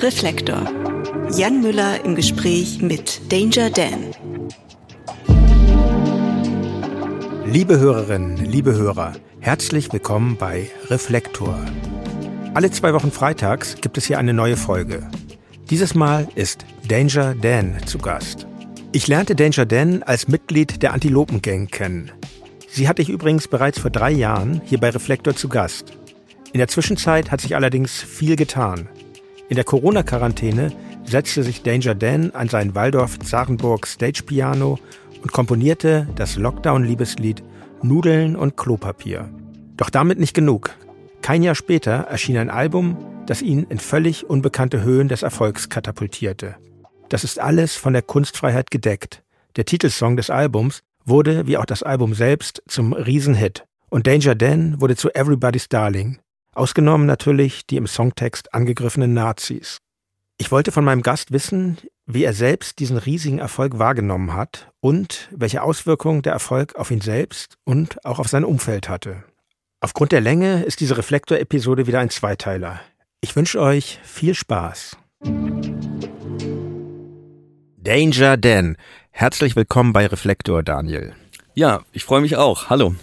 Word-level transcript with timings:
Reflektor. 0.00 0.62
Jan 1.36 1.60
Müller 1.60 2.04
im 2.04 2.14
Gespräch 2.14 2.80
mit 2.80 3.32
Danger 3.32 3.68
Dan. 3.68 4.12
Liebe 7.44 7.80
Hörerinnen, 7.80 8.36
liebe 8.36 8.76
Hörer, 8.76 9.14
herzlich 9.40 9.92
willkommen 9.92 10.36
bei 10.36 10.70
Reflektor. 10.86 11.58
Alle 12.54 12.70
zwei 12.70 12.94
Wochen 12.94 13.10
freitags 13.10 13.74
gibt 13.80 13.98
es 13.98 14.06
hier 14.06 14.18
eine 14.18 14.32
neue 14.32 14.56
Folge. 14.56 15.08
Dieses 15.68 15.96
Mal 15.96 16.28
ist 16.36 16.64
Danger 16.86 17.34
Dan 17.34 17.78
zu 17.84 17.98
Gast. 17.98 18.46
Ich 18.92 19.08
lernte 19.08 19.34
Danger 19.34 19.66
Dan 19.66 20.04
als 20.04 20.28
Mitglied 20.28 20.80
der 20.84 20.92
Antilopen-Gang 20.92 21.72
kennen. 21.72 22.12
Sie 22.68 22.86
hatte 22.86 23.02
ich 23.02 23.08
übrigens 23.08 23.48
bereits 23.48 23.80
vor 23.80 23.90
drei 23.90 24.12
Jahren 24.12 24.60
hier 24.64 24.78
bei 24.78 24.90
Reflektor 24.90 25.34
zu 25.34 25.48
Gast. 25.48 25.98
In 26.52 26.58
der 26.58 26.68
Zwischenzeit 26.68 27.32
hat 27.32 27.40
sich 27.40 27.56
allerdings 27.56 28.00
viel 28.00 28.36
getan. 28.36 28.88
In 29.48 29.56
der 29.56 29.64
Corona-Quarantäne 29.64 30.72
setzte 31.04 31.42
sich 31.42 31.62
Danger 31.62 31.94
Dan 31.94 32.32
an 32.32 32.48
sein 32.48 32.74
Waldorf-Zarenburg 32.74 33.86
Stage-Piano 33.86 34.78
und 35.22 35.32
komponierte 35.32 36.06
das 36.16 36.36
Lockdown-Liebeslied 36.36 37.42
Nudeln 37.82 38.36
und 38.36 38.56
Klopapier. 38.56 39.28
Doch 39.76 39.88
damit 39.88 40.18
nicht 40.18 40.34
genug. 40.34 40.74
Kein 41.22 41.42
Jahr 41.42 41.54
später 41.54 41.92
erschien 41.92 42.36
ein 42.36 42.50
Album, 42.50 42.96
das 43.26 43.40
ihn 43.40 43.66
in 43.68 43.78
völlig 43.78 44.28
unbekannte 44.28 44.82
Höhen 44.82 45.08
des 45.08 45.22
Erfolgs 45.22 45.68
katapultierte. 45.68 46.56
Das 47.08 47.24
ist 47.24 47.40
alles 47.40 47.74
von 47.74 47.94
der 47.94 48.02
Kunstfreiheit 48.02 48.70
gedeckt. 48.70 49.22
Der 49.56 49.64
Titelsong 49.64 50.16
des 50.16 50.28
Albums 50.28 50.80
wurde, 51.06 51.46
wie 51.46 51.56
auch 51.56 51.64
das 51.64 51.82
Album 51.82 52.12
selbst, 52.12 52.62
zum 52.68 52.92
Riesenhit. 52.92 53.64
Und 53.88 54.06
Danger 54.06 54.34
Dan 54.34 54.80
wurde 54.80 54.96
zu 54.96 55.08
Everybody's 55.14 55.68
Darling. 55.68 56.18
Ausgenommen 56.58 57.06
natürlich 57.06 57.66
die 57.66 57.76
im 57.76 57.86
Songtext 57.86 58.52
angegriffenen 58.52 59.14
Nazis. 59.14 59.78
Ich 60.38 60.50
wollte 60.50 60.72
von 60.72 60.84
meinem 60.84 61.02
Gast 61.02 61.30
wissen, 61.30 61.78
wie 62.04 62.24
er 62.24 62.32
selbst 62.32 62.80
diesen 62.80 62.96
riesigen 62.96 63.38
Erfolg 63.38 63.78
wahrgenommen 63.78 64.34
hat 64.34 64.72
und 64.80 65.28
welche 65.30 65.62
Auswirkungen 65.62 66.22
der 66.22 66.32
Erfolg 66.32 66.74
auf 66.74 66.90
ihn 66.90 67.00
selbst 67.00 67.54
und 67.62 68.04
auch 68.04 68.18
auf 68.18 68.26
sein 68.26 68.44
Umfeld 68.44 68.88
hatte. 68.88 69.22
Aufgrund 69.80 70.10
der 70.10 70.20
Länge 70.20 70.64
ist 70.64 70.80
diese 70.80 70.98
Reflektor-Episode 70.98 71.86
wieder 71.86 72.00
ein 72.00 72.10
Zweiteiler. 72.10 72.80
Ich 73.20 73.36
wünsche 73.36 73.60
euch 73.60 74.00
viel 74.02 74.34
Spaß. 74.34 74.96
Danger 77.76 78.36
Dan. 78.36 78.76
Herzlich 79.12 79.54
willkommen 79.54 79.92
bei 79.92 80.06
Reflektor, 80.06 80.64
Daniel. 80.64 81.14
Ja, 81.54 81.82
ich 81.92 82.02
freue 82.02 82.20
mich 82.20 82.34
auch. 82.36 82.68
Hallo. 82.68 82.96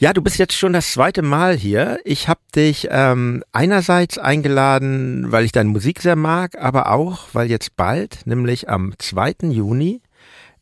Ja, 0.00 0.12
du 0.12 0.22
bist 0.22 0.38
jetzt 0.38 0.54
schon 0.54 0.74
das 0.74 0.92
zweite 0.92 1.22
Mal 1.22 1.56
hier. 1.56 1.98
Ich 2.04 2.28
habe 2.28 2.38
dich 2.54 2.86
ähm, 2.88 3.42
einerseits 3.50 4.16
eingeladen, 4.16 5.32
weil 5.32 5.44
ich 5.44 5.50
deine 5.50 5.70
Musik 5.70 6.00
sehr 6.00 6.14
mag, 6.14 6.56
aber 6.56 6.92
auch, 6.92 7.26
weil 7.32 7.50
jetzt 7.50 7.74
bald, 7.76 8.24
nämlich 8.24 8.68
am 8.68 8.94
2. 8.96 9.48
Juni, 9.50 10.00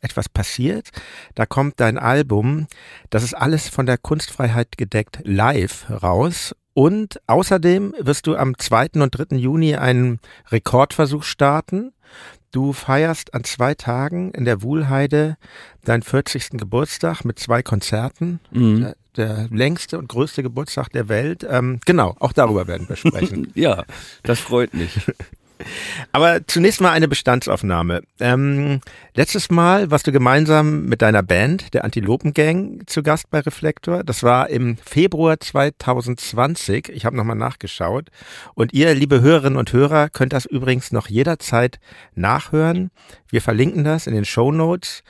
etwas 0.00 0.30
passiert. 0.30 0.88
Da 1.34 1.44
kommt 1.44 1.80
dein 1.80 1.98
Album, 1.98 2.66
das 3.10 3.24
ist 3.24 3.34
alles 3.34 3.68
von 3.68 3.84
der 3.84 3.98
Kunstfreiheit 3.98 4.78
gedeckt, 4.78 5.18
live 5.24 5.84
raus. 5.90 6.54
Und 6.72 7.20
außerdem 7.26 7.94
wirst 7.98 8.26
du 8.26 8.36
am 8.36 8.56
2. 8.56 9.02
und 9.02 9.10
3. 9.10 9.36
Juni 9.36 9.76
einen 9.76 10.18
Rekordversuch 10.50 11.24
starten. 11.24 11.92
Du 12.52 12.72
feierst 12.72 13.34
an 13.34 13.44
zwei 13.44 13.74
Tagen 13.74 14.30
in 14.30 14.46
der 14.46 14.62
Wuhlheide 14.62 15.36
deinen 15.84 16.02
40. 16.02 16.52
Geburtstag 16.52 17.26
mit 17.26 17.38
zwei 17.38 17.62
Konzerten. 17.62 18.40
Mhm 18.50 18.94
der 19.16 19.48
längste 19.50 19.98
und 19.98 20.08
größte 20.08 20.42
Geburtstag 20.42 20.90
der 20.90 21.08
Welt. 21.08 21.46
Ähm, 21.48 21.80
genau, 21.84 22.14
auch 22.20 22.32
darüber 22.32 22.66
werden 22.66 22.88
wir 22.88 22.96
sprechen. 22.96 23.50
ja, 23.54 23.84
das 24.22 24.40
freut 24.40 24.74
mich. 24.74 24.90
Aber 26.12 26.46
zunächst 26.46 26.80
mal 26.80 26.92
eine 26.92 27.08
Bestandsaufnahme. 27.08 28.02
Ähm, 28.20 28.80
letztes 29.14 29.50
Mal 29.50 29.90
warst 29.90 30.06
du 30.06 30.12
gemeinsam 30.12 30.84
mit 30.84 31.02
deiner 31.02 31.22
Band, 31.22 31.74
der 31.74 31.84
Antilopen 31.84 32.34
Gang, 32.34 32.82
zu 32.86 33.02
Gast 33.02 33.30
bei 33.30 33.40
Reflektor. 33.40 34.04
Das 34.04 34.22
war 34.22 34.50
im 34.50 34.76
Februar 34.76 35.40
2020. 35.40 36.90
Ich 36.90 37.04
habe 37.04 37.16
nochmal 37.16 37.36
nachgeschaut. 37.36 38.10
Und 38.54 38.72
ihr, 38.72 38.94
liebe 38.94 39.20
Hörerinnen 39.20 39.58
und 39.58 39.72
Hörer, 39.72 40.08
könnt 40.10 40.32
das 40.32 40.46
übrigens 40.46 40.92
noch 40.92 41.08
jederzeit 41.08 41.78
nachhören. 42.14 42.90
Wir 43.28 43.42
verlinken 43.42 43.84
das 43.84 44.06
in 44.06 44.14
den 44.14 44.24
Show 44.24 44.52
Notes. 44.52 45.02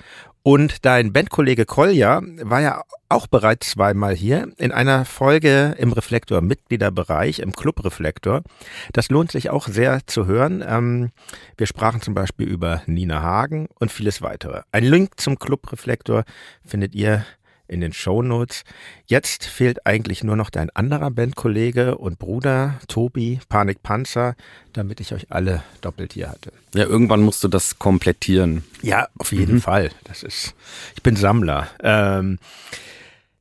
Und 0.46 0.84
dein 0.84 1.12
Bandkollege 1.12 1.66
Kolja 1.66 2.22
war 2.40 2.60
ja 2.60 2.84
auch 3.08 3.26
bereits 3.26 3.70
zweimal 3.70 4.14
hier 4.14 4.46
in 4.58 4.70
einer 4.70 5.04
Folge 5.04 5.74
im 5.76 5.90
Reflektor 5.90 6.40
Mitgliederbereich, 6.40 7.40
im 7.40 7.52
Club 7.52 7.84
Reflektor. 7.84 8.42
Das 8.92 9.08
lohnt 9.08 9.32
sich 9.32 9.50
auch 9.50 9.66
sehr 9.66 10.06
zu 10.06 10.26
hören. 10.26 10.64
Ähm, 10.64 11.10
wir 11.56 11.66
sprachen 11.66 12.00
zum 12.00 12.14
Beispiel 12.14 12.46
über 12.46 12.82
Nina 12.86 13.22
Hagen 13.22 13.66
und 13.80 13.90
vieles 13.90 14.22
weitere. 14.22 14.62
Ein 14.70 14.84
Link 14.84 15.18
zum 15.18 15.36
Club 15.36 15.72
Reflektor 15.72 16.22
findet 16.64 16.94
ihr 16.94 17.26
in 17.68 17.80
den 17.80 17.92
Show 17.92 18.22
Notes. 18.22 18.64
Jetzt 19.06 19.44
fehlt 19.44 19.86
eigentlich 19.86 20.24
nur 20.24 20.36
noch 20.36 20.50
dein 20.50 20.70
anderer 20.70 21.10
Bandkollege 21.10 21.98
und 21.98 22.18
Bruder, 22.18 22.74
Tobi, 22.88 23.40
Panikpanzer, 23.48 24.34
damit 24.72 25.00
ich 25.00 25.12
euch 25.12 25.30
alle 25.30 25.62
doppelt 25.80 26.12
hier 26.12 26.30
hatte. 26.30 26.52
Ja, 26.74 26.84
irgendwann 26.84 27.22
musst 27.22 27.42
du 27.44 27.48
das 27.48 27.78
komplettieren. 27.78 28.64
Ja, 28.82 29.08
auf 29.18 29.32
jeden 29.32 29.56
mhm. 29.56 29.62
Fall. 29.62 29.90
Das 30.04 30.22
ist, 30.22 30.54
ich 30.94 31.02
bin 31.02 31.16
Sammler. 31.16 31.68
Ähm, 31.82 32.38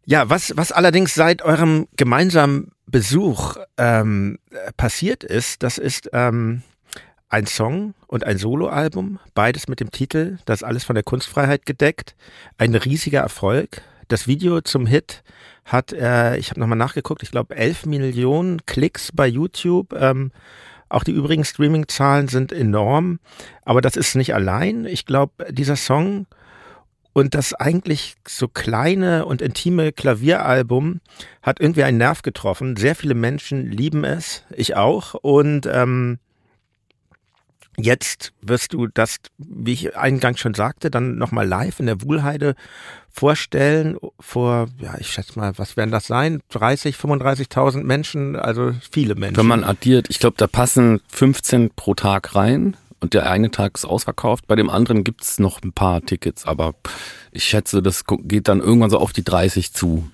ja, 0.05 0.29
was, 0.29 0.55
was 0.55 0.71
allerdings 0.71 1.13
seit 1.13 1.41
eurem 1.41 1.87
gemeinsamen 1.97 2.71
Besuch 2.85 3.57
ähm, 3.77 4.37
passiert 4.77 5.23
ist, 5.23 5.63
das 5.63 5.77
ist 5.77 6.09
ähm, 6.13 6.61
ein 7.29 7.47
Song 7.47 7.95
und 8.07 8.23
ein 8.23 8.37
Soloalbum, 8.37 9.19
beides 9.33 9.67
mit 9.67 9.79
dem 9.79 9.91
Titel 9.91 10.37
Das 10.45 10.63
alles 10.63 10.83
von 10.83 10.93
der 10.93 11.03
Kunstfreiheit 11.03 11.65
gedeckt. 11.65 12.15
Ein 12.57 12.75
riesiger 12.75 13.21
Erfolg, 13.21 13.81
das 14.07 14.27
Video 14.27 14.61
zum 14.61 14.85
Hit 14.85 15.23
hat, 15.65 15.93
äh, 15.93 16.37
ich 16.37 16.49
habe 16.49 16.59
nochmal 16.59 16.77
nachgeguckt, 16.77 17.23
ich 17.23 17.31
glaube 17.31 17.55
11 17.55 17.85
Millionen 17.85 18.65
Klicks 18.65 19.11
bei 19.11 19.27
YouTube. 19.27 19.93
Ähm, 19.93 20.31
auch 20.89 21.03
die 21.03 21.11
übrigen 21.11 21.43
Streaming-Zahlen 21.43 22.27
sind 22.27 22.51
enorm, 22.51 23.19
aber 23.63 23.81
das 23.81 23.95
ist 23.95 24.15
nicht 24.15 24.33
allein. 24.33 24.85
Ich 24.85 25.05
glaube, 25.05 25.51
dieser 25.51 25.75
Song 25.75 26.27
und 27.13 27.33
das 27.33 27.53
eigentlich 27.53 28.15
so 28.27 28.47
kleine 28.47 29.25
und 29.25 29.41
intime 29.41 29.91
Klavieralbum 29.93 30.99
hat 31.41 31.59
irgendwie 31.59 31.83
einen 31.83 31.97
Nerv 31.97 32.21
getroffen. 32.21 32.75
Sehr 32.75 32.93
viele 32.93 33.15
Menschen 33.15 33.71
lieben 33.71 34.03
es, 34.03 34.43
ich 34.53 34.75
auch. 34.75 35.13
Und 35.15 35.65
ähm, 35.65 36.19
Jetzt 37.77 38.33
wirst 38.41 38.73
du 38.73 38.87
das, 38.87 39.17
wie 39.37 39.73
ich 39.73 39.97
eingangs 39.97 40.39
schon 40.39 40.53
sagte, 40.53 40.89
dann 40.89 41.17
nochmal 41.17 41.47
live 41.47 41.79
in 41.79 41.87
der 41.87 42.01
Wuhlheide 42.01 42.55
vorstellen 43.11 43.97
vor, 44.19 44.67
ja, 44.79 44.95
ich 44.99 45.09
schätze 45.09 45.39
mal, 45.39 45.57
was 45.57 45.77
werden 45.77 45.91
das 45.91 46.07
sein? 46.07 46.41
30, 46.49 46.95
35.000 46.95 47.83
Menschen, 47.83 48.35
also 48.35 48.73
viele 48.91 49.15
Menschen. 49.15 49.37
Wenn 49.37 49.47
man 49.47 49.63
addiert, 49.63 50.07
ich 50.09 50.19
glaube, 50.19 50.35
da 50.37 50.47
passen 50.47 51.01
15 51.07 51.71
pro 51.75 51.93
Tag 51.93 52.35
rein 52.35 52.75
und 52.99 53.13
der 53.13 53.29
eine 53.29 53.51
Tag 53.51 53.75
ist 53.75 53.85
ausverkauft. 53.85 54.47
Bei 54.47 54.55
dem 54.55 54.69
anderen 54.69 55.03
gibt's 55.03 55.39
noch 55.39 55.61
ein 55.61 55.73
paar 55.73 56.01
Tickets, 56.01 56.45
aber 56.45 56.75
ich 57.31 57.43
schätze, 57.43 57.81
das 57.81 58.03
geht 58.07 58.47
dann 58.47 58.59
irgendwann 58.61 58.89
so 58.89 58.99
auf 58.99 59.13
die 59.13 59.23
30 59.23 59.73
zu. 59.73 60.09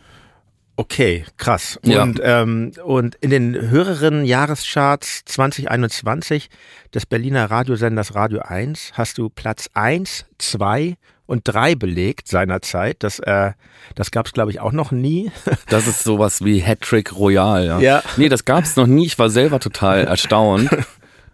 Okay, 0.82 1.26
krass. 1.38 1.80
Ja. 1.84 2.02
Und, 2.02 2.20
ähm, 2.24 2.72
und 2.84 3.14
in 3.22 3.30
den 3.30 3.70
höheren 3.70 4.26
Jahrescharts 4.26 5.22
2021 5.26 6.50
des 6.92 7.06
Berliner 7.06 7.52
Radiosenders 7.52 8.16
Radio 8.16 8.40
1 8.40 8.94
hast 8.96 9.20
du 9.20 9.30
Platz 9.30 9.70
1, 9.76 10.26
2 10.40 10.96
und 11.28 11.42
3 11.44 11.76
belegt 11.76 12.28
seinerzeit. 12.28 12.98
Das, 13.04 13.20
äh, 13.20 13.52
das 13.94 14.10
gab 14.10 14.26
es, 14.26 14.34
glaube 14.34 14.50
ich, 14.50 14.60
auch 14.60 14.72
noch 14.72 14.92
nie. 14.92 15.32
Das 15.70 15.86
ist 15.86 16.04
sowas 16.04 16.44
wie 16.44 16.62
Hattrick 16.62 17.16
Royal, 17.16 17.64
ja. 17.64 17.80
ja. 17.80 18.04
Nee, 18.18 18.28
das 18.28 18.44
gab 18.44 18.64
es 18.64 18.76
noch 18.76 18.88
nie. 18.88 19.06
Ich 19.06 19.20
war 19.20 19.30
selber 19.30 19.60
total 19.60 20.06
erstaunt. 20.06 20.68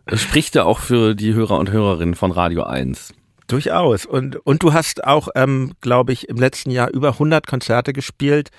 Das 0.09 0.21
spricht 0.21 0.55
ja 0.55 0.63
auch 0.63 0.79
für 0.79 1.15
die 1.15 1.33
Hörer 1.33 1.57
und 1.57 1.69
Hörerinnen 1.69 2.15
von 2.15 2.31
Radio 2.31 2.63
1. 2.63 3.13
Durchaus. 3.47 4.05
Und, 4.05 4.35
und 4.45 4.61
du 4.61 4.73
hast 4.73 5.05
auch, 5.05 5.29
ähm, 5.35 5.73
glaube 5.81 6.11
ich, 6.11 6.27
im 6.27 6.37
letzten 6.37 6.69
Jahr 6.69 6.89
über 6.91 7.13
100 7.13 7.47
Konzerte 7.47 7.93
gespielt. 7.93 8.49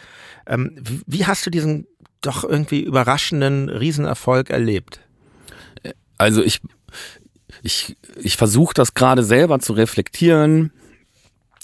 Ähm, 0.47 0.77
wie, 1.07 1.27
hast 1.27 1.45
du 1.45 1.51
diesen 1.51 1.87
doch 2.23 2.43
irgendwie 2.43 2.83
überraschenden 2.83 3.69
Riesenerfolg 3.69 4.51
erlebt? 4.51 5.01
Also 6.17 6.43
ich, 6.43 6.61
ich, 7.63 7.97
ich 8.21 8.37
versuche 8.37 8.75
das 8.75 8.95
gerade 8.95 9.23
selber 9.23 9.61
zu 9.61 9.75
reflektieren, 9.75 10.73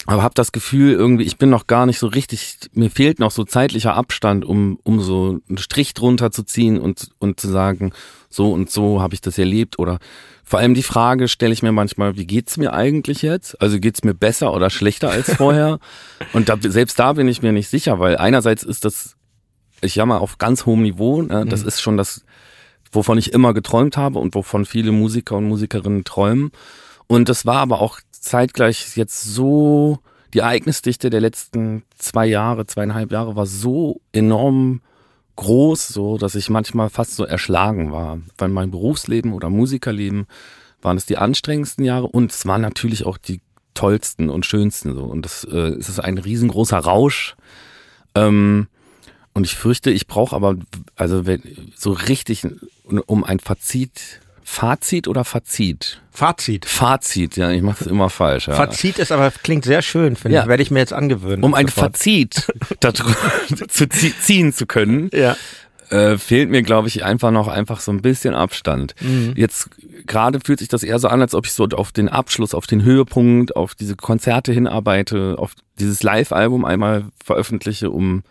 aber 0.05 0.21
habe 0.21 0.35
das 0.35 0.51
Gefühl 0.51 0.93
irgendwie, 0.93 1.23
ich 1.23 1.37
bin 1.37 1.49
noch 1.49 1.67
gar 1.67 1.85
nicht 1.85 1.97
so 1.97 2.07
richtig, 2.07 2.57
mir 2.73 2.91
fehlt 2.91 3.19
noch 3.19 3.31
so 3.31 3.43
zeitlicher 3.43 3.95
Abstand, 3.95 4.45
um, 4.45 4.79
um 4.83 5.01
so 5.01 5.39
einen 5.49 5.57
Strich 5.57 5.93
drunter 5.93 6.31
zu 6.31 6.43
ziehen 6.43 6.79
und, 6.79 7.09
und 7.17 7.39
zu 7.39 7.47
sagen, 7.47 7.91
so 8.29 8.51
und 8.51 8.69
so 8.69 9.01
habe 9.01 9.15
ich 9.15 9.21
das 9.21 9.37
erlebt 9.37 9.79
oder 9.79 9.99
vor 10.45 10.59
allem 10.59 10.75
die 10.75 10.83
Frage 10.83 11.27
stelle 11.27 11.53
ich 11.53 11.63
mir 11.63 11.71
manchmal, 11.71 12.17
wie 12.17 12.27
geht's 12.27 12.57
mir 12.57 12.73
eigentlich 12.73 13.21
jetzt? 13.23 13.59
Also 13.61 13.79
geht's 13.79 14.03
mir 14.03 14.13
besser 14.13 14.53
oder 14.53 14.69
schlechter 14.69 15.09
als 15.09 15.33
vorher? 15.37 15.79
Und 16.33 16.49
da, 16.49 16.57
selbst 16.61 16.99
da 16.99 17.13
bin 17.13 17.27
ich 17.27 17.41
mir 17.41 17.51
nicht 17.51 17.69
sicher, 17.69 17.99
weil 17.99 18.17
einerseits 18.17 18.63
ist 18.63 18.85
das, 18.85 19.15
ich 19.81 19.95
jammer 19.95 20.21
auf 20.21 20.37
ganz 20.37 20.65
hohem 20.65 20.83
Niveau, 20.83 21.21
ne? 21.21 21.45
das 21.47 21.63
mhm. 21.63 21.67
ist 21.67 21.81
schon 21.81 21.97
das 21.97 22.23
wovon 22.95 23.17
ich 23.17 23.33
immer 23.33 23.53
geträumt 23.53 23.97
habe 23.97 24.19
und 24.19 24.33
wovon 24.33 24.65
viele 24.65 24.91
Musiker 24.91 25.35
und 25.35 25.47
Musikerinnen 25.47 26.03
träumen. 26.03 26.51
Und 27.07 27.29
das 27.29 27.45
war 27.45 27.57
aber 27.57 27.81
auch 27.81 27.99
zeitgleich 28.11 28.95
jetzt 28.95 29.21
so, 29.21 29.99
die 30.33 30.39
Ereignisdichte 30.39 31.09
der 31.09 31.21
letzten 31.21 31.83
zwei 31.97 32.25
Jahre, 32.25 32.65
zweieinhalb 32.65 33.11
Jahre 33.11 33.35
war 33.35 33.45
so 33.45 34.01
enorm 34.11 34.81
groß, 35.35 35.87
so 35.87 36.17
dass 36.17 36.35
ich 36.35 36.49
manchmal 36.49 36.89
fast 36.89 37.15
so 37.15 37.25
erschlagen 37.25 37.91
war. 37.91 38.19
Weil 38.37 38.49
mein 38.49 38.71
Berufsleben 38.71 39.33
oder 39.33 39.49
Musikerleben 39.49 40.27
waren 40.81 40.97
es 40.97 41.05
die 41.05 41.17
anstrengendsten 41.17 41.83
Jahre 41.83 42.07
und 42.07 42.31
es 42.31 42.45
waren 42.45 42.61
natürlich 42.61 43.05
auch 43.05 43.17
die 43.17 43.41
tollsten 43.73 44.29
und 44.29 44.45
schönsten 44.45 44.95
so. 44.95 45.03
Und 45.03 45.23
das 45.23 45.43
äh, 45.43 45.69
es 45.77 45.89
ist 45.89 45.99
ein 45.99 46.17
riesengroßer 46.17 46.77
Rausch. 46.77 47.35
Ähm, 48.15 48.67
und 49.33 49.45
ich 49.45 49.55
fürchte, 49.55 49.91
ich 49.91 50.07
brauche 50.07 50.35
aber, 50.35 50.55
also 50.95 51.25
wenn, 51.25 51.41
so 51.75 51.91
richtig, 51.91 52.47
um 53.05 53.25
ein 53.25 53.39
Fazit 53.39 54.21
Fazit 54.47 55.07
oder 55.07 55.25
Fazit? 55.25 55.99
Fazit. 56.11 56.65
Fazit, 56.65 57.35
ja, 57.35 57.49
ich 57.49 57.63
mache 57.63 57.83
es 57.83 57.87
immer 57.87 58.11
falsch. 58.11 58.47
Ja. 58.47 58.53
Fazit 58.53 58.99
ist 58.99 59.11
aber, 59.11 59.31
klingt 59.31 59.65
sehr 59.65 59.81
schön, 59.81 60.15
finde 60.15 60.35
Ja. 60.35 60.43
ich. 60.43 60.47
Werde 60.47 60.61
ich 60.63 60.69
mir 60.69 60.79
jetzt 60.79 60.93
angewöhnen. 60.93 61.43
Um 61.43 61.55
ein 61.55 61.65
sofort. 61.67 61.97
Fazit 61.97 62.35
zu 63.69 63.85
zie- 63.87 64.13
ziehen 64.21 64.53
zu 64.53 64.67
können, 64.67 65.09
Ja. 65.13 65.35
äh, 65.89 66.19
fehlt 66.19 66.51
mir, 66.51 66.61
glaube 66.61 66.87
ich, 66.89 67.03
einfach 67.03 67.31
noch 67.31 67.47
einfach 67.47 67.79
so 67.79 67.91
ein 67.91 68.03
bisschen 68.03 68.35
Abstand. 68.35 68.93
Mhm. 69.01 69.33
Jetzt 69.35 69.69
gerade 70.05 70.39
fühlt 70.39 70.59
sich 70.59 70.67
das 70.67 70.83
eher 70.83 70.99
so 70.99 71.07
an, 71.07 71.21
als 71.21 71.33
ob 71.33 71.47
ich 71.47 71.53
so 71.53 71.65
auf 71.65 71.91
den 71.91 72.07
Abschluss, 72.07 72.53
auf 72.53 72.67
den 72.67 72.83
Höhepunkt, 72.83 73.55
auf 73.55 73.73
diese 73.73 73.95
Konzerte 73.95 74.53
hinarbeite, 74.53 75.35
auf 75.39 75.53
dieses 75.79 76.03
Live-Album 76.03 76.65
einmal 76.65 77.05
veröffentliche, 77.23 77.89
um 77.89 78.21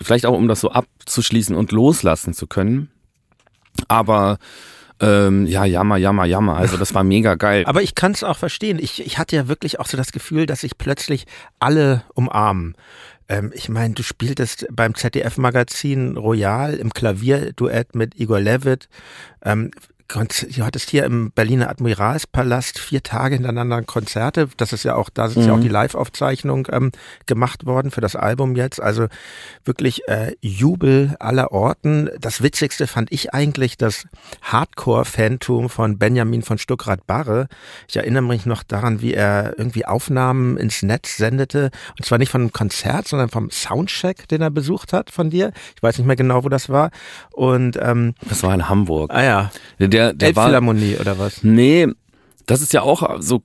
vielleicht 0.00 0.26
auch 0.26 0.36
um 0.38 0.46
das 0.46 0.60
so 0.60 0.70
abzuschließen 0.70 1.56
und 1.56 1.72
loslassen 1.72 2.34
zu 2.34 2.46
können. 2.46 2.88
Aber 3.88 4.38
ähm, 5.00 5.46
ja, 5.46 5.64
jammer, 5.64 5.96
jammer, 5.96 6.24
jammer. 6.24 6.56
Also 6.56 6.76
das 6.76 6.94
war 6.94 7.04
mega 7.04 7.36
geil. 7.36 7.64
Aber 7.66 7.82
ich 7.82 7.94
kann 7.94 8.12
es 8.12 8.24
auch 8.24 8.36
verstehen. 8.36 8.78
Ich, 8.80 9.04
ich 9.04 9.18
hatte 9.18 9.36
ja 9.36 9.48
wirklich 9.48 9.78
auch 9.78 9.86
so 9.86 9.96
das 9.96 10.12
Gefühl, 10.12 10.46
dass 10.46 10.60
sich 10.60 10.76
plötzlich 10.76 11.26
alle 11.60 12.02
umarmen. 12.14 12.74
Ähm, 13.28 13.52
ich 13.54 13.68
meine, 13.68 13.94
du 13.94 14.02
spieltest 14.02 14.66
beim 14.72 14.94
ZDF-Magazin 14.94 16.16
Royal 16.16 16.74
im 16.74 16.92
Klavierduett 16.92 17.94
mit 17.94 18.18
Igor 18.18 18.40
Levitt. 18.40 18.88
Ähm, 19.44 19.70
du 20.08 20.64
hattest 20.64 20.88
hier 20.90 21.04
im 21.04 21.30
Berliner 21.32 21.68
Admiralspalast 21.68 22.78
vier 22.78 23.02
Tage 23.02 23.34
hintereinander 23.34 23.82
Konzerte. 23.82 24.48
Das 24.56 24.72
ist 24.72 24.82
ja 24.84 24.94
auch, 24.94 25.10
da 25.10 25.26
ist 25.26 25.36
ja 25.36 25.52
auch 25.52 25.60
die 25.60 25.68
Live-Aufzeichnung 25.68 26.66
ähm, 26.72 26.92
gemacht 27.26 27.66
worden 27.66 27.90
für 27.90 28.00
das 28.00 28.16
Album 28.16 28.56
jetzt. 28.56 28.80
Also 28.80 29.08
wirklich 29.64 30.08
äh, 30.08 30.34
Jubel 30.40 31.14
aller 31.20 31.52
Orten. 31.52 32.08
Das 32.20 32.42
Witzigste 32.42 32.86
fand 32.86 33.12
ich 33.12 33.34
eigentlich 33.34 33.76
das 33.76 34.06
Hardcore-Phantom 34.42 35.68
von 35.68 35.98
Benjamin 35.98 36.42
von 36.42 36.56
Stuckrad-Barre. 36.56 37.48
Ich 37.86 37.96
erinnere 37.96 38.22
mich 38.22 38.46
noch 38.46 38.62
daran, 38.62 39.02
wie 39.02 39.12
er 39.12 39.58
irgendwie 39.58 39.84
Aufnahmen 39.84 40.56
ins 40.56 40.82
Netz 40.82 41.18
sendete. 41.18 41.70
Und 41.98 42.06
zwar 42.06 42.16
nicht 42.18 42.30
von 42.30 42.40
einem 42.40 42.52
Konzert, 42.52 43.08
sondern 43.08 43.28
vom 43.28 43.50
Soundcheck, 43.50 44.26
den 44.28 44.40
er 44.40 44.50
besucht 44.50 44.92
hat 44.94 45.10
von 45.10 45.28
dir. 45.28 45.52
Ich 45.76 45.82
weiß 45.82 45.98
nicht 45.98 46.06
mehr 46.06 46.16
genau, 46.16 46.44
wo 46.44 46.48
das 46.48 46.70
war. 46.70 46.90
Und 47.32 47.78
ähm, 47.80 48.14
Das 48.28 48.42
war 48.42 48.54
in 48.54 48.68
Hamburg. 48.70 49.10
ah 49.12 49.22
ja, 49.22 49.50
Der, 49.78 49.88
der 49.98 50.36
war, 50.36 50.44
Elbphilharmonie 50.44 50.96
oder 51.00 51.18
was? 51.18 51.42
Nee, 51.42 51.88
das 52.46 52.62
ist 52.62 52.72
ja 52.72 52.82
auch 52.82 53.20
so 53.20 53.42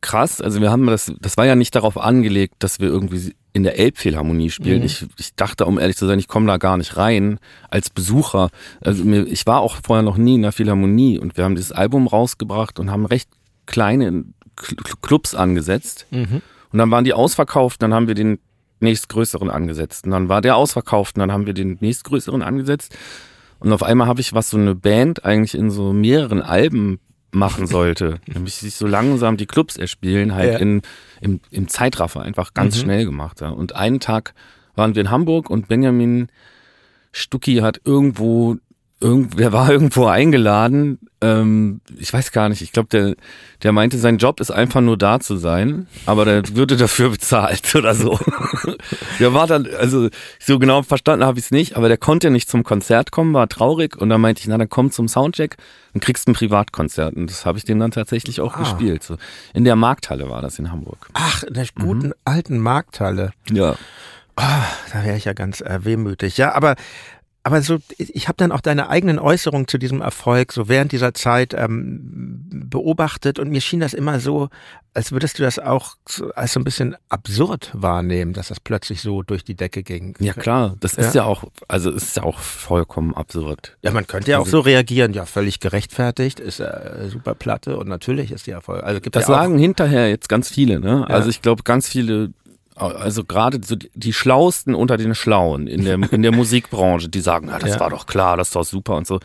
krass. 0.00 0.40
Also 0.40 0.60
wir 0.60 0.70
haben 0.70 0.86
das, 0.86 1.12
das 1.20 1.36
war 1.36 1.46
ja 1.46 1.54
nicht 1.54 1.74
darauf 1.74 1.98
angelegt, 1.98 2.54
dass 2.60 2.80
wir 2.80 2.88
irgendwie 2.88 3.34
in 3.52 3.62
der 3.64 3.78
Elbphilharmonie 3.78 4.50
spielen. 4.50 4.80
Mhm. 4.80 4.86
Ich, 4.86 5.06
ich 5.18 5.34
dachte, 5.34 5.66
um 5.66 5.78
ehrlich 5.78 5.96
zu 5.96 6.06
sein, 6.06 6.18
ich 6.18 6.28
komme 6.28 6.46
da 6.46 6.56
gar 6.56 6.76
nicht 6.76 6.96
rein 6.96 7.38
als 7.68 7.90
Besucher. 7.90 8.50
Also 8.80 9.04
mir, 9.04 9.26
ich 9.26 9.46
war 9.46 9.60
auch 9.60 9.76
vorher 9.84 10.02
noch 10.02 10.16
nie 10.16 10.36
in 10.36 10.42
der 10.42 10.52
Philharmonie 10.52 11.18
und 11.18 11.36
wir 11.36 11.44
haben 11.44 11.56
dieses 11.56 11.72
Album 11.72 12.06
rausgebracht 12.06 12.78
und 12.78 12.90
haben 12.90 13.06
recht 13.06 13.28
kleine 13.66 14.24
Cl- 14.56 15.00
Clubs 15.02 15.34
angesetzt. 15.34 16.06
Mhm. 16.10 16.42
Und 16.72 16.78
dann 16.78 16.90
waren 16.90 17.04
die 17.04 17.12
ausverkauft, 17.12 17.82
dann 17.82 17.92
haben 17.92 18.06
wir 18.06 18.14
den 18.14 18.38
nächstgrößeren 18.78 19.50
angesetzt. 19.50 20.04
Und 20.06 20.12
dann 20.12 20.28
war 20.28 20.40
der 20.40 20.56
ausverkauft 20.56 21.16
und 21.16 21.20
dann 21.20 21.32
haben 21.32 21.46
wir 21.46 21.52
den 21.52 21.76
nächstgrößeren 21.80 22.42
angesetzt. 22.42 22.96
Und 23.60 23.72
auf 23.72 23.82
einmal 23.82 24.06
habe 24.08 24.20
ich, 24.20 24.32
was 24.34 24.50
so 24.50 24.56
eine 24.56 24.74
Band 24.74 25.24
eigentlich 25.24 25.54
in 25.54 25.70
so 25.70 25.92
mehreren 25.92 26.42
Alben 26.42 26.98
machen 27.32 27.66
sollte, 27.66 28.20
nämlich 28.26 28.54
sich 28.56 28.74
so 28.74 28.86
langsam 28.86 29.36
die 29.36 29.46
Clubs 29.46 29.76
erspielen, 29.76 30.34
halt 30.34 30.54
Ja. 30.54 30.58
in, 30.58 30.82
im, 31.20 31.40
im 31.50 31.68
Zeitraffer 31.68 32.22
einfach 32.22 32.54
ganz 32.54 32.76
Mhm. 32.76 32.80
schnell 32.80 33.04
gemacht. 33.04 33.40
Ja. 33.40 33.50
Und 33.50 33.76
einen 33.76 34.00
Tag 34.00 34.34
waren 34.74 34.94
wir 34.94 35.02
in 35.02 35.10
Hamburg 35.10 35.48
und 35.50 35.68
Benjamin 35.68 36.28
Stucki 37.12 37.56
hat 37.56 37.80
irgendwo, 37.84 38.56
irgendwer 39.00 39.52
war 39.52 39.70
irgendwo 39.70 40.06
eingeladen. 40.06 40.98
Ähm, 41.22 41.80
ich 41.98 42.12
weiß 42.12 42.32
gar 42.32 42.48
nicht, 42.48 42.60
ich 42.62 42.72
glaube, 42.72 42.88
der, 42.90 43.14
der 43.62 43.72
meinte, 43.72 43.98
sein 43.98 44.18
Job 44.18 44.40
ist 44.40 44.50
einfach 44.50 44.80
nur 44.80 44.96
da 44.96 45.20
zu 45.20 45.36
sein, 45.36 45.86
aber 46.06 46.24
der 46.24 46.54
würde 46.54 46.76
dafür 46.76 47.08
bezahlt 47.10 47.74
oder 47.74 47.94
so. 47.94 48.18
der 49.18 49.32
war 49.34 49.46
dann, 49.46 49.66
also 49.78 50.08
so 50.38 50.58
genau 50.58 50.82
verstanden 50.82 51.24
habe 51.24 51.38
ich 51.38 51.46
es 51.46 51.50
nicht, 51.50 51.76
aber 51.76 51.88
der 51.88 51.96
konnte 51.98 52.30
nicht 52.30 52.48
zum 52.48 52.62
Konzert 52.62 53.10
kommen, 53.10 53.32
war 53.34 53.48
traurig 53.48 53.96
und 53.96 54.08
dann 54.10 54.20
meinte 54.20 54.40
ich, 54.40 54.48
na 54.48 54.58
dann 54.58 54.68
komm 54.68 54.90
zum 54.90 55.08
Soundcheck 55.08 55.56
und 55.94 56.02
kriegst 56.02 56.28
ein 56.28 56.34
Privatkonzert. 56.34 57.14
Und 57.14 57.30
das 57.30 57.44
habe 57.46 57.58
ich 57.58 57.64
dem 57.64 57.78
dann 57.78 57.90
tatsächlich 57.90 58.40
auch 58.40 58.56
Ah. 58.56 58.60
gespielt. 58.60 59.02
So. 59.02 59.16
In 59.54 59.64
der 59.64 59.76
Markthalle 59.76 60.28
war 60.30 60.42
das 60.42 60.58
in 60.58 60.70
Hamburg. 60.70 61.08
Ach, 61.14 61.42
in 61.42 61.54
der 61.54 61.66
guten 61.80 62.12
alten 62.24 62.58
Markthalle. 62.58 63.32
Ja. 63.50 63.76
Da 64.36 65.04
wäre 65.04 65.18
ich 65.18 65.26
ja 65.26 65.34
ganz 65.34 65.60
äh, 65.60 65.80
wehmütig. 65.84 66.38
Ja, 66.38 66.54
aber 66.54 66.76
aber 67.42 67.62
so, 67.62 67.78
ich 67.96 68.28
habe 68.28 68.36
dann 68.36 68.52
auch 68.52 68.60
deine 68.60 68.88
eigenen 68.90 69.18
Äußerungen 69.18 69.66
zu 69.66 69.78
diesem 69.78 70.00
Erfolg 70.02 70.52
so 70.52 70.68
während 70.68 70.92
dieser 70.92 71.14
Zeit 71.14 71.54
ähm, 71.54 72.42
beobachtet 72.50 73.38
und 73.38 73.50
mir 73.50 73.60
schien 73.60 73.80
das 73.80 73.94
immer 73.94 74.20
so, 74.20 74.48
als 74.92 75.12
würdest 75.12 75.38
du 75.38 75.42
das 75.44 75.58
auch 75.60 75.94
als 76.34 76.52
so 76.52 76.60
ein 76.60 76.64
bisschen 76.64 76.96
absurd 77.08 77.70
wahrnehmen, 77.72 78.32
dass 78.32 78.48
das 78.48 78.58
plötzlich 78.58 79.00
so 79.02 79.22
durch 79.22 79.44
die 79.44 79.54
Decke 79.54 79.82
ging. 79.84 80.16
Ja 80.18 80.32
klar, 80.32 80.76
das 80.80 80.96
Ja. 80.96 81.02
ist 81.04 81.14
ja 81.14 81.24
auch, 81.24 81.44
also 81.68 81.90
ist 81.90 82.16
ja 82.16 82.24
auch 82.24 82.38
vollkommen 82.40 83.14
absurd. 83.14 83.76
Ja, 83.82 83.92
man 83.92 84.06
könnte 84.06 84.32
ja 84.32 84.38
auch 84.38 84.44
Also- 84.44 84.58
so 84.58 84.60
reagieren, 84.60 85.12
ja, 85.12 85.26
völlig 85.26 85.60
gerechtfertigt, 85.60 86.40
ist 86.40 86.58
äh, 86.60 87.08
super 87.08 87.34
Platte 87.34 87.76
und 87.78 87.88
natürlich 87.88 88.32
ist 88.32 88.46
die 88.48 88.50
Erfolg. 88.50 88.82
Also 88.82 89.00
gibt 89.00 89.14
Das 89.16 89.28
ja 89.28 89.34
sagen 89.34 89.58
hinterher 89.58 90.08
jetzt 90.08 90.28
ganz 90.28 90.48
viele, 90.48 90.80
ne? 90.80 91.04
Ja. 91.08 91.14
Also 91.14 91.30
ich 91.30 91.40
glaube, 91.40 91.62
ganz 91.62 91.88
viele, 91.88 92.32
also 92.88 93.24
gerade 93.24 93.60
so 93.64 93.76
die, 93.76 94.12
Schlausten 94.12 94.74
unter 94.74 94.96
den 94.96 95.14
Schlauen 95.14 95.66
in 95.66 95.84
der, 95.84 95.98
in 96.12 96.22
der 96.22 96.32
Musikbranche, 96.36 97.08
die 97.08 97.20
sagen, 97.20 97.48
ja, 97.48 97.58
das 97.58 97.70
Ja. 97.70 97.80
war 97.80 97.90
doch 97.90 98.06
klar, 98.06 98.36
das 98.36 98.48
ist 98.48 98.56
doch 98.56 98.64
super 98.64 98.96
und 98.96 99.06
so. 99.06 99.20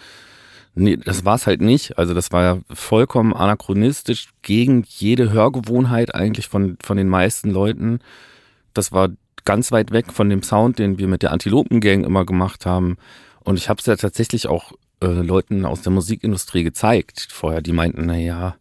Nee, 0.78 0.98
das 0.98 1.24
war 1.24 1.36
es 1.36 1.48
halt 1.48 1.62
nicht. 1.62 1.98
Also 1.98 2.14
das 2.14 2.32
war 2.34 2.44
ja 2.44 2.58
vollkommen 2.74 3.34
anachronistisch 3.34 4.28
gegen 4.42 4.84
jede 4.88 5.32
Hörgewohnheit 5.32 6.14
eigentlich 6.14 6.48
von, 6.50 6.78
von 6.84 6.98
den 6.98 7.08
meisten 7.08 7.50
Leuten. 7.50 8.00
Das 8.74 8.92
war 8.92 9.10
ganz 9.46 9.72
weit 9.72 9.92
weg 9.92 10.12
von 10.12 10.30
dem 10.30 10.44
Sound, 10.44 10.80
den 10.80 10.98
wir 10.98 11.08
mit 11.08 11.22
der 11.24 11.32
Antilopen-Gang 11.32 12.04
immer 12.04 12.26
gemacht 12.26 12.66
haben. 12.66 12.98
Und 13.42 13.58
ich 13.58 13.70
habe 13.70 13.80
es 13.80 13.86
ja 13.86 13.96
tatsächlich 13.96 14.48
auch 14.48 14.74
äh, 15.02 15.06
Leuten 15.08 15.66
aus 15.66 15.82
der 15.82 15.94
Musikindustrie 15.94 16.64
gezeigt 16.64 17.28
vorher, 17.32 17.62
die 17.62 17.72
meinten, 17.74 18.06
na 18.06 18.18
ja, 18.18 18.56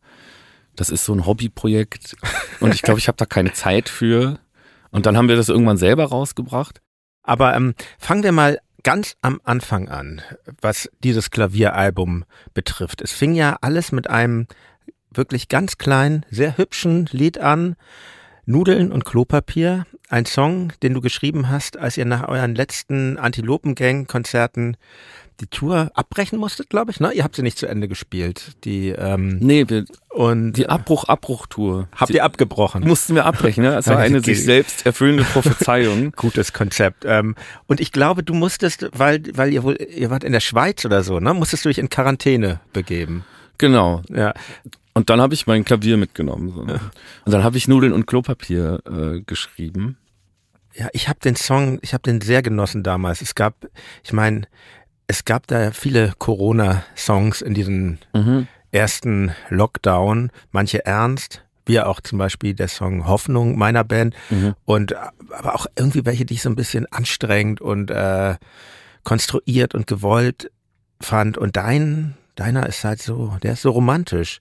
das 0.76 0.90
ist 0.90 1.04
so 1.04 1.14
ein 1.14 1.24
Hobbyprojekt 1.26 2.16
und 2.60 2.74
ich 2.74 2.82
glaube, 2.82 2.98
ich 2.98 3.06
habe 3.08 3.16
da 3.16 3.26
keine 3.26 3.52
Zeit 3.52 3.88
für. 3.88 4.38
Und 4.94 5.06
dann 5.06 5.16
haben 5.16 5.28
wir 5.28 5.34
das 5.34 5.48
irgendwann 5.48 5.76
selber 5.76 6.04
rausgebracht. 6.04 6.80
Aber 7.24 7.56
ähm, 7.56 7.74
fangen 7.98 8.22
wir 8.22 8.30
mal 8.30 8.60
ganz 8.84 9.16
am 9.22 9.40
Anfang 9.42 9.88
an, 9.88 10.22
was 10.60 10.88
dieses 11.02 11.32
Klavieralbum 11.32 12.24
betrifft. 12.52 13.00
Es 13.00 13.10
fing 13.10 13.34
ja 13.34 13.56
alles 13.60 13.90
mit 13.90 14.08
einem 14.08 14.46
wirklich 15.10 15.48
ganz 15.48 15.78
kleinen, 15.78 16.24
sehr 16.30 16.56
hübschen 16.58 17.08
Lied 17.10 17.38
an. 17.38 17.74
Nudeln 18.46 18.92
und 18.92 19.04
Klopapier. 19.04 19.84
Ein 20.10 20.26
Song, 20.26 20.72
den 20.84 20.94
du 20.94 21.00
geschrieben 21.00 21.48
hast, 21.48 21.76
als 21.76 21.96
ihr 21.96 22.04
nach 22.04 22.28
euren 22.28 22.54
letzten 22.54 23.18
Antilopengang-Konzerten 23.18 24.76
die 25.40 25.46
Tour 25.46 25.90
abbrechen 25.94 26.38
musstet, 26.38 26.70
glaube 26.70 26.90
ich. 26.90 27.00
Ne? 27.00 27.12
Ihr 27.12 27.24
habt 27.24 27.36
sie 27.36 27.42
nicht 27.42 27.58
zu 27.58 27.66
Ende 27.66 27.88
gespielt. 27.88 28.52
Die, 28.64 28.90
ähm, 28.90 29.38
Nee, 29.40 29.68
wir, 29.68 29.84
und 30.10 30.52
die 30.52 30.68
Abbruch-Abbruch-Tour. 30.68 31.88
habt 31.96 32.10
ihr 32.10 32.24
abgebrochen. 32.24 32.86
Mussten 32.86 33.14
wir 33.14 33.26
abbrechen, 33.26 33.64
ne? 33.64 33.72
Das 33.72 33.88
war 33.88 33.98
eine 33.98 34.20
sich 34.20 34.44
selbst 34.44 34.86
erfüllende 34.86 35.24
Prophezeiung. 35.24 36.12
Gutes 36.16 36.52
Konzept. 36.52 37.04
Ähm, 37.06 37.34
und 37.66 37.80
ich 37.80 37.90
glaube, 37.90 38.22
du 38.22 38.34
musstest, 38.34 38.88
weil, 38.92 39.22
weil 39.34 39.52
ihr 39.52 39.62
wohl, 39.64 39.76
ihr 39.80 40.10
wart 40.10 40.24
in 40.24 40.32
der 40.32 40.40
Schweiz 40.40 40.84
oder 40.84 41.02
so, 41.02 41.18
ne? 41.18 41.34
Musstest 41.34 41.64
du 41.64 41.68
dich 41.68 41.78
in 41.78 41.88
Quarantäne 41.88 42.60
begeben. 42.72 43.24
Genau. 43.58 44.02
Ja. 44.08 44.34
Und 44.94 45.10
dann 45.10 45.20
habe 45.20 45.34
ich 45.34 45.46
mein 45.46 45.64
Klavier 45.64 45.96
mitgenommen. 45.96 46.52
So. 46.54 46.60
Und 46.60 46.80
dann 47.32 47.42
habe 47.42 47.56
ich 47.56 47.66
Nudeln 47.66 47.92
und 47.92 48.06
Klopapier 48.06 48.80
äh, 48.86 49.20
geschrieben. 49.22 49.98
Ja, 50.76 50.88
ich 50.92 51.08
habe 51.08 51.20
den 51.20 51.36
Song, 51.36 51.78
ich 51.82 51.94
habe 51.94 52.02
den 52.02 52.20
sehr 52.20 52.42
genossen 52.42 52.82
damals. 52.82 53.20
Es 53.20 53.34
gab, 53.34 53.66
ich 54.02 54.12
meine, 54.12 54.42
es 55.06 55.24
gab 55.24 55.46
da 55.46 55.70
viele 55.70 56.12
Corona-Songs 56.18 57.42
in 57.42 57.54
diesem 57.54 57.98
Mhm. 58.14 58.48
ersten 58.70 59.32
Lockdown, 59.50 60.30
manche 60.50 60.84
ernst, 60.84 61.44
wie 61.66 61.80
auch 61.80 62.00
zum 62.00 62.18
Beispiel 62.18 62.54
der 62.54 62.68
Song 62.68 63.06
Hoffnung 63.06 63.56
meiner 63.56 63.84
Band 63.84 64.14
Mhm. 64.30 64.54
und 64.64 64.94
aber 64.94 65.54
auch 65.54 65.66
irgendwie 65.78 66.04
welche, 66.04 66.24
die 66.24 66.34
ich 66.34 66.42
so 66.42 66.48
ein 66.50 66.56
bisschen 66.56 66.86
anstrengend 66.92 67.60
und 67.60 67.90
äh, 67.90 68.36
konstruiert 69.02 69.74
und 69.74 69.86
gewollt 69.86 70.50
fand. 71.00 71.38
Und 71.38 71.56
dein, 71.56 72.14
deiner 72.34 72.66
ist 72.66 72.84
halt 72.84 73.00
so, 73.02 73.36
der 73.42 73.52
ist 73.52 73.62
so 73.62 73.70
romantisch. 73.70 74.40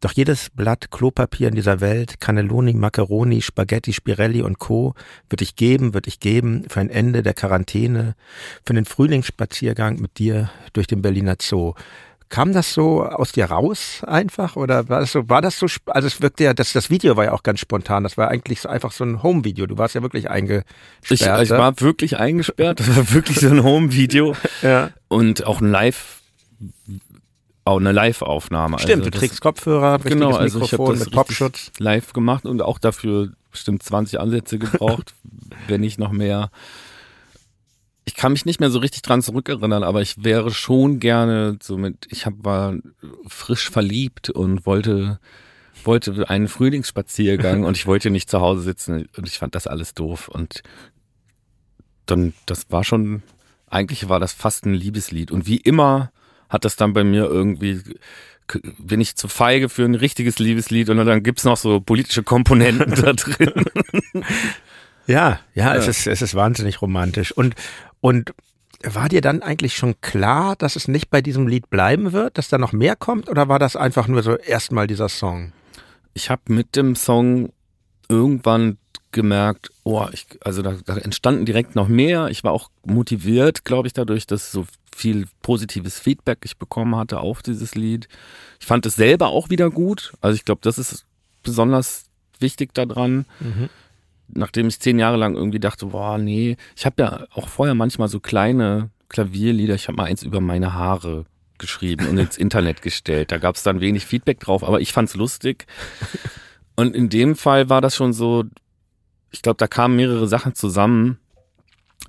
Doch 0.00 0.12
jedes 0.12 0.50
Blatt 0.50 0.90
Klopapier 0.90 1.48
in 1.48 1.54
dieser 1.54 1.80
Welt, 1.80 2.20
Cannelloni, 2.20 2.74
Macaroni, 2.74 3.40
Spaghetti, 3.40 3.92
Spirelli 3.92 4.42
und 4.42 4.58
Co. 4.58 4.94
wird 5.30 5.40
ich 5.40 5.56
geben, 5.56 5.94
wird 5.94 6.06
ich 6.06 6.20
geben 6.20 6.64
für 6.68 6.80
ein 6.80 6.90
Ende 6.90 7.22
der 7.22 7.34
Quarantäne, 7.34 8.14
für 8.64 8.74
den 8.74 8.84
Frühlingsspaziergang 8.84 9.98
mit 9.98 10.18
dir 10.18 10.50
durch 10.74 10.86
den 10.86 11.00
Berliner 11.00 11.36
Zoo. 11.40 11.74
Kam 12.28 12.52
das 12.52 12.74
so 12.74 13.04
aus 13.04 13.30
dir 13.32 13.46
raus 13.46 14.02
einfach 14.04 14.56
oder 14.56 14.88
war 14.88 14.98
das 15.00 15.12
so, 15.12 15.28
war 15.28 15.40
das 15.40 15.58
so, 15.60 15.66
also 15.86 16.08
es 16.08 16.20
wirkte 16.20 16.42
ja, 16.42 16.54
das, 16.54 16.72
das 16.72 16.90
Video 16.90 17.16
war 17.16 17.26
ja 17.26 17.32
auch 17.32 17.44
ganz 17.44 17.60
spontan, 17.60 18.02
das 18.02 18.18
war 18.18 18.28
eigentlich 18.28 18.60
so 18.60 18.68
einfach 18.68 18.90
so 18.90 19.04
ein 19.04 19.22
Home-Video, 19.22 19.66
du 19.66 19.78
warst 19.78 19.94
ja 19.94 20.02
wirklich 20.02 20.28
eingesperrt. 20.28 20.66
Ich, 21.02 21.20
ich 21.22 21.50
ne? 21.50 21.58
war 21.58 21.80
wirklich 21.80 22.18
eingesperrt, 22.18 22.80
das 22.80 22.96
war 22.96 23.12
wirklich 23.12 23.38
so 23.38 23.48
ein 23.48 23.62
Home-Video 23.62 24.34
ja. 24.62 24.90
und 25.06 25.46
auch 25.46 25.60
ein 25.60 25.70
Live, 25.70 26.20
auch 27.66 27.78
eine 27.80 27.92
Live-Aufnahme. 27.92 28.78
Stimmt, 28.78 29.02
also 29.04 29.10
du 29.10 29.18
trägst 29.18 29.40
Kopfhörer, 29.40 29.98
genau, 29.98 30.32
also 30.32 30.58
ich 30.58 30.70
Mikrofon 30.70 30.98
das 30.98 31.06
mit 31.06 31.14
Popschutz. 31.14 31.72
live 31.78 32.12
gemacht 32.12 32.46
und 32.46 32.62
auch 32.62 32.78
dafür 32.78 33.32
bestimmt 33.50 33.82
20 33.82 34.20
Ansätze 34.20 34.58
gebraucht, 34.58 35.14
wenn 35.66 35.80
nicht 35.80 35.98
noch 35.98 36.12
mehr. 36.12 36.50
Ich 38.04 38.14
kann 38.14 38.32
mich 38.32 38.46
nicht 38.46 38.60
mehr 38.60 38.70
so 38.70 38.78
richtig 38.78 39.02
dran 39.02 39.20
zurückerinnern, 39.20 39.82
aber 39.82 40.00
ich 40.00 40.22
wäre 40.22 40.52
schon 40.52 41.00
gerne 41.00 41.58
so 41.60 41.76
mit, 41.76 42.06
ich 42.08 42.24
hab, 42.24 42.34
war 42.38 42.74
frisch 43.26 43.68
verliebt 43.68 44.30
und 44.30 44.64
wollte, 44.64 45.18
wollte 45.82 46.30
einen 46.30 46.46
Frühlingsspaziergang 46.46 47.64
und 47.64 47.76
ich 47.76 47.88
wollte 47.88 48.10
nicht 48.10 48.30
zu 48.30 48.40
Hause 48.40 48.62
sitzen 48.62 49.08
und 49.16 49.26
ich 49.26 49.38
fand 49.38 49.56
das 49.56 49.66
alles 49.66 49.92
doof 49.92 50.28
und 50.28 50.62
dann, 52.06 52.32
das 52.46 52.70
war 52.70 52.84
schon, 52.84 53.24
eigentlich 53.66 54.08
war 54.08 54.20
das 54.20 54.32
fast 54.32 54.66
ein 54.66 54.74
Liebeslied 54.74 55.32
und 55.32 55.48
wie 55.48 55.56
immer 55.56 56.12
hat 56.48 56.64
das 56.64 56.76
dann 56.76 56.92
bei 56.92 57.04
mir 57.04 57.24
irgendwie 57.24 57.82
bin 58.78 59.00
ich 59.00 59.16
zu 59.16 59.28
feige 59.28 59.68
für 59.68 59.84
ein 59.84 59.94
richtiges 59.94 60.38
Liebeslied 60.38 60.88
und 60.88 60.98
dann 60.98 61.22
gibt's 61.22 61.44
noch 61.44 61.56
so 61.56 61.80
politische 61.80 62.22
Komponenten 62.22 62.94
da 63.02 63.12
drin. 63.12 63.52
Ja, 65.06 65.40
ja, 65.54 65.74
es 65.74 65.88
ist, 65.88 66.06
es 66.06 66.22
ist 66.22 66.34
wahnsinnig 66.34 66.82
romantisch. 66.82 67.32
Und, 67.32 67.54
und 68.00 68.34
war 68.82 69.08
dir 69.08 69.20
dann 69.20 69.42
eigentlich 69.42 69.76
schon 69.76 70.00
klar, 70.00 70.56
dass 70.56 70.76
es 70.76 70.88
nicht 70.88 71.10
bei 71.10 71.20
diesem 71.20 71.48
Lied 71.48 71.70
bleiben 71.70 72.12
wird, 72.12 72.38
dass 72.38 72.48
da 72.48 72.58
noch 72.58 72.72
mehr 72.72 72.96
kommt? 72.96 73.28
Oder 73.28 73.48
war 73.48 73.58
das 73.58 73.76
einfach 73.76 74.08
nur 74.08 74.22
so 74.22 74.36
erstmal 74.36 74.86
dieser 74.86 75.08
Song? 75.08 75.52
Ich 76.14 76.30
habe 76.30 76.42
mit 76.48 76.76
dem 76.76 76.94
Song 76.94 77.52
irgendwann 78.08 78.78
gemerkt, 79.16 79.70
oh, 79.82 80.06
ich, 80.12 80.26
also 80.44 80.60
da, 80.62 80.76
da 80.84 80.96
entstanden 80.98 81.46
direkt 81.46 81.74
noch 81.74 81.88
mehr. 81.88 82.28
Ich 82.28 82.44
war 82.44 82.52
auch 82.52 82.70
motiviert, 82.84 83.64
glaube 83.64 83.88
ich, 83.88 83.94
dadurch, 83.94 84.26
dass 84.26 84.52
so 84.52 84.66
viel 84.94 85.26
positives 85.40 85.98
Feedback 85.98 86.40
ich 86.44 86.58
bekommen 86.58 86.94
hatte 86.94 87.20
auf 87.20 87.42
dieses 87.42 87.74
Lied. 87.74 88.08
Ich 88.60 88.66
fand 88.66 88.84
es 88.84 88.94
selber 88.94 89.28
auch 89.28 89.48
wieder 89.48 89.70
gut. 89.70 90.12
Also 90.20 90.36
ich 90.36 90.44
glaube, 90.44 90.60
das 90.62 90.78
ist 90.78 91.06
besonders 91.42 92.04
wichtig 92.38 92.74
daran. 92.74 93.24
Mhm. 93.40 93.70
Nachdem 94.28 94.68
ich 94.68 94.80
zehn 94.80 94.98
Jahre 94.98 95.16
lang 95.16 95.34
irgendwie 95.34 95.60
dachte, 95.60 95.86
boah, 95.86 96.18
nee, 96.18 96.58
ich 96.76 96.84
habe 96.84 97.02
ja 97.02 97.26
auch 97.32 97.48
vorher 97.48 97.74
manchmal 97.74 98.08
so 98.08 98.20
kleine 98.20 98.90
Klavierlieder. 99.08 99.74
Ich 99.74 99.88
habe 99.88 99.96
mal 99.96 100.04
eins 100.04 100.22
über 100.22 100.42
meine 100.42 100.74
Haare 100.74 101.24
geschrieben 101.56 102.06
und 102.06 102.18
ins 102.18 102.36
Internet 102.36 102.82
gestellt. 102.82 103.32
Da 103.32 103.38
gab 103.38 103.56
es 103.56 103.62
dann 103.62 103.80
wenig 103.80 104.04
Feedback 104.04 104.40
drauf, 104.40 104.62
aber 104.62 104.80
ich 104.82 104.92
fand's 104.92 105.14
lustig. 105.14 105.66
Und 106.76 106.94
in 106.94 107.08
dem 107.08 107.36
Fall 107.36 107.70
war 107.70 107.80
das 107.80 107.96
schon 107.96 108.12
so, 108.12 108.44
ich 109.30 109.42
glaube, 109.42 109.56
da 109.58 109.66
kamen 109.66 109.96
mehrere 109.96 110.28
Sachen 110.28 110.54
zusammen. 110.54 111.18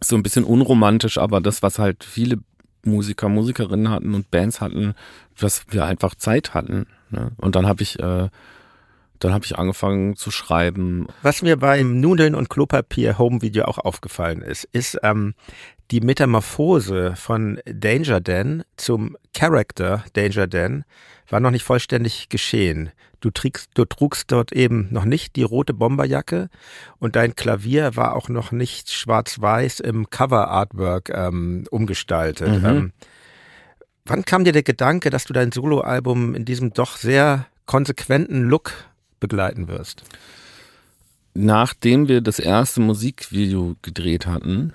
So 0.02 0.16
ein 0.16 0.24
bisschen 0.24 0.44
unromantisch, 0.44 1.18
aber 1.18 1.42
das, 1.42 1.64
was 1.64 1.80
halt 1.80 2.04
viele 2.04 2.38
Musiker, 2.84 3.30
Musikerinnen 3.30 3.90
hatten 3.90 4.14
und 4.14 4.32
Bands 4.32 4.62
hatten, 4.62 4.94
was 5.38 5.66
wir 5.70 5.86
einfach 5.86 6.16
Zeit 6.16 6.54
hatten. 6.54 6.88
Ne? 7.10 7.32
Und 7.38 7.56
dann 7.56 7.68
habe 7.68 7.84
ich, 7.84 8.00
äh, 8.00 8.30
dann 9.20 9.34
habe 9.34 9.46
ich 9.46 9.58
angefangen 9.58 10.16
zu 10.16 10.32
schreiben. 10.32 11.08
Was 11.22 11.42
mir 11.42 11.58
beim 11.58 12.00
Nudeln 12.00 12.36
und 12.36 12.50
Klopapier 12.50 13.18
Home 13.18 13.42
Video 13.42 13.66
auch 13.66 13.80
aufgefallen 13.80 14.42
ist, 14.42 14.66
ist 14.72 15.00
ähm, 15.04 15.34
die 15.92 16.02
Metamorphose 16.02 17.16
von 17.16 17.60
Danger 17.66 18.22
Dan 18.22 18.64
zum 18.76 19.18
Character 19.34 20.04
Danger 20.14 20.48
Dan 20.48 20.84
war 21.30 21.40
noch 21.40 21.52
nicht 21.52 21.64
vollständig 21.64 22.30
geschehen. 22.30 22.92
Du, 23.20 23.32
trägst, 23.32 23.72
du 23.74 23.86
trugst 23.86 24.32
dort 24.32 24.52
eben 24.52 24.88
noch 24.92 25.06
nicht 25.06 25.36
die 25.36 25.44
rote 25.44 25.74
Bomberjacke 25.74 26.50
und 27.00 27.16
dein 27.16 27.36
Klavier 27.36 27.96
war 27.96 28.16
auch 28.16 28.30
noch 28.30 28.52
nicht 28.52 28.92
schwarz-weiß 28.92 29.80
im 29.80 30.10
Cover-Artwork 30.10 31.10
ähm, 31.10 31.66
umgestaltet. 31.72 32.62
Mhm. 32.62 32.66
Ähm, 32.66 32.94
wann 34.06 34.24
kam 34.24 34.44
dir 34.44 34.54
der 34.54 34.64
Gedanke, 34.64 35.10
dass 35.10 35.26
du 35.26 35.34
dein 35.34 35.52
Soloalbum 35.52 36.36
in 36.36 36.46
diesem 36.46 36.74
doch 36.74 36.98
sehr 36.98 37.48
konsequenten 37.66 38.44
Look 38.44 38.74
begleiten 39.20 39.68
wirst? 39.68 40.04
Nachdem 41.34 42.08
wir 42.08 42.22
das 42.22 42.40
erste 42.40 42.82
Musikvideo 42.82 43.76
gedreht 43.82 44.28
hatten, 44.28 44.74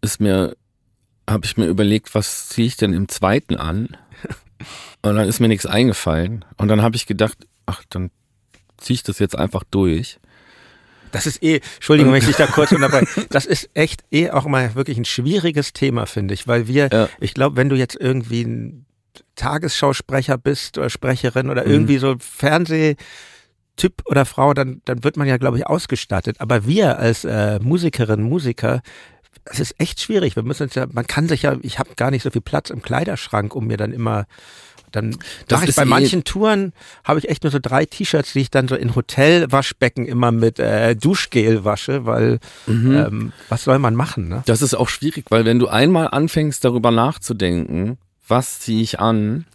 ist 0.00 0.20
mir, 0.20 0.56
habe 1.28 1.46
ich 1.46 1.56
mir 1.56 1.66
überlegt, 1.66 2.14
was 2.14 2.48
ziehe 2.48 2.66
ich 2.66 2.76
denn 2.76 2.92
im 2.92 3.08
zweiten 3.08 3.56
an? 3.56 3.96
Und 5.02 5.16
dann 5.16 5.28
ist 5.28 5.40
mir 5.40 5.48
nichts 5.48 5.66
eingefallen. 5.66 6.44
Und 6.56 6.68
dann 6.68 6.82
habe 6.82 6.96
ich 6.96 7.06
gedacht, 7.06 7.38
ach, 7.66 7.82
dann 7.90 8.10
ziehe 8.76 8.94
ich 8.96 9.02
das 9.02 9.18
jetzt 9.18 9.36
einfach 9.38 9.64
durch. 9.70 10.18
Das 11.12 11.26
ist 11.26 11.42
eh, 11.42 11.60
Entschuldigung, 11.76 12.12
wenn 12.12 12.20
ich 12.20 12.26
dich 12.26 12.36
da 12.36 12.46
kurz 12.46 12.70
unterbreche. 12.72 13.26
Das 13.30 13.46
ist 13.46 13.70
echt 13.74 14.02
eh 14.10 14.30
auch 14.30 14.44
mal 14.46 14.74
wirklich 14.74 14.98
ein 14.98 15.04
schwieriges 15.06 15.72
Thema, 15.72 16.06
finde 16.06 16.34
ich, 16.34 16.46
weil 16.46 16.68
wir, 16.68 16.90
Ja. 16.92 17.08
ich 17.20 17.32
glaube, 17.34 17.56
wenn 17.56 17.68
du 17.70 17.76
jetzt 17.76 17.96
irgendwie 17.98 18.42
ein 18.42 18.84
Tagesschausprecher 19.36 20.36
bist 20.36 20.76
oder 20.78 20.90
Sprecherin 20.90 21.48
oder 21.48 21.64
irgendwie 21.64 21.98
so 21.98 22.16
Fernsehtyp 22.18 22.98
oder 24.06 24.24
Frau, 24.24 24.52
dann, 24.54 24.82
dann 24.84 25.04
wird 25.04 25.16
man 25.16 25.26
ja, 25.28 25.36
glaube 25.38 25.58
ich, 25.58 25.66
ausgestattet. 25.66 26.40
Aber 26.40 26.66
wir 26.66 26.98
als 26.98 27.24
äh, 27.24 27.58
Musikerinnen, 27.60 28.28
Musiker, 28.28 28.82
es 29.44 29.60
ist 29.60 29.74
echt 29.78 30.00
schwierig. 30.00 30.36
Wir 30.36 30.42
müssen 30.42 30.64
uns 30.64 30.74
ja, 30.74 30.86
man 30.92 31.06
kann 31.06 31.28
sich 31.28 31.42
ja, 31.42 31.56
ich 31.62 31.78
habe 31.78 31.90
gar 31.96 32.10
nicht 32.10 32.22
so 32.22 32.30
viel 32.30 32.40
Platz 32.40 32.70
im 32.70 32.82
Kleiderschrank, 32.82 33.54
um 33.54 33.66
mir 33.66 33.76
dann 33.76 33.92
immer 33.92 34.26
dann 34.92 35.16
Das 35.48 35.60
mache 35.60 35.70
ich 35.70 35.76
bei 35.76 35.82
eh- 35.82 35.86
manchen 35.86 36.24
Touren 36.24 36.72
habe 37.04 37.18
ich 37.18 37.28
echt 37.28 37.42
nur 37.44 37.50
so 37.50 37.58
drei 37.60 37.84
T-Shirts, 37.84 38.32
die 38.32 38.40
ich 38.40 38.50
dann 38.50 38.68
so 38.68 38.74
in 38.74 38.94
Hotelwaschbecken 38.94 40.06
immer 40.06 40.32
mit 40.32 40.58
äh, 40.58 40.96
Duschgel 40.96 41.64
wasche, 41.64 42.06
weil 42.06 42.38
ähm, 42.66 43.32
was 43.48 43.64
soll 43.64 43.78
man 43.78 43.94
machen, 43.94 44.28
ne? 44.28 44.42
Das 44.46 44.62
ist 44.62 44.74
auch 44.74 44.88
schwierig, 44.88 45.26
weil 45.30 45.44
wenn 45.44 45.58
du 45.58 45.68
einmal 45.68 46.08
anfängst, 46.08 46.64
darüber 46.64 46.90
nachzudenken, 46.90 47.98
was 48.26 48.60
ziehe 48.60 48.82
ich 48.82 49.00
an, 49.00 49.46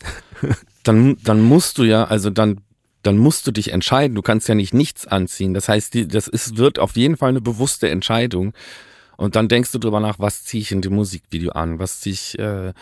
dann, 0.83 1.17
dann 1.23 1.41
musst 1.41 1.77
du 1.77 1.83
ja, 1.83 2.05
also 2.05 2.29
dann, 2.29 2.61
dann 3.03 3.17
musst 3.17 3.47
du 3.47 3.51
dich 3.51 3.71
entscheiden. 3.71 4.15
Du 4.15 4.21
kannst 4.21 4.47
ja 4.47 4.55
nicht 4.55 4.73
nichts 4.73 5.07
anziehen. 5.07 5.53
Das 5.53 5.67
heißt, 5.67 5.93
die, 5.93 6.07
das 6.07 6.27
ist, 6.27 6.57
wird 6.57 6.79
auf 6.79 6.95
jeden 6.95 7.17
Fall 7.17 7.29
eine 7.29 7.41
bewusste 7.41 7.89
Entscheidung. 7.89 8.53
Und 9.17 9.36
dann 9.36 9.48
denkst 9.48 9.72
du 9.72 9.79
drüber 9.79 10.00
nach, 10.00 10.20
was 10.20 10.43
ziehe 10.43 10.62
ich 10.62 10.72
in 10.72 10.82
dem 10.82 10.93
Musikvideo 10.96 11.51
an, 11.51 11.79
was 11.79 12.01
ziehe 12.01 12.13
ich 12.13 12.39
äh, 12.39 12.74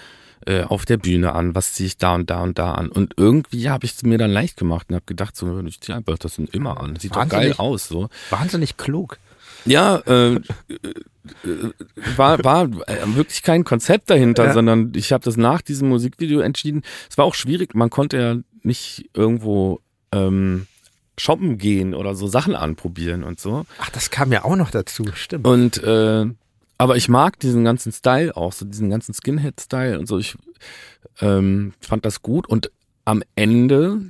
äh, 0.47 0.63
auf 0.63 0.85
der 0.85 0.97
Bühne 0.97 1.33
an, 1.33 1.53
was 1.55 1.73
ziehe 1.73 1.87
ich 1.87 1.97
da 1.97 2.15
und 2.15 2.29
da 2.29 2.41
und 2.41 2.57
da 2.57 2.73
an. 2.73 2.89
Und 2.89 3.13
irgendwie 3.17 3.69
habe 3.69 3.85
ich 3.85 3.93
es 3.93 4.03
mir 4.03 4.17
dann 4.17 4.31
leicht 4.31 4.57
gemacht 4.57 4.87
und 4.89 4.95
habe 4.95 5.05
gedacht, 5.05 5.35
so, 5.35 5.59
ich 5.61 5.81
ziehe 5.81 5.95
einfach 5.95 6.17
das 6.17 6.37
immer 6.39 6.79
an. 6.81 6.95
Sieht 6.95 7.11
doch 7.15 7.19
geil 7.27 7.31
Wahnsinnig. 7.31 7.59
aus. 7.59 7.87
so. 7.87 8.09
Wahnsinnig 8.29 8.77
klug. 8.77 9.17
Ja, 9.65 9.97
äh, 10.07 10.33
äh, 10.35 10.39
war, 12.15 12.43
war 12.43 12.63
äh, 12.87 12.97
wirklich 13.15 13.43
kein 13.43 13.63
Konzept 13.63 14.09
dahinter, 14.09 14.45
Ja. 14.47 14.53
sondern 14.53 14.91
ich 14.95 15.11
habe 15.11 15.23
das 15.23 15.37
nach 15.37 15.61
diesem 15.61 15.89
Musikvideo 15.89 16.39
entschieden. 16.39 16.81
Es 17.09 17.17
war 17.17 17.25
auch 17.25 17.35
schwierig, 17.35 17.75
man 17.75 17.91
konnte 17.91 18.17
ja 18.17 18.35
nicht 18.63 19.09
irgendwo 19.13 19.81
ähm, 20.11 20.65
shoppen 21.17 21.57
gehen 21.57 21.93
oder 21.93 22.15
so 22.15 22.27
Sachen 22.27 22.55
anprobieren 22.55 23.23
und 23.23 23.39
so. 23.39 23.65
Ach, 23.79 23.89
das 23.89 24.09
kam 24.11 24.31
ja 24.31 24.43
auch 24.43 24.55
noch 24.55 24.71
dazu, 24.71 25.05
stimmt. 25.13 25.45
Und 25.45 25.83
äh, 25.83 26.25
aber 26.77 26.95
ich 26.97 27.09
mag 27.09 27.39
diesen 27.39 27.63
ganzen 27.63 27.91
Style 27.91 28.35
auch, 28.35 28.53
so 28.53 28.65
diesen 28.65 28.89
ganzen 28.89 29.13
Skinhead-Style 29.13 29.99
und 29.99 30.07
so. 30.07 30.17
Ich 30.17 30.35
ähm, 31.19 31.73
fand 31.79 32.05
das 32.05 32.23
gut. 32.23 32.47
Und 32.47 32.71
am 33.05 33.21
Ende, 33.35 34.01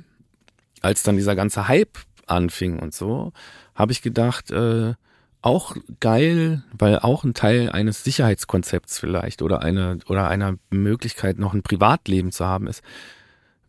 als 0.80 1.02
dann 1.02 1.16
dieser 1.16 1.36
ganze 1.36 1.68
Hype 1.68 1.98
anfing 2.26 2.78
und 2.78 2.94
so, 2.94 3.32
habe 3.74 3.92
ich 3.92 4.00
gedacht, 4.00 4.50
äh, 4.50 4.94
auch 5.42 5.76
geil, 6.00 6.62
weil 6.72 7.00
auch 7.00 7.24
ein 7.24 7.34
Teil 7.34 7.68
eines 7.68 8.04
Sicherheitskonzepts 8.04 8.98
vielleicht 8.98 9.42
oder 9.42 9.60
eine 9.60 9.98
oder 10.06 10.28
einer 10.28 10.54
Möglichkeit, 10.70 11.38
noch 11.38 11.52
ein 11.52 11.62
Privatleben 11.62 12.32
zu 12.32 12.46
haben, 12.46 12.68
ist, 12.68 12.82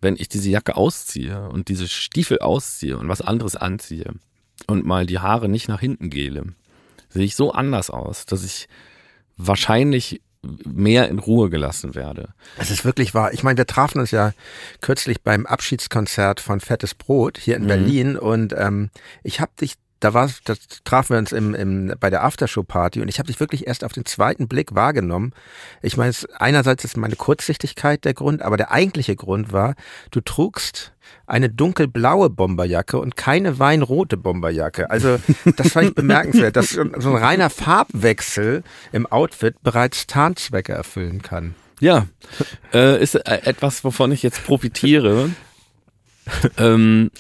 wenn 0.04 0.16
ich 0.18 0.30
diese 0.30 0.50
Jacke 0.50 0.76
ausziehe 0.76 1.50
und 1.50 1.68
diese 1.70 1.88
Stiefel 1.88 2.40
ausziehe 2.40 2.98
und 2.98 3.08
was 3.10 3.22
anderes 3.22 3.56
anziehe 3.56 4.14
und 4.68 4.86
mal 4.86 5.06
die 5.06 5.20
Haare 5.20 5.50
nicht 5.50 5.68
nach 5.68 5.80
hinten 5.80 6.10
gehle, 6.10 6.54
sehe 7.10 7.26
ich 7.26 7.36
so 7.36 7.52
anders 7.52 7.90
aus, 7.90 8.26
dass 8.26 8.44
ich 8.44 8.68
wahrscheinlich 9.38 10.22
mehr 10.66 11.08
in 11.08 11.20
Ruhe 11.20 11.50
gelassen 11.50 11.96
werde. 11.96 12.34
Es 12.58 12.70
ist 12.70 12.84
wirklich 12.84 13.14
wahr. 13.14 13.34
Ich 13.34 13.44
meine, 13.44 13.58
wir 13.58 13.66
trafen 13.66 14.02
uns 14.02 14.12
ja 14.12 14.34
kürzlich 14.82 15.22
beim 15.22 15.46
Abschiedskonzert 15.46 16.42
von 16.42 16.60
Fettes 16.60 16.96
Brot 16.96 17.38
hier 17.38 17.56
in 17.56 17.64
Mhm. 17.64 17.68
Berlin 17.68 18.18
und 18.18 18.54
ähm, 18.58 18.90
ich 19.24 19.40
habe 19.40 19.54
dich 19.60 19.76
da 20.04 20.14
war, 20.14 20.30
da 20.44 20.56
trafen 20.84 21.14
wir 21.14 21.20
uns 21.20 21.32
im, 21.32 21.56
im, 21.56 21.94
bei 22.00 22.10
der 22.10 22.24
Aftershow-Party 22.24 23.02
und 23.02 23.08
ich 23.08 23.20
habe 23.20 23.28
dich 23.28 23.40
wirklich 23.40 23.68
erst 23.68 23.84
auf 23.84 23.94
den 23.94 24.06
zweiten 24.06 24.48
Blick 24.48 24.76
wahrgenommen. 24.76 25.34
Ich 25.82 25.96
meine, 25.96 26.14
einerseits 26.38 26.84
ist 26.84 26.98
meine 26.98 27.16
Kurzsichtigkeit 27.16 28.04
der 28.04 28.14
Grund, 28.14 28.42
aber 28.42 28.58
der 28.58 28.72
eigentliche 28.72 29.16
Grund 29.16 29.54
war, 29.54 29.76
du 30.12 30.20
trugst 30.20 30.94
eine 31.26 31.50
dunkelblaue 31.50 32.30
Bomberjacke 32.30 33.00
und 33.00 33.16
keine 33.16 33.60
weinrote 33.60 34.18
Bomberjacke. 34.18 34.90
Also 34.90 35.20
das 35.56 35.72
fand 35.72 35.90
ich 35.90 35.96
bemerkenswert, 35.96 36.56
dass 36.56 36.72
so 36.72 36.82
ein 36.82 37.16
reiner 37.16 37.50
Farbwechsel 37.50 38.64
im 38.92 39.06
Outfit 39.06 39.56
bereits 39.64 40.08
Tarnzwecke 40.08 40.74
erfüllen 40.74 41.22
kann. 41.22 41.56
Ja, 41.80 42.08
äh, 42.74 43.02
ist 43.02 43.16
äh, 43.16 43.42
etwas, 43.44 43.84
wovon 43.84 44.12
ich 44.12 44.24
jetzt 44.24 44.44
profitiere. 44.46 45.30
ähm, 46.58 47.12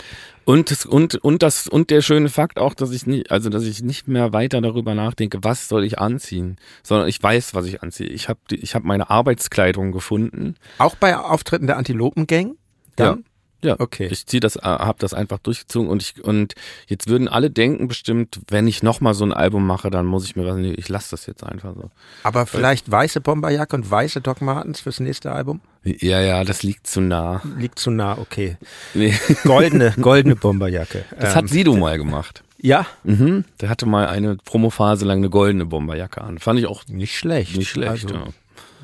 und, 0.45 0.85
und, 0.85 1.15
und 1.15 1.43
das, 1.43 1.67
und 1.67 1.89
der 1.89 2.01
schöne 2.01 2.29
Fakt 2.29 2.59
auch, 2.59 2.73
dass 2.73 2.91
ich 2.91 3.05
nicht, 3.07 3.31
also, 3.31 3.49
dass 3.49 3.63
ich 3.63 3.81
nicht 3.81 4.07
mehr 4.07 4.33
weiter 4.33 4.61
darüber 4.61 4.93
nachdenke, 4.93 5.39
was 5.41 5.67
soll 5.67 5.83
ich 5.83 5.99
anziehen, 5.99 6.57
sondern 6.83 7.07
ich 7.07 7.21
weiß, 7.21 7.53
was 7.53 7.65
ich 7.65 7.81
anziehe. 7.81 8.09
Ich 8.09 8.29
habe, 8.29 8.39
ich 8.51 8.75
habe 8.75 8.85
meine 8.87 9.09
Arbeitskleidung 9.09 9.91
gefunden. 9.91 10.55
Auch 10.77 10.95
bei 10.95 11.17
Auftritten 11.17 11.67
der 11.67 11.77
Antilopengang? 11.77 12.55
Dann? 12.95 13.17
Ja. 13.19 13.23
Ja, 13.63 13.79
okay. 13.79 14.07
Ich 14.11 14.25
ziehe 14.25 14.41
das, 14.41 14.57
äh, 14.57 14.61
habe 14.61 14.99
das 14.99 15.13
einfach 15.13 15.39
durchgezogen 15.39 15.89
und 15.89 16.01
ich 16.01 16.23
und 16.23 16.53
jetzt 16.87 17.07
würden 17.07 17.27
alle 17.27 17.49
denken 17.49 17.87
bestimmt, 17.87 18.41
wenn 18.49 18.67
ich 18.67 18.83
noch 18.83 19.01
mal 19.01 19.13
so 19.13 19.25
ein 19.25 19.33
Album 19.33 19.65
mache, 19.65 19.89
dann 19.89 20.05
muss 20.05 20.25
ich 20.25 20.35
mir 20.35 20.45
was. 20.45 20.57
Ich 20.57 20.89
lasse 20.89 21.11
das 21.11 21.25
jetzt 21.25 21.43
einfach 21.43 21.73
so. 21.75 21.89
Aber 22.23 22.45
vielleicht 22.45 22.91
weiße 22.91 23.21
Bomberjacke 23.21 23.75
und 23.75 23.89
weiße 23.89 24.21
Doc 24.21 24.41
Martens 24.41 24.81
fürs 24.81 24.99
nächste 24.99 25.31
Album? 25.31 25.61
Ja, 25.83 26.21
ja, 26.21 26.43
das 26.43 26.63
liegt 26.63 26.87
zu 26.87 27.01
nah. 27.01 27.41
Liegt 27.57 27.79
zu 27.79 27.91
nah, 27.91 28.17
okay. 28.17 28.57
Nee. 28.93 29.13
Goldene, 29.43 29.93
goldene 29.99 30.35
Bomberjacke. 30.35 31.05
Das 31.19 31.31
ähm, 31.31 31.35
hat 31.35 31.49
Sido 31.49 31.75
mal 31.75 31.97
gemacht. 31.97 32.43
Ja? 32.57 32.85
Mhm. 33.03 33.43
Der 33.59 33.69
hatte 33.69 33.85
mal 33.85 34.07
eine 34.07 34.37
Promophase 34.37 35.05
lang 35.05 35.17
eine 35.17 35.29
goldene 35.29 35.65
Bomberjacke 35.65 36.21
an. 36.21 36.39
Fand 36.39 36.59
ich 36.59 36.67
auch 36.67 36.87
nicht 36.87 37.17
schlecht. 37.17 37.57
Nicht 37.57 37.69
schlecht, 37.69 38.05
also, 38.05 38.15
ja. 38.15 38.27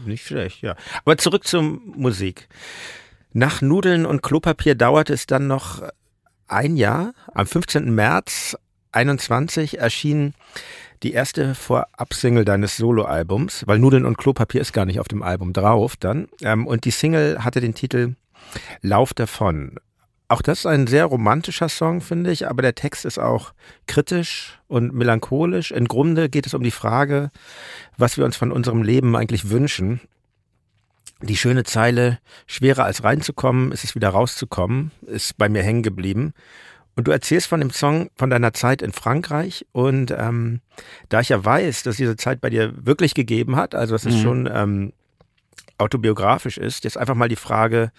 Nicht 0.05 0.25
schlecht, 0.25 0.61
ja. 0.61 0.75
Aber 1.05 1.17
zurück 1.17 1.47
zur 1.47 1.61
Musik. 1.61 2.49
Nach 3.31 3.61
Nudeln 3.61 4.07
und 4.07 4.23
Klopapier 4.23 4.73
dauerte 4.73 5.13
es 5.13 5.27
dann 5.27 5.45
noch 5.45 5.83
ein 6.47 6.75
Jahr. 6.77 7.13
Am 7.33 7.45
15. 7.45 7.93
März 7.93 8.57
21 8.91 9.77
erschien 9.77 10.33
die 11.03 11.13
erste 11.13 11.53
Vorab-Single 11.53 12.43
deines 12.43 12.77
Soloalbums, 12.77 13.67
weil 13.67 13.77
Nudeln 13.77 14.05
und 14.05 14.17
Klopapier 14.17 14.61
ist 14.61 14.73
gar 14.73 14.85
nicht 14.85 14.99
auf 14.99 15.07
dem 15.07 15.21
Album 15.21 15.53
drauf 15.53 15.95
dann. 15.95 16.27
Ähm, 16.41 16.65
und 16.65 16.85
die 16.85 16.91
Single 16.91 17.43
hatte 17.43 17.61
den 17.61 17.75
Titel 17.75 18.15
Lauf 18.81 19.13
davon. 19.13 19.75
Auch 20.27 20.41
das 20.41 20.59
ist 20.59 20.65
ein 20.65 20.87
sehr 20.87 21.05
romantischer 21.05 21.69
Song, 21.69 22.01
finde 22.01 22.31
ich, 22.31 22.47
aber 22.47 22.63
der 22.63 22.75
Text 22.75 23.05
ist 23.05 23.19
auch 23.19 23.53
kritisch 23.85 24.59
und 24.67 24.93
melancholisch. 24.93 25.71
Im 25.71 25.87
Grunde 25.87 26.29
geht 26.29 26.47
es 26.47 26.55
um 26.55 26.63
die 26.63 26.71
Frage, 26.71 27.29
was 27.97 28.17
wir 28.17 28.25
uns 28.25 28.37
von 28.37 28.51
unserem 28.51 28.81
Leben 28.81 29.15
eigentlich 29.15 29.51
wünschen 29.51 30.01
die 31.21 31.37
schöne 31.37 31.63
Zeile, 31.63 32.19
schwerer 32.47 32.85
als 32.85 33.03
reinzukommen, 33.03 33.71
ist 33.71 33.83
es 33.83 33.95
wieder 33.95 34.09
rauszukommen, 34.09 34.91
ist 35.05 35.37
bei 35.37 35.49
mir 35.49 35.63
hängen 35.63 35.83
geblieben. 35.83 36.33
Und 36.95 37.07
du 37.07 37.11
erzählst 37.11 37.47
von 37.47 37.61
dem 37.61 37.71
Song, 37.71 38.09
von 38.15 38.29
deiner 38.29 38.53
Zeit 38.53 38.81
in 38.81 38.91
Frankreich. 38.91 39.65
Und 39.71 40.11
ähm, 40.11 40.61
da 41.07 41.21
ich 41.21 41.29
ja 41.29 41.43
weiß, 41.43 41.83
dass 41.83 41.97
diese 41.97 42.17
Zeit 42.17 42.41
bei 42.41 42.49
dir 42.49 42.73
wirklich 42.75 43.13
gegeben 43.13 43.55
hat, 43.55 43.73
also 43.73 43.95
dass 43.95 44.05
es 44.05 44.15
mhm. 44.15 44.21
schon 44.21 44.49
ähm, 44.51 44.93
autobiografisch 45.77 46.57
ist, 46.57 46.83
jetzt 46.83 46.97
einfach 46.97 47.15
mal 47.15 47.29
die 47.29 47.37
Frage, 47.37 47.91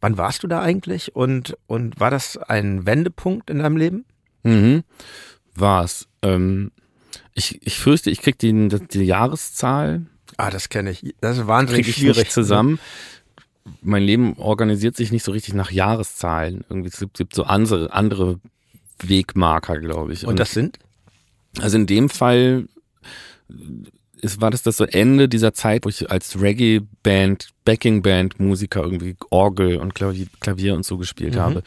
wann 0.00 0.18
warst 0.18 0.42
du 0.42 0.46
da 0.46 0.60
eigentlich? 0.62 1.16
Und, 1.16 1.56
und 1.66 1.98
war 1.98 2.10
das 2.10 2.36
ein 2.36 2.86
Wendepunkt 2.86 3.50
in 3.50 3.58
deinem 3.58 3.76
Leben? 3.76 4.04
Mhm. 4.44 4.84
War 5.54 5.84
es. 5.84 6.06
Ähm, 6.22 6.70
ich, 7.34 7.60
ich 7.66 7.78
fürchte, 7.78 8.10
ich 8.10 8.20
krieg 8.20 8.38
die, 8.38 8.68
die 8.68 9.04
Jahreszahl 9.04 10.06
Ah, 10.38 10.50
das 10.50 10.68
kenne 10.68 10.90
ich. 10.90 11.14
Das 11.20 11.36
ist 11.36 11.46
wahnsinnig 11.46 11.84
Krieg 11.84 11.96
ich 11.96 12.00
schwierig 12.00 12.18
nicht 12.18 12.32
zusammen. 12.32 12.78
Mein 13.82 14.02
Leben 14.02 14.38
organisiert 14.38 14.96
sich 14.96 15.12
nicht 15.12 15.24
so 15.24 15.32
richtig 15.32 15.52
nach 15.52 15.70
Jahreszahlen. 15.70 16.64
Irgendwie 16.70 16.88
es 16.88 17.04
gibt, 17.12 17.34
so 17.34 17.42
andere, 17.42 17.92
andere 17.92 18.38
Wegmarker, 19.02 19.78
glaube 19.78 20.12
ich. 20.12 20.22
Und, 20.22 20.30
Und 20.30 20.38
das 20.38 20.52
sind? 20.52 20.78
Also 21.60 21.76
in 21.76 21.86
dem 21.86 22.08
Fall 22.08 22.68
ist, 24.20 24.40
war 24.40 24.50
das 24.50 24.62
das 24.62 24.76
so 24.76 24.84
Ende 24.84 25.28
dieser 25.28 25.54
Zeit, 25.54 25.84
wo 25.84 25.88
ich 25.88 26.08
als 26.10 26.40
Reggae-Band, 26.40 27.48
Backing-Band-Musiker 27.64 28.82
irgendwie 28.82 29.16
Orgel 29.30 29.76
und 29.78 29.94
Klavier, 29.94 30.28
Klavier 30.40 30.74
und 30.74 30.86
so 30.86 30.98
gespielt 30.98 31.34
mhm. 31.34 31.40
habe. 31.40 31.62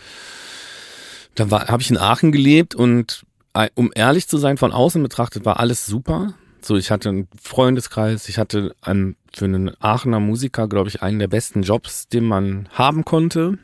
Da 1.36 1.50
habe 1.50 1.82
ich 1.82 1.90
in 1.90 1.98
Aachen 1.98 2.32
gelebt 2.32 2.74
und 2.74 3.26
äh, 3.54 3.70
um 3.76 3.92
ehrlich 3.94 4.28
zu 4.30 4.38
sein, 4.38 4.58
von 4.58 4.72
außen 4.72 5.04
betrachtet 5.04 5.44
war 5.44 5.60
alles 5.60 5.86
super. 5.86 6.36
So, 6.64 6.78
ich 6.78 6.92
hatte 6.92 7.10
einen 7.10 7.28
Freundeskreis, 7.42 8.30
ich 8.30 8.38
hatte 8.38 8.76
einen, 8.82 9.16
für 9.34 9.46
einen 9.46 9.72
Aachener 9.80 10.20
Musiker, 10.20 10.68
glaube 10.68 10.90
ich, 10.90 11.02
einen 11.02 11.20
der 11.20 11.28
besten 11.28 11.64
Jobs, 11.64 12.08
den 12.08 12.26
man 12.26 12.70
haben 12.72 13.06
konnte. 13.06 13.58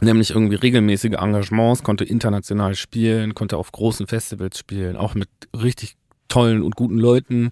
Nämlich 0.00 0.30
irgendwie 0.30 0.56
regelmäßige 0.56 1.14
Engagements, 1.18 1.82
konnte 1.82 2.04
international 2.04 2.74
spielen, 2.74 3.34
konnte 3.34 3.58
auf 3.58 3.70
großen 3.70 4.06
Festivals 4.06 4.58
spielen, 4.58 4.96
auch 4.96 5.14
mit 5.14 5.28
richtig 5.54 5.96
tollen 6.28 6.62
und 6.62 6.74
guten 6.76 6.96
Leuten, 6.96 7.50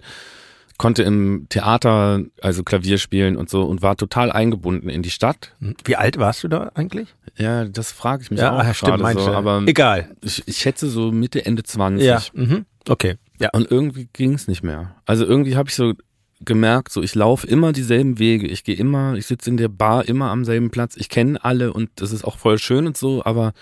konnte 0.79 1.03
im 1.03 1.47
Theater 1.51 2.23
also 2.41 2.63
Klavier 2.63 2.99
spielen 2.99 3.37
und 3.37 3.51
so 3.51 3.65
und 3.65 3.83
war 3.83 3.97
total 3.97 4.33
eingebunden 4.33 4.89
in 4.89 5.03
die 5.03 5.11
Stadt. 5.11 5.55
Wie 5.85 5.97
alt 5.97 6.19
warst 6.19 6.45
du 6.45 6.49
da 6.49 6.71
eigentlich? 6.75 7.15
Ja, 7.37 7.65
das 7.67 7.93
frage 7.93 8.23
ich 8.23 8.31
mich 8.31 8.41
ja, 8.41 8.53
auch 8.53 8.61
ach, 8.61 8.75
stimmt, 8.75 9.07
so, 9.19 9.33
aber 9.33 9.63
egal. 9.67 10.15
Ich, 10.23 10.47
ich 10.47 10.57
schätze 10.57 10.89
so 10.89 11.13
Mitte 11.13 11.45
Ende 11.45 11.65
20. 11.65 12.07
Ja, 12.07 12.23
mhm. 12.33 12.65
okay. 12.89 13.17
Ja. 13.39 13.51
Und 13.53 13.71
irgendwie 13.71 14.09
ging 14.13 14.35
es 14.35 14.49
nicht 14.49 14.63
mehr. 14.63 14.95
Also 15.07 15.25
irgendwie 15.25 15.57
habe 15.57 15.69
ich 15.69 15.75
so 15.75 15.95
gemerkt, 16.41 16.93
so 16.93 17.03
ich 17.03 17.15
laufe 17.15 17.47
immer 17.47 17.73
dieselben 17.73 18.19
Wege, 18.19 18.47
ich 18.47 18.65
gehe 18.65 18.77
immer, 18.77 19.15
ich 19.15 19.27
sitze 19.27 19.51
in 19.51 19.57
der 19.57 19.69
Bar 19.69 20.09
immer 20.09 20.31
am 20.31 20.45
selben 20.45 20.71
Platz, 20.71 20.97
ich 20.97 21.09
kenne 21.09 21.43
alle 21.45 21.73
und 21.73 21.91
das 21.97 22.13
ist 22.13 22.25
auch 22.25 22.39
voll 22.39 22.59
schön 22.59 22.87
und 22.87 22.97
so, 22.97 23.25
aber 23.25 23.53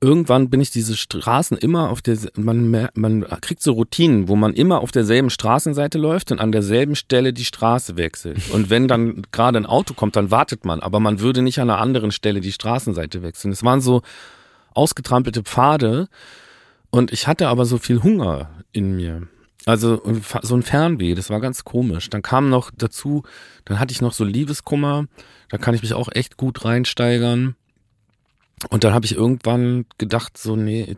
irgendwann 0.00 0.48
bin 0.48 0.60
ich 0.60 0.70
diese 0.70 0.96
Straßen 0.96 1.58
immer 1.58 1.90
auf 1.90 2.00
der, 2.02 2.16
man, 2.36 2.88
man 2.94 3.26
kriegt 3.40 3.62
so 3.62 3.72
Routinen, 3.72 4.28
wo 4.28 4.36
man 4.36 4.54
immer 4.54 4.80
auf 4.80 4.92
derselben 4.92 5.30
Straßenseite 5.30 5.98
läuft 5.98 6.32
und 6.32 6.40
an 6.40 6.52
derselben 6.52 6.96
Stelle 6.96 7.32
die 7.32 7.44
Straße 7.44 7.96
wechselt. 7.96 8.50
Und 8.50 8.70
wenn 8.70 8.88
dann 8.88 9.22
gerade 9.30 9.58
ein 9.58 9.66
Auto 9.66 9.94
kommt, 9.94 10.16
dann 10.16 10.30
wartet 10.30 10.64
man, 10.64 10.80
aber 10.80 11.00
man 11.00 11.20
würde 11.20 11.42
nicht 11.42 11.60
an 11.60 11.68
einer 11.68 11.80
anderen 11.80 12.12
Stelle 12.12 12.40
die 12.40 12.52
Straßenseite 12.52 13.22
wechseln. 13.22 13.52
Es 13.52 13.62
waren 13.62 13.82
so 13.82 14.00
ausgetrampelte 14.72 15.42
Pfade, 15.42 16.08
und 16.90 17.12
ich 17.12 17.26
hatte 17.26 17.48
aber 17.48 17.64
so 17.64 17.78
viel 17.78 18.02
Hunger 18.02 18.50
in 18.72 18.96
mir. 18.96 19.28
Also 19.66 20.02
so 20.42 20.54
ein 20.54 20.62
Fernweh, 20.62 21.14
das 21.14 21.30
war 21.30 21.40
ganz 21.40 21.64
komisch. 21.64 22.08
Dann 22.08 22.22
kam 22.22 22.48
noch 22.48 22.70
dazu, 22.76 23.22
dann 23.64 23.78
hatte 23.78 23.92
ich 23.92 24.00
noch 24.00 24.12
so 24.12 24.24
Liebeskummer, 24.24 25.06
da 25.48 25.58
kann 25.58 25.74
ich 25.74 25.82
mich 25.82 25.94
auch 25.94 26.08
echt 26.12 26.36
gut 26.36 26.64
reinsteigern. 26.64 27.56
Und 28.70 28.84
dann 28.84 28.94
habe 28.94 29.06
ich 29.06 29.14
irgendwann 29.14 29.86
gedacht, 29.98 30.38
so, 30.38 30.56
nee, 30.56 30.96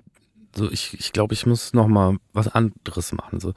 so 0.55 0.71
ich, 0.71 0.99
ich 0.99 1.13
glaube, 1.13 1.35
ich 1.35 1.47
muss 1.47 1.75
noch 1.75 1.89
mal 1.89 2.17
was 2.33 2.49
anderes 2.49 3.13
machen. 3.13 3.41
So. 3.41 3.53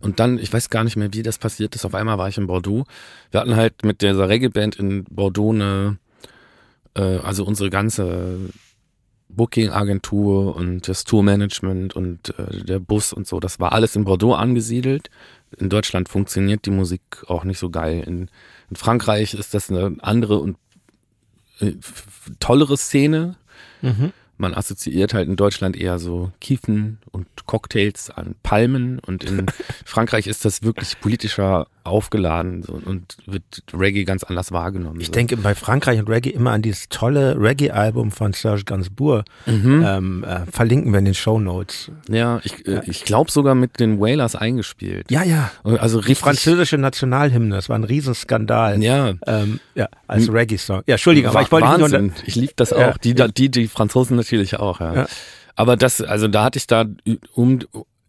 Und 0.00 0.20
dann, 0.20 0.38
ich 0.38 0.52
weiß 0.52 0.70
gar 0.70 0.84
nicht 0.84 0.96
mehr, 0.96 1.12
wie 1.12 1.22
das 1.22 1.38
passiert 1.38 1.74
ist. 1.74 1.84
Auf 1.84 1.94
einmal 1.94 2.18
war 2.18 2.28
ich 2.28 2.38
in 2.38 2.46
Bordeaux. 2.46 2.84
Wir 3.30 3.40
hatten 3.40 3.56
halt 3.56 3.84
mit 3.84 4.02
dieser 4.02 4.28
Reggae-Band 4.28 4.76
in 4.76 5.04
Bordeaux 5.04 5.52
eine, 5.52 5.98
äh, 6.94 7.18
also 7.18 7.44
unsere 7.44 7.70
ganze 7.70 8.38
Booking-Agentur 9.34 10.54
und 10.56 10.88
das 10.88 11.04
Tourmanagement 11.04 11.94
und 11.94 12.38
äh, 12.38 12.64
der 12.64 12.78
Bus 12.78 13.12
und 13.12 13.26
so, 13.26 13.40
das 13.40 13.60
war 13.60 13.72
alles 13.72 13.96
in 13.96 14.04
Bordeaux 14.04 14.34
angesiedelt. 14.34 15.10
In 15.58 15.68
Deutschland 15.68 16.08
funktioniert 16.08 16.66
die 16.66 16.70
Musik 16.70 17.02
auch 17.26 17.44
nicht 17.44 17.58
so 17.58 17.70
geil. 17.70 18.02
In, 18.06 18.30
in 18.70 18.76
Frankreich 18.76 19.34
ist 19.34 19.54
das 19.54 19.70
eine 19.70 19.96
andere 20.00 20.38
und 20.38 20.56
äh, 21.60 21.72
tollere 22.40 22.76
Szene. 22.76 23.36
Mhm. 23.82 24.12
Man 24.36 24.54
assoziiert 24.54 25.14
halt 25.14 25.28
in 25.28 25.36
Deutschland 25.36 25.76
eher 25.76 25.98
so 25.98 26.32
Kiefen 26.40 26.98
und 27.12 27.26
Cocktails 27.46 28.10
an 28.10 28.34
Palmen 28.42 28.98
und 28.98 29.24
in 29.24 29.46
Frankreich 29.84 30.26
ist 30.26 30.44
das 30.44 30.62
wirklich 30.62 31.00
politischer 31.00 31.68
aufgeladen 31.84 32.64
und 32.64 33.18
wird 33.26 33.62
Reggae 33.72 34.04
ganz 34.04 34.24
anders 34.24 34.52
wahrgenommen. 34.52 35.00
Ich 35.00 35.08
so. 35.08 35.12
denke 35.12 35.36
bei 35.36 35.54
Frankreich 35.54 35.98
und 35.98 36.08
Reggae 36.08 36.30
immer 36.30 36.52
an 36.52 36.62
dieses 36.62 36.88
tolle 36.88 37.38
Reggae-Album 37.38 38.10
von 38.10 38.32
Serge 38.32 38.64
Gainsbourg. 38.64 39.24
Mhm. 39.44 39.84
Ähm, 39.86 40.24
äh, 40.24 40.46
verlinken 40.50 40.92
wir 40.92 40.98
in 40.98 41.04
den 41.04 41.14
Show 41.14 41.38
Notes. 41.38 41.90
Ja, 42.08 42.40
ich, 42.42 42.66
äh, 42.66 42.80
ich 42.86 43.04
glaube 43.04 43.30
sogar 43.30 43.54
mit 43.54 43.80
den 43.80 44.00
Wailers 44.00 44.34
eingespielt. 44.34 45.10
Ja, 45.10 45.22
ja. 45.22 45.50
Also 45.62 46.00
Die 46.00 46.14
französische 46.14 46.78
Nationalhymne, 46.78 47.54
das 47.54 47.68
war 47.68 47.76
ein 47.76 47.84
Riesenskandal. 47.84 48.82
Ja. 48.82 49.12
Ähm, 49.26 49.60
ja, 49.74 49.88
als 50.06 50.32
Reggae-Song. 50.32 50.82
Ja, 50.86 50.94
Entschuldigung, 50.94 51.30
aber 51.30 51.42
ich 51.42 51.52
wollte 51.52 51.66
Wahnsinn. 51.66 52.06
Nur, 52.06 52.14
ich 52.24 52.34
liebe 52.34 52.54
das 52.56 52.72
auch. 52.72 52.78
Ja, 52.78 52.94
die, 53.02 53.14
die, 53.14 53.50
die 53.50 53.68
Franzosen 53.68 54.16
natürlich 54.16 54.58
auch, 54.58 54.80
ja. 54.80 54.94
ja. 54.94 55.06
Aber 55.56 55.76
das, 55.76 56.00
also 56.00 56.28
da 56.28 56.44
hatte 56.44 56.58
ich 56.58 56.66
da 56.66 56.86
um, 57.34 57.60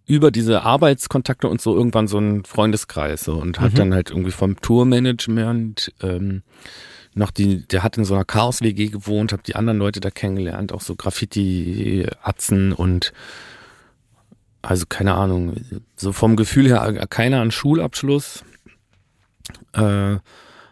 über 0.08 0.32
diese 0.32 0.62
Arbeitskontakte 0.62 1.48
und 1.48 1.62
so 1.62 1.76
irgendwann 1.76 2.08
so 2.08 2.18
einen 2.18 2.46
Freundeskreis 2.46 3.24
so, 3.24 3.34
und 3.36 3.60
mhm. 3.60 3.63
hat 3.63 3.78
dann 3.78 3.94
halt 3.94 4.12
irgendwie 4.12 4.32
vom 4.32 4.60
Tourmanagement 4.62 5.94
ähm, 6.02 6.44
noch 7.15 7.32
die, 7.32 7.65
der 7.65 7.82
hat 7.82 7.98
in 7.98 8.06
so 8.06 8.13
einer 8.13 8.26
Chaos-WG 8.26 8.89
gewohnt, 8.89 9.32
habe 9.32 9.44
die 9.44 9.56
anderen 9.56 9.80
Leute 9.80 10.02
da 10.02 10.12
kennengelernt, 10.12 10.74
auch 10.74 10.82
so 10.82 10.96
Graffiti-Atzen 10.96 12.74
und 12.74 13.13
also 14.62 14.86
keine 14.88 15.13
Ahnung, 15.13 15.56
so 15.96 16.12
vom 16.12 16.36
Gefühl 16.36 16.68
her 16.68 17.08
keiner 17.10 17.39
an 17.39 17.52
Schulabschluss. 17.52 18.44
Äh, 19.74 20.18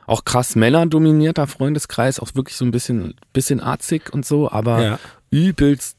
auch 0.06 0.26
krass 0.26 0.56
Männer 0.56 0.86
dominierter 0.86 1.48
Freundeskreis, 1.48 2.20
auch 2.20 2.36
wirklich 2.36 2.58
so 2.58 2.66
ein 2.66 2.72
bisschen, 2.72 3.16
bisschen 3.32 3.62
arzig 3.62 4.14
und 4.14 4.26
so, 4.26 4.52
aber 4.52 4.84
ja. 4.84 5.00
übelst, 5.30 5.98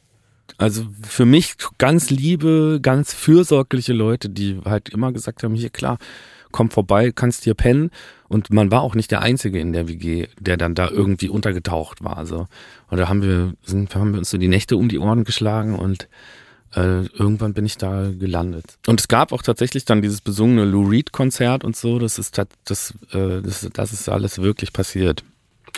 also 0.58 0.84
für 1.02 1.24
mich 1.24 1.54
ganz 1.78 2.10
liebe, 2.10 2.78
ganz 2.80 3.12
fürsorgliche 3.12 3.92
Leute, 3.92 4.28
die 4.28 4.60
halt 4.64 4.88
immer 4.88 5.12
gesagt 5.12 5.42
haben, 5.42 5.54
hier 5.54 5.70
klar, 5.70 5.98
komm 6.52 6.70
vorbei, 6.70 7.10
kannst 7.12 7.44
hier 7.44 7.54
pennen. 7.54 7.90
Und 8.28 8.52
man 8.52 8.70
war 8.70 8.82
auch 8.82 8.94
nicht 8.94 9.10
der 9.10 9.22
Einzige 9.22 9.58
in 9.58 9.72
der 9.72 9.88
WG, 9.88 10.28
der 10.38 10.56
dann 10.56 10.74
da 10.74 10.88
irgendwie 10.88 11.28
untergetaucht 11.28 12.02
war. 12.04 12.26
So. 12.26 12.46
Und 12.88 12.98
da 12.98 13.08
haben 13.08 13.22
wir, 13.22 13.54
sind, 13.64 13.94
haben 13.94 14.12
wir 14.12 14.18
uns 14.18 14.30
so 14.30 14.38
die 14.38 14.48
Nächte 14.48 14.76
um 14.76 14.88
die 14.88 14.98
Ohren 14.98 15.24
geschlagen 15.24 15.76
und 15.76 16.08
äh, 16.74 17.06
irgendwann 17.06 17.54
bin 17.54 17.66
ich 17.66 17.76
da 17.76 18.10
gelandet. 18.10 18.78
Und 18.86 19.00
es 19.00 19.08
gab 19.08 19.32
auch 19.32 19.42
tatsächlich 19.42 19.84
dann 19.84 20.02
dieses 20.02 20.20
besungene 20.20 20.64
Lou 20.64 20.88
Reed 20.88 21.12
Konzert 21.12 21.64
und 21.64 21.76
so. 21.76 21.98
Das 21.98 22.18
ist 22.18 22.40
das, 22.64 22.94
äh, 23.12 23.42
das, 23.42 23.68
das 23.72 23.92
ist 23.92 24.08
alles 24.08 24.38
wirklich 24.38 24.72
passiert. 24.72 25.24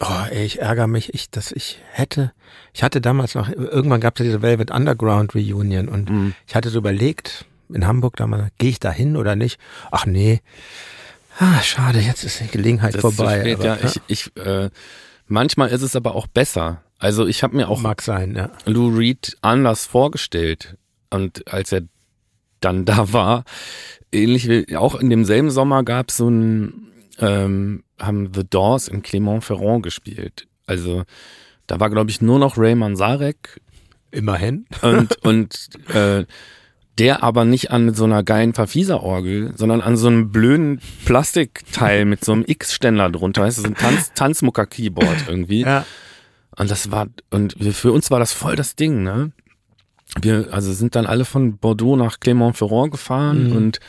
Oh, 0.00 0.24
ey, 0.30 0.44
ich 0.44 0.60
ärgere 0.60 0.86
mich, 0.86 1.14
ich, 1.14 1.30
dass 1.30 1.52
ich 1.52 1.80
hätte, 1.90 2.32
ich 2.74 2.82
hatte 2.82 3.00
damals 3.00 3.34
noch, 3.34 3.48
irgendwann 3.48 4.00
gab 4.00 4.14
es 4.14 4.18
ja 4.20 4.24
diese 4.26 4.42
Velvet 4.42 4.70
Underground 4.70 5.34
Reunion 5.34 5.88
und 5.88 6.10
mhm. 6.10 6.34
ich 6.46 6.54
hatte 6.54 6.68
so 6.68 6.78
überlegt, 6.78 7.46
in 7.70 7.86
Hamburg 7.86 8.16
damals, 8.16 8.50
gehe 8.58 8.70
ich 8.70 8.78
da 8.78 8.90
hin 8.90 9.16
oder 9.16 9.36
nicht? 9.36 9.58
Ach 9.90 10.04
nee, 10.04 10.42
ah, 11.38 11.60
schade, 11.62 12.00
jetzt 12.00 12.24
ist 12.24 12.40
die 12.40 12.48
Gelegenheit 12.48 12.94
das 12.94 13.00
vorbei. 13.00 13.40
Spät, 13.40 13.54
aber, 13.56 13.64
ja, 13.64 13.76
ja, 13.76 13.90
ich, 14.06 14.30
ich, 14.36 14.36
äh, 14.36 14.70
manchmal 15.26 15.70
ist 15.70 15.82
es 15.82 15.96
aber 15.96 16.14
auch 16.14 16.26
besser. 16.26 16.82
Also 16.98 17.26
ich 17.26 17.42
habe 17.42 17.56
mir 17.56 17.68
auch 17.68 17.80
Mag 17.80 18.02
sein, 18.02 18.34
ja. 18.34 18.50
Lou 18.64 18.88
Reed 18.88 19.36
anders 19.42 19.86
vorgestellt. 19.86 20.76
Und 21.10 21.52
als 21.52 21.72
er 21.72 21.82
dann 22.60 22.84
da 22.84 23.12
war, 23.12 23.44
ähnlich 24.12 24.48
wie 24.48 24.76
auch 24.76 24.94
in 24.94 25.10
demselben 25.10 25.50
Sommer 25.50 25.82
gab 25.84 26.08
es 26.10 26.16
so 26.16 26.28
ein, 26.28 26.88
ähm, 27.18 27.82
haben 27.98 28.32
The 28.34 28.42
Doors 28.48 28.88
in 28.88 29.02
Clermont-Ferrand 29.02 29.82
gespielt. 29.82 30.46
Also 30.66 31.04
da 31.66 31.80
war, 31.80 31.90
glaube 31.90 32.10
ich, 32.10 32.20
nur 32.20 32.38
noch 32.38 32.58
Ray 32.58 32.74
Manzarek. 32.74 33.60
Immerhin. 34.10 34.66
Und, 34.82 35.16
und 35.24 35.68
äh, 35.92 36.24
der 36.98 37.22
aber 37.22 37.44
nicht 37.44 37.70
an 37.70 37.92
so 37.94 38.04
einer 38.04 38.22
geilen 38.22 38.54
Verfieser-Orgel, 38.54 39.52
sondern 39.56 39.82
an 39.82 39.96
so 39.96 40.08
einem 40.08 40.30
blöden 40.30 40.80
Plastikteil 41.04 42.04
mit 42.06 42.24
so 42.24 42.32
einem 42.32 42.44
X-Ständer 42.46 43.10
drunter, 43.10 43.42
weißt 43.42 43.58
du, 43.58 43.62
so 43.62 43.68
ein 43.68 43.74
Tanz 43.74 44.12
Tanzmucker-Keyboard 44.14 45.28
irgendwie. 45.28 45.60
Ja. 45.62 45.84
Und 46.56 46.70
das 46.70 46.90
war, 46.90 47.08
und 47.30 47.54
für 47.74 47.92
uns 47.92 48.10
war 48.10 48.18
das 48.18 48.32
voll 48.32 48.56
das 48.56 48.76
Ding, 48.76 49.02
ne? 49.02 49.32
wir 50.20 50.48
also 50.52 50.72
sind 50.72 50.94
dann 50.94 51.06
alle 51.06 51.24
von 51.24 51.58
Bordeaux 51.58 51.96
nach 51.96 52.20
Clermont-Ferrand 52.20 52.90
gefahren 52.90 53.50
mhm. 53.50 53.56
und 53.56 53.80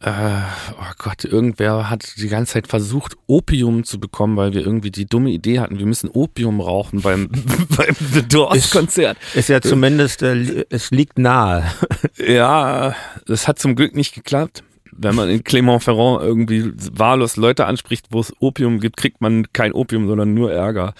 äh, 0.00 0.42
oh 0.72 0.92
Gott, 0.98 1.24
irgendwer 1.24 1.90
hat 1.90 2.14
die 2.18 2.28
ganze 2.28 2.54
Zeit 2.54 2.68
versucht, 2.68 3.16
Opium 3.26 3.84
zu 3.84 3.98
bekommen, 3.98 4.36
weil 4.36 4.52
wir 4.52 4.64
irgendwie 4.64 4.90
die 4.90 5.06
dumme 5.06 5.30
Idee 5.30 5.58
hatten, 5.58 5.78
wir 5.78 5.86
müssen 5.86 6.08
Opium 6.08 6.60
rauchen 6.60 7.02
beim, 7.02 7.28
beim 7.76 7.96
The 8.12 8.22
Doors-Konzert. 8.22 9.18
Ist, 9.30 9.36
ist, 9.36 9.48
ja 9.48 9.60
zumindest, 9.60 10.22
äh, 10.22 10.64
es 10.70 10.90
liegt 10.90 11.18
nahe. 11.18 11.64
ja, 12.16 12.94
das 13.26 13.48
hat 13.48 13.58
zum 13.58 13.74
Glück 13.74 13.96
nicht 13.96 14.14
geklappt. 14.14 14.62
Wenn 14.92 15.14
man 15.14 15.28
in 15.30 15.44
Clermont-Ferrand 15.44 16.22
irgendwie 16.22 16.72
wahllos 16.92 17.36
Leute 17.36 17.66
anspricht, 17.66 18.06
wo 18.10 18.20
es 18.20 18.32
Opium 18.40 18.80
gibt, 18.80 18.96
kriegt 18.96 19.20
man 19.20 19.52
kein 19.52 19.72
Opium, 19.72 20.08
sondern 20.08 20.34
nur 20.34 20.52
Ärger. 20.52 20.94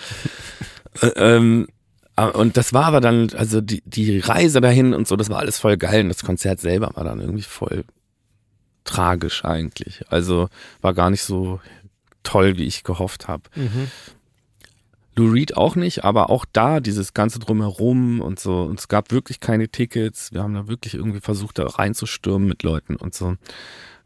äh, 1.03 1.07
ähm, 1.17 1.69
und 2.33 2.57
das 2.57 2.73
war 2.73 2.87
aber 2.87 3.01
dann, 3.01 3.29
also 3.37 3.61
die, 3.61 3.81
die 3.87 4.19
Reise 4.19 4.61
dahin 4.61 4.93
und 4.93 5.07
so, 5.07 5.15
das 5.15 5.31
war 5.31 5.39
alles 5.39 5.59
voll 5.59 5.77
geil. 5.77 6.03
Und 6.03 6.09
das 6.09 6.25
Konzert 6.25 6.59
selber 6.59 6.91
war 6.95 7.05
dann 7.05 7.21
irgendwie 7.21 7.43
voll 7.43 7.85
tragisch 8.89 9.45
eigentlich. 9.45 10.03
Also 10.09 10.49
war 10.81 10.95
gar 10.95 11.11
nicht 11.11 11.23
so 11.23 11.61
toll, 12.23 12.57
wie 12.57 12.65
ich 12.65 12.85
gehofft 12.85 13.29
habe. 13.29 13.43
Mhm. 13.55 13.91
Lou 15.15 15.31
Reed 15.31 15.57
auch 15.57 15.77
nicht, 15.77 16.05
aber 16.05 16.31
auch 16.31 16.47
da 16.53 16.81
dieses 16.81 17.13
ganze 17.13 17.39
drumherum 17.39 18.21
und 18.21 18.39
so. 18.39 18.63
Und 18.63 18.79
es 18.79 18.89
gab 18.89 19.11
wirklich 19.11 19.41
keine 19.41 19.69
Tickets. 19.69 20.33
Wir 20.33 20.43
haben 20.43 20.55
da 20.55 20.69
wirklich 20.69 20.95
irgendwie 20.95 21.21
versucht, 21.21 21.59
da 21.59 21.67
reinzustürmen 21.67 22.49
mit 22.49 22.63
Leuten 22.63 22.97
und 22.97 23.15
so. 23.15 23.37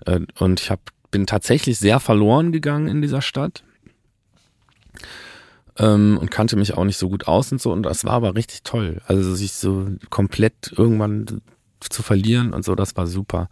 Äh, 0.06 0.20
und 0.38 0.60
ich 0.60 0.70
hab, 0.70 0.80
bin 1.10 1.26
tatsächlich 1.26 1.78
sehr 1.78 2.00
verloren 2.00 2.50
gegangen 2.50 2.88
in 2.88 3.02
dieser 3.02 3.22
Stadt 3.22 3.62
ähm, 5.78 6.18
und 6.18 6.30
kannte 6.30 6.56
mich 6.56 6.74
auch 6.74 6.84
nicht 6.84 6.98
so 6.98 7.08
gut 7.08 7.28
aus 7.28 7.52
und 7.52 7.60
so. 7.60 7.72
Und 7.72 7.84
das 7.84 8.04
war 8.04 8.14
aber 8.14 8.34
richtig 8.34 8.62
toll. 8.62 9.00
Also 9.06 9.34
sich 9.34 9.52
so 9.52 9.88
komplett 10.10 10.72
irgendwann 10.76 11.42
zu 11.78 12.02
verlieren 12.02 12.52
und 12.52 12.64
so, 12.64 12.74
das 12.74 12.96
war 12.96 13.06
super. 13.06 13.48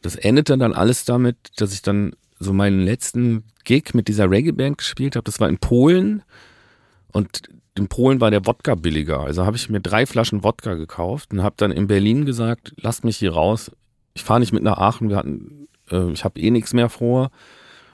Das 0.00 0.16
endete 0.16 0.56
dann 0.56 0.72
alles 0.72 1.04
damit, 1.04 1.36
dass 1.56 1.72
ich 1.72 1.82
dann 1.82 2.12
so 2.38 2.52
meinen 2.52 2.80
letzten 2.80 3.44
Gig 3.64 3.94
mit 3.94 4.08
dieser 4.08 4.30
Reggae-Band 4.30 4.78
gespielt 4.78 5.16
habe. 5.16 5.24
Das 5.24 5.38
war 5.38 5.48
in 5.48 5.58
Polen 5.58 6.22
und 7.12 7.42
in 7.76 7.88
Polen 7.88 8.20
war 8.20 8.30
der 8.30 8.46
Wodka 8.46 8.74
billiger. 8.74 9.20
Also 9.20 9.46
habe 9.46 9.56
ich 9.56 9.68
mir 9.68 9.80
drei 9.80 10.06
Flaschen 10.06 10.42
Wodka 10.42 10.74
gekauft 10.74 11.32
und 11.32 11.42
habe 11.42 11.54
dann 11.58 11.70
in 11.70 11.86
Berlin 11.86 12.24
gesagt, 12.24 12.74
lasst 12.76 13.04
mich 13.04 13.16
hier 13.16 13.32
raus. 13.32 13.70
Ich 14.14 14.24
fahre 14.24 14.40
nicht 14.40 14.52
mit 14.52 14.62
nach 14.62 14.78
Aachen, 14.78 15.08
wir 15.08 15.16
hatten, 15.16 15.68
äh, 15.90 16.10
ich 16.10 16.24
habe 16.24 16.40
eh 16.40 16.50
nichts 16.50 16.74
mehr 16.74 16.88
vor 16.88 17.30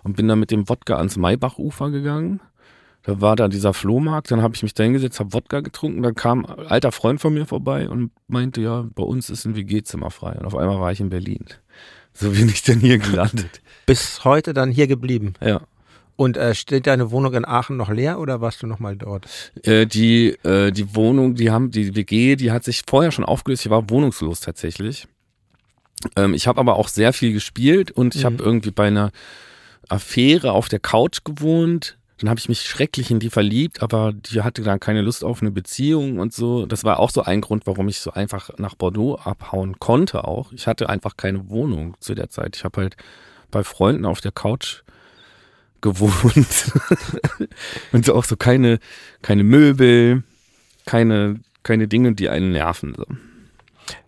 und 0.02 0.16
bin 0.16 0.26
dann 0.28 0.40
mit 0.40 0.50
dem 0.50 0.68
Wodka 0.68 0.96
ans 0.96 1.16
Maybachufer 1.16 1.90
gegangen 1.90 2.40
da 3.08 3.22
war 3.22 3.36
da 3.36 3.48
dieser 3.48 3.72
Flohmarkt, 3.72 4.30
dann 4.30 4.42
habe 4.42 4.54
ich 4.54 4.62
mich 4.62 4.74
da 4.74 4.82
hingesetzt, 4.82 5.18
habe 5.18 5.32
Wodka 5.32 5.60
getrunken, 5.60 6.02
dann 6.02 6.14
kam 6.14 6.44
ein 6.44 6.66
alter 6.66 6.92
Freund 6.92 7.22
von 7.22 7.32
mir 7.32 7.46
vorbei 7.46 7.88
und 7.88 8.10
meinte, 8.26 8.60
ja, 8.60 8.84
bei 8.94 9.02
uns 9.02 9.30
ist 9.30 9.46
ein 9.46 9.56
WG-Zimmer 9.56 10.10
frei. 10.10 10.32
Und 10.32 10.44
auf 10.44 10.54
einmal 10.54 10.78
war 10.78 10.92
ich 10.92 11.00
in 11.00 11.08
Berlin. 11.08 11.46
So 12.20 12.30
bin 12.30 12.48
ich 12.48 12.62
denn 12.62 12.80
hier 12.80 12.98
gelandet. 12.98 13.60
Bis 13.86 14.24
heute 14.24 14.52
dann 14.52 14.72
hier 14.72 14.88
geblieben? 14.88 15.34
Ja. 15.40 15.60
Und 16.16 16.36
äh, 16.36 16.52
steht 16.56 16.88
deine 16.88 17.12
Wohnung 17.12 17.32
in 17.34 17.44
Aachen 17.44 17.76
noch 17.76 17.90
leer 17.90 18.18
oder 18.18 18.40
warst 18.40 18.60
du 18.60 18.66
noch 18.66 18.80
mal 18.80 18.96
dort? 18.96 19.26
Äh, 19.62 19.86
die 19.86 20.30
äh, 20.42 20.72
die 20.72 20.96
Wohnung, 20.96 21.36
die 21.36 21.52
haben 21.52 21.70
die 21.70 21.94
WG, 21.94 22.34
die 22.34 22.50
hat 22.50 22.64
sich 22.64 22.82
vorher 22.88 23.12
schon 23.12 23.24
aufgelöst. 23.24 23.64
Ich 23.64 23.70
war 23.70 23.88
wohnungslos 23.88 24.40
tatsächlich. 24.40 25.06
Ähm, 26.16 26.34
ich 26.34 26.48
habe 26.48 26.58
aber 26.58 26.74
auch 26.74 26.88
sehr 26.88 27.12
viel 27.12 27.32
gespielt 27.32 27.92
und 27.92 28.16
ich 28.16 28.22
mhm. 28.22 28.26
habe 28.26 28.42
irgendwie 28.42 28.72
bei 28.72 28.88
einer 28.88 29.12
Affäre 29.88 30.52
auf 30.52 30.68
der 30.68 30.80
Couch 30.80 31.22
gewohnt 31.24 31.97
dann 32.18 32.28
habe 32.28 32.40
ich 32.40 32.48
mich 32.48 32.62
schrecklich 32.62 33.10
in 33.10 33.20
die 33.20 33.30
verliebt, 33.30 33.82
aber 33.82 34.12
die 34.12 34.42
hatte 34.42 34.62
dann 34.62 34.80
keine 34.80 35.02
Lust 35.02 35.22
auf 35.22 35.40
eine 35.40 35.52
Beziehung 35.52 36.18
und 36.18 36.32
so. 36.32 36.66
Das 36.66 36.82
war 36.82 36.98
auch 36.98 37.10
so 37.10 37.22
ein 37.22 37.40
Grund, 37.40 37.66
warum 37.66 37.88
ich 37.88 38.00
so 38.00 38.10
einfach 38.10 38.50
nach 38.58 38.74
Bordeaux 38.74 39.16
abhauen 39.16 39.78
konnte 39.78 40.24
auch. 40.24 40.52
Ich 40.52 40.66
hatte 40.66 40.88
einfach 40.88 41.16
keine 41.16 41.48
Wohnung 41.48 41.96
zu 42.00 42.14
der 42.14 42.28
Zeit. 42.28 42.56
Ich 42.56 42.64
habe 42.64 42.80
halt 42.80 42.96
bei 43.52 43.62
Freunden 43.62 44.04
auf 44.04 44.20
der 44.20 44.32
Couch 44.32 44.82
gewohnt 45.80 46.72
und 47.92 48.04
so 48.04 48.14
auch 48.14 48.24
so 48.24 48.36
keine 48.36 48.80
keine 49.22 49.44
Möbel, 49.44 50.24
keine 50.86 51.40
keine 51.62 51.86
Dinge, 51.86 52.14
die 52.14 52.28
einen 52.28 52.50
nerven 52.50 52.94
so. 52.96 53.04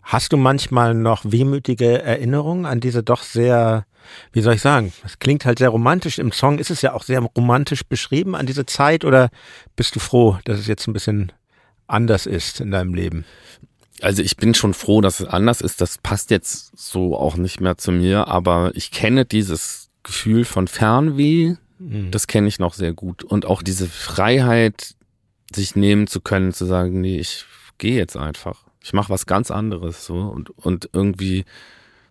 Hast 0.02 0.32
du 0.32 0.36
manchmal 0.36 0.94
noch 0.94 1.22
wehmütige 1.24 2.02
Erinnerungen 2.02 2.66
an 2.66 2.80
diese 2.80 3.04
doch 3.04 3.22
sehr 3.22 3.86
wie 4.32 4.40
soll 4.40 4.54
ich 4.54 4.60
sagen, 4.60 4.92
es 5.04 5.18
klingt 5.18 5.44
halt 5.44 5.58
sehr 5.58 5.68
romantisch. 5.68 6.18
Im 6.18 6.32
Song 6.32 6.58
ist 6.58 6.70
es 6.70 6.82
ja 6.82 6.92
auch 6.92 7.02
sehr 7.02 7.20
romantisch 7.20 7.84
beschrieben 7.84 8.34
an 8.34 8.46
diese 8.46 8.66
Zeit 8.66 9.04
oder 9.04 9.30
bist 9.76 9.96
du 9.96 10.00
froh, 10.00 10.38
dass 10.44 10.58
es 10.58 10.66
jetzt 10.66 10.86
ein 10.86 10.92
bisschen 10.92 11.32
anders 11.86 12.26
ist 12.26 12.60
in 12.60 12.70
deinem 12.70 12.94
Leben? 12.94 13.24
Also 14.00 14.22
ich 14.22 14.36
bin 14.36 14.54
schon 14.54 14.74
froh, 14.74 15.00
dass 15.00 15.20
es 15.20 15.26
anders 15.26 15.60
ist. 15.60 15.80
Das 15.80 15.98
passt 15.98 16.30
jetzt 16.30 16.76
so 16.76 17.16
auch 17.16 17.36
nicht 17.36 17.60
mehr 17.60 17.76
zu 17.76 17.92
mir, 17.92 18.28
aber 18.28 18.72
ich 18.74 18.90
kenne 18.90 19.24
dieses 19.24 19.90
Gefühl 20.02 20.44
von 20.44 20.68
Fernweh, 20.68 21.54
mhm. 21.78 22.10
das 22.10 22.26
kenne 22.26 22.48
ich 22.48 22.58
noch 22.58 22.74
sehr 22.74 22.92
gut. 22.92 23.22
Und 23.22 23.44
auch 23.44 23.62
diese 23.62 23.86
Freiheit, 23.86 24.94
sich 25.52 25.76
nehmen 25.76 26.06
zu 26.06 26.20
können, 26.20 26.52
zu 26.52 26.64
sagen, 26.64 27.00
nee, 27.00 27.18
ich 27.18 27.44
gehe 27.78 27.96
jetzt 27.96 28.16
einfach. 28.16 28.64
Ich 28.82 28.92
mache 28.92 29.10
was 29.10 29.26
ganz 29.26 29.50
anderes 29.50 30.06
so 30.06 30.14
und, 30.14 30.50
und 30.50 30.88
irgendwie 30.92 31.44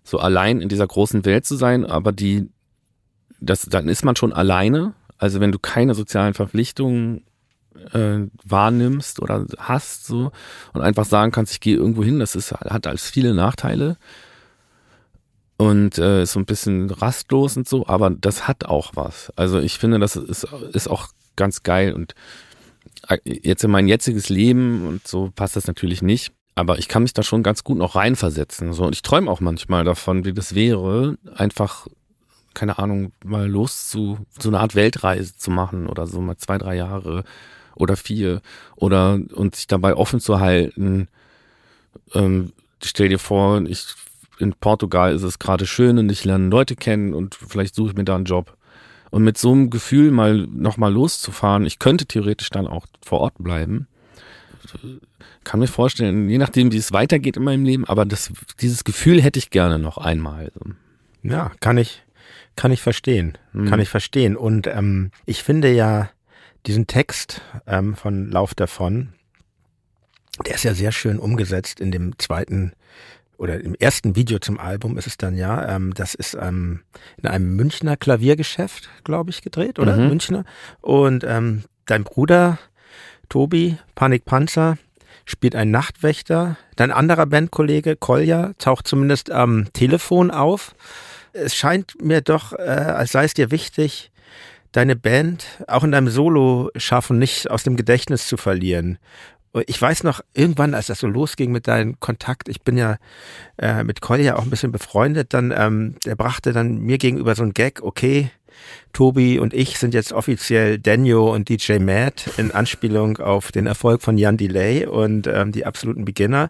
so 0.03 0.19
allein 0.19 0.61
in 0.61 0.69
dieser 0.69 0.87
großen 0.87 1.25
Welt 1.25 1.45
zu 1.45 1.55
sein, 1.55 1.85
aber 1.85 2.11
die, 2.11 2.49
das, 3.39 3.63
dann 3.63 3.87
ist 3.87 4.03
man 4.03 4.15
schon 4.15 4.33
alleine. 4.33 4.93
Also 5.17 5.39
wenn 5.39 5.51
du 5.51 5.59
keine 5.59 5.95
sozialen 5.95 6.33
Verpflichtungen 6.33 7.25
äh, 7.93 8.19
wahrnimmst 8.43 9.21
oder 9.21 9.45
hast 9.57 10.05
so 10.05 10.31
und 10.73 10.81
einfach 10.81 11.05
sagen 11.05 11.31
kannst, 11.31 11.53
ich 11.53 11.59
gehe 11.59 11.75
irgendwo 11.75 12.03
hin, 12.03 12.19
das 12.19 12.35
ist, 12.35 12.51
hat 12.51 12.87
als 12.87 13.09
viele 13.09 13.33
Nachteile 13.33 13.97
und 15.57 15.97
äh, 15.97 16.23
ist 16.23 16.33
so 16.33 16.39
ein 16.39 16.45
bisschen 16.45 16.89
rastlos 16.89 17.57
und 17.57 17.67
so, 17.67 17.85
aber 17.87 18.09
das 18.09 18.47
hat 18.47 18.65
auch 18.65 18.91
was. 18.95 19.31
Also 19.35 19.59
ich 19.59 19.77
finde, 19.77 19.99
das 19.99 20.15
ist, 20.15 20.45
ist 20.71 20.89
auch 20.89 21.09
ganz 21.35 21.63
geil 21.63 21.93
und 21.93 22.15
äh, 23.07 23.17
jetzt 23.25 23.63
in 23.63 23.71
mein 23.71 23.87
jetziges 23.87 24.29
Leben 24.29 24.87
und 24.87 25.07
so 25.07 25.31
passt 25.35 25.55
das 25.55 25.67
natürlich 25.67 26.01
nicht. 26.01 26.31
Aber 26.59 26.77
ich 26.77 26.87
kann 26.87 27.03
mich 27.03 27.13
da 27.13 27.23
schon 27.23 27.41
ganz 27.41 27.63
gut 27.63 27.77
noch 27.77 27.95
reinversetzen. 27.95 28.73
So. 28.73 28.83
Und 28.85 28.93
ich 28.93 29.01
träume 29.01 29.31
auch 29.31 29.39
manchmal 29.39 29.85
davon, 29.85 30.25
wie 30.25 30.33
das 30.33 30.55
wäre, 30.55 31.17
einfach 31.33 31.87
keine 32.53 32.79
Ahnung, 32.79 33.13
mal 33.23 33.47
los 33.47 33.87
zu, 33.87 34.17
so 34.37 34.49
eine 34.49 34.59
Art 34.59 34.75
Weltreise 34.75 35.37
zu 35.37 35.51
machen 35.51 35.87
oder 35.87 36.07
so 36.07 36.19
mal 36.19 36.35
zwei, 36.37 36.57
drei 36.57 36.75
Jahre 36.75 37.23
oder 37.75 37.95
vier 37.95 38.41
oder 38.75 39.19
und 39.33 39.55
sich 39.55 39.67
dabei 39.67 39.95
offen 39.95 40.19
zu 40.19 40.41
halten. 40.41 41.07
Ähm, 42.13 42.51
stell 42.83 43.07
dir 43.07 43.19
vor, 43.19 43.61
ich 43.61 43.95
in 44.39 44.53
Portugal 44.53 45.13
ist 45.13 45.23
es 45.23 45.39
gerade 45.39 45.65
schön 45.65 45.97
und 45.97 46.09
ich 46.09 46.25
lerne 46.25 46.49
Leute 46.49 46.75
kennen 46.75 47.13
und 47.13 47.35
vielleicht 47.35 47.75
suche 47.75 47.91
ich 47.91 47.95
mir 47.95 48.05
da 48.05 48.15
einen 48.15 48.25
Job. 48.25 48.57
Und 49.11 49.23
mit 49.23 49.37
so 49.37 49.51
einem 49.51 49.69
Gefühl 49.69 50.11
mal 50.11 50.47
nochmal 50.51 50.93
loszufahren, 50.93 51.65
ich 51.65 51.79
könnte 51.79 52.05
theoretisch 52.05 52.49
dann 52.49 52.67
auch 52.67 52.85
vor 53.03 53.21
Ort 53.21 53.35
bleiben. 53.37 53.87
Kann 55.43 55.59
mir 55.59 55.67
vorstellen, 55.67 56.29
je 56.29 56.37
nachdem, 56.37 56.71
wie 56.71 56.77
es 56.77 56.91
weitergeht 56.91 57.37
in 57.37 57.43
meinem 57.43 57.65
Leben, 57.65 57.85
aber 57.85 58.05
das, 58.05 58.31
dieses 58.61 58.83
Gefühl 58.83 59.21
hätte 59.21 59.39
ich 59.39 59.49
gerne 59.49 59.79
noch 59.79 59.97
einmal. 59.97 60.51
Ja, 61.23 61.51
kann 61.59 61.77
ich, 61.77 62.03
kann 62.55 62.71
ich 62.71 62.81
verstehen. 62.81 63.37
Mhm. 63.53 63.69
Kann 63.69 63.79
ich 63.79 63.89
verstehen. 63.89 64.35
Und 64.35 64.67
ähm, 64.67 65.11
ich 65.25 65.43
finde 65.43 65.71
ja 65.71 66.09
diesen 66.65 66.87
Text 66.87 67.41
ähm, 67.67 67.95
von 67.95 68.29
Lauf 68.29 68.53
davon, 68.53 69.13
der 70.45 70.55
ist 70.55 70.63
ja 70.63 70.73
sehr 70.73 70.91
schön 70.91 71.19
umgesetzt 71.19 71.79
in 71.79 71.91
dem 71.91 72.17
zweiten 72.17 72.73
oder 73.39 73.59
im 73.61 73.73
ersten 73.75 74.17
Video 74.17 74.39
zum 74.39 74.59
Album 74.59 74.97
ist 74.97 75.07
es 75.07 75.17
dann 75.17 75.35
ja, 75.35 75.73
ähm, 75.73 75.93
das 75.93 76.13
ist 76.13 76.37
ähm, 76.39 76.81
in 77.17 77.29
einem 77.29 77.55
Münchner 77.55 77.95
Klaviergeschäft, 77.95 78.89
glaube 79.05 79.29
ich, 79.29 79.41
gedreht, 79.41 79.79
oder? 79.79 79.95
Mhm. 79.95 80.09
Münchner. 80.09 80.43
Und 80.81 81.23
ähm, 81.23 81.63
dein 81.85 82.03
Bruder 82.03 82.59
Tobi, 83.29 83.77
Panikpanzer, 83.95 84.77
spielt 85.25 85.55
ein 85.55 85.71
Nachtwächter. 85.71 86.57
Dein 86.75 86.91
anderer 86.91 87.25
Bandkollege 87.25 87.95
Kolja 87.95 88.53
taucht 88.57 88.87
zumindest 88.87 89.31
am 89.31 89.71
Telefon 89.73 90.31
auf. 90.31 90.75
Es 91.31 91.55
scheint 91.55 92.01
mir 92.01 92.21
doch, 92.21 92.53
äh, 92.53 92.63
als 92.63 93.11
sei 93.11 93.23
es 93.25 93.35
dir 93.35 93.51
wichtig, 93.51 94.11
deine 94.71 94.95
Band 94.95 95.45
auch 95.67 95.83
in 95.83 95.91
deinem 95.91 96.09
Solo-Schaffen 96.09 97.17
nicht 97.17 97.49
aus 97.49 97.63
dem 97.63 97.75
Gedächtnis 97.75 98.27
zu 98.27 98.37
verlieren 98.37 98.97
ich 99.65 99.81
weiß 99.81 100.03
noch, 100.03 100.21
irgendwann, 100.33 100.73
als 100.73 100.87
das 100.87 100.99
so 100.99 101.07
losging 101.07 101.51
mit 101.51 101.67
deinem 101.67 101.99
Kontakt, 101.99 102.49
ich 102.49 102.61
bin 102.61 102.77
ja 102.77 102.97
äh, 103.57 103.83
mit 103.83 104.01
Collier 104.01 104.37
auch 104.37 104.43
ein 104.43 104.49
bisschen 104.49 104.71
befreundet, 104.71 105.33
dann, 105.33 105.53
ähm, 105.55 105.95
der 106.05 106.15
brachte 106.15 106.53
dann 106.53 106.79
mir 106.79 106.97
gegenüber 106.97 107.35
so 107.35 107.43
ein 107.43 107.53
Gag, 107.53 107.81
okay, 107.81 108.31
Tobi 108.93 109.39
und 109.39 109.53
ich 109.53 109.77
sind 109.77 109.93
jetzt 109.93 110.11
offiziell 110.13 110.79
Daniel 110.79 111.17
und 111.17 111.49
DJ 111.49 111.79
Matt 111.79 112.29
in 112.37 112.51
Anspielung 112.51 113.17
auf 113.17 113.51
den 113.51 113.67
Erfolg 113.67 114.01
von 114.01 114.17
Jan 114.17 114.37
Delay 114.37 114.85
und 114.85 115.27
ähm, 115.27 115.51
die 115.51 115.65
absoluten 115.65 116.05
Beginner. 116.05 116.49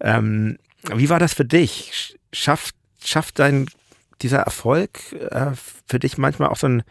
Ähm, 0.00 0.58
wie 0.94 1.08
war 1.08 1.18
das 1.18 1.34
für 1.34 1.44
dich? 1.44 2.16
Schafft, 2.32 2.74
schafft 3.04 3.38
dein 3.38 3.66
dieser 4.22 4.38
Erfolg 4.38 4.98
äh, 5.12 5.52
für 5.86 5.98
dich 5.98 6.18
manchmal 6.18 6.48
auch 6.48 6.56
so 6.56 6.68
ein 6.68 6.82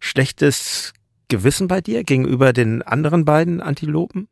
schlechtes 0.00 0.92
Gewissen 1.28 1.68
bei 1.68 1.80
dir 1.80 2.04
gegenüber 2.04 2.52
den 2.52 2.82
anderen 2.82 3.24
beiden 3.24 3.60
Antilopen? 3.60 4.28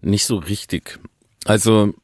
nicht 0.00 0.24
so 0.24 0.36
richtig. 0.36 0.98
Also 1.44 1.94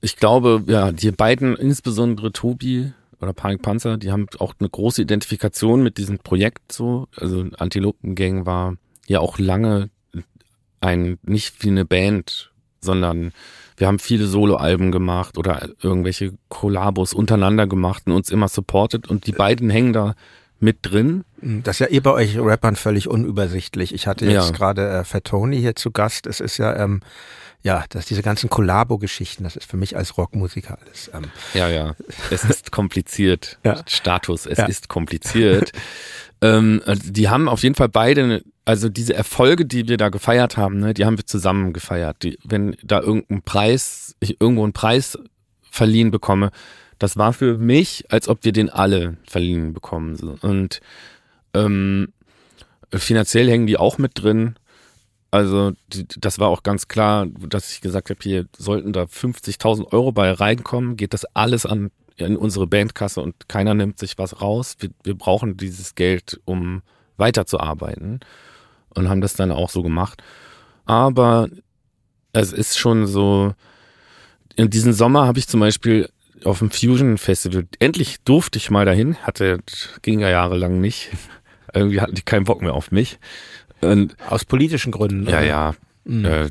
ich 0.00 0.16
glaube, 0.16 0.62
ja, 0.66 0.92
die 0.92 1.10
beiden, 1.10 1.56
insbesondere 1.56 2.32
Tobi 2.32 2.92
oder 3.20 3.32
Panik 3.32 3.62
Panzer, 3.62 3.96
die 3.96 4.12
haben 4.12 4.26
auch 4.38 4.54
eine 4.58 4.68
große 4.68 5.02
Identifikation 5.02 5.82
mit 5.82 5.98
diesem 5.98 6.18
Projekt 6.18 6.72
so. 6.72 7.08
Also 7.16 7.44
Antilopengang 7.58 8.46
war 8.46 8.76
ja 9.06 9.20
auch 9.20 9.38
lange 9.38 9.90
ein, 10.80 11.18
nicht 11.22 11.62
wie 11.62 11.68
eine 11.68 11.84
Band, 11.84 12.52
sondern 12.80 13.32
wir 13.76 13.86
haben 13.86 13.98
viele 13.98 14.26
Soloalben 14.26 14.92
gemacht 14.92 15.36
oder 15.36 15.68
irgendwelche 15.82 16.34
Kollabos 16.48 17.12
untereinander 17.12 17.66
gemacht 17.66 18.04
und 18.06 18.12
uns 18.12 18.30
immer 18.30 18.48
supportet 18.48 19.08
und 19.08 19.26
die 19.26 19.32
beiden 19.32 19.70
hängen 19.70 19.92
da 19.92 20.14
mit 20.60 20.78
drin. 20.82 21.24
Das 21.40 21.76
ist 21.76 21.80
ja 21.80 21.90
eh 21.90 22.00
bei 22.00 22.12
euch 22.12 22.38
Rappern 22.38 22.76
völlig 22.76 23.08
unübersichtlich. 23.08 23.92
Ich 23.94 24.06
hatte 24.06 24.24
jetzt 24.26 24.50
ja. 24.50 24.56
gerade 24.56 24.88
äh, 24.88 25.04
Fat 25.04 25.24
Tony 25.24 25.58
hier 25.60 25.74
zu 25.74 25.90
Gast. 25.90 26.26
Es 26.26 26.40
ist 26.40 26.58
ja, 26.58 26.76
ähm, 26.76 27.00
ja, 27.64 27.86
dass 27.88 28.04
diese 28.04 28.22
ganzen 28.22 28.50
Kollabo-Geschichten, 28.50 29.42
das 29.42 29.56
ist 29.56 29.68
für 29.68 29.78
mich 29.78 29.96
als 29.96 30.18
Rockmusiker 30.18 30.78
alles. 30.78 31.10
Ähm, 31.14 31.30
ja, 31.54 31.68
ja. 31.68 31.96
Es 32.30 32.44
ist 32.44 32.70
kompliziert. 32.70 33.58
ja. 33.64 33.82
Status, 33.86 34.44
es 34.44 34.58
ja. 34.58 34.66
ist 34.66 34.90
kompliziert. 34.90 35.72
ähm, 36.42 36.82
also 36.84 37.10
die 37.10 37.30
haben 37.30 37.48
auf 37.48 37.62
jeden 37.62 37.74
Fall 37.74 37.88
beide, 37.88 38.44
also 38.66 38.90
diese 38.90 39.14
Erfolge, 39.14 39.64
die 39.64 39.88
wir 39.88 39.96
da 39.96 40.10
gefeiert 40.10 40.58
haben, 40.58 40.78
ne, 40.78 40.92
die 40.92 41.06
haben 41.06 41.16
wir 41.16 41.24
zusammen 41.24 41.72
gefeiert. 41.72 42.22
Die, 42.22 42.38
wenn 42.44 42.76
da 42.82 43.00
irgendein 43.00 43.40
Preis, 43.40 44.14
ich 44.20 44.42
irgendwo 44.42 44.64
einen 44.64 44.74
Preis 44.74 45.18
verliehen 45.70 46.10
bekomme, 46.10 46.50
das 46.98 47.16
war 47.16 47.32
für 47.32 47.56
mich, 47.56 48.04
als 48.10 48.28
ob 48.28 48.44
wir 48.44 48.52
den 48.52 48.68
alle 48.68 49.16
verliehen 49.26 49.72
bekommen. 49.72 50.16
Und 50.42 50.80
ähm, 51.54 52.12
finanziell 52.92 53.48
hängen 53.48 53.66
die 53.66 53.78
auch 53.78 53.96
mit 53.96 54.22
drin. 54.22 54.56
Also 55.34 55.72
das 55.88 56.38
war 56.38 56.46
auch 56.46 56.62
ganz 56.62 56.86
klar, 56.86 57.26
dass 57.26 57.72
ich 57.72 57.80
gesagt 57.80 58.08
habe, 58.08 58.20
hier 58.22 58.46
sollten 58.56 58.92
da 58.92 59.02
50.000 59.02 59.92
Euro 59.92 60.12
bei 60.12 60.30
reinkommen, 60.30 60.94
geht 60.94 61.12
das 61.12 61.24
alles 61.34 61.66
an 61.66 61.90
in 62.14 62.36
unsere 62.36 62.68
Bandkasse 62.68 63.20
und 63.20 63.48
keiner 63.48 63.74
nimmt 63.74 63.98
sich 63.98 64.16
was 64.16 64.40
raus. 64.40 64.76
Wir, 64.78 64.90
wir 65.02 65.18
brauchen 65.18 65.56
dieses 65.56 65.96
Geld, 65.96 66.40
um 66.44 66.82
weiterzuarbeiten 67.16 68.20
und 68.90 69.08
haben 69.08 69.20
das 69.20 69.34
dann 69.34 69.50
auch 69.50 69.70
so 69.70 69.82
gemacht. 69.82 70.22
Aber 70.84 71.48
es 72.30 72.52
ist 72.52 72.78
schon 72.78 73.08
so, 73.08 73.54
in 74.54 74.70
diesem 74.70 74.92
Sommer 74.92 75.26
habe 75.26 75.40
ich 75.40 75.48
zum 75.48 75.58
Beispiel 75.58 76.10
auf 76.44 76.60
dem 76.60 76.70
Fusion 76.70 77.18
Festival. 77.18 77.66
Endlich 77.80 78.22
durfte 78.22 78.58
ich 78.58 78.70
mal 78.70 78.84
dahin. 78.84 79.16
Hatte, 79.16 79.58
ging 80.02 80.20
ja 80.20 80.30
jahrelang 80.30 80.80
nicht. 80.80 81.10
Irgendwie 81.74 82.00
hatten 82.00 82.14
die 82.14 82.22
keinen 82.22 82.44
Bock 82.44 82.62
mehr 82.62 82.74
auf 82.74 82.92
mich. 82.92 83.18
Und, 83.84 84.16
Aus 84.28 84.44
politischen 84.44 84.92
Gründen. 84.92 85.24
Ja, 85.28 85.38
oder? 85.38 85.46
ja. 85.46 85.74
Mhm. 86.04 86.24
Äh, 86.24 86.50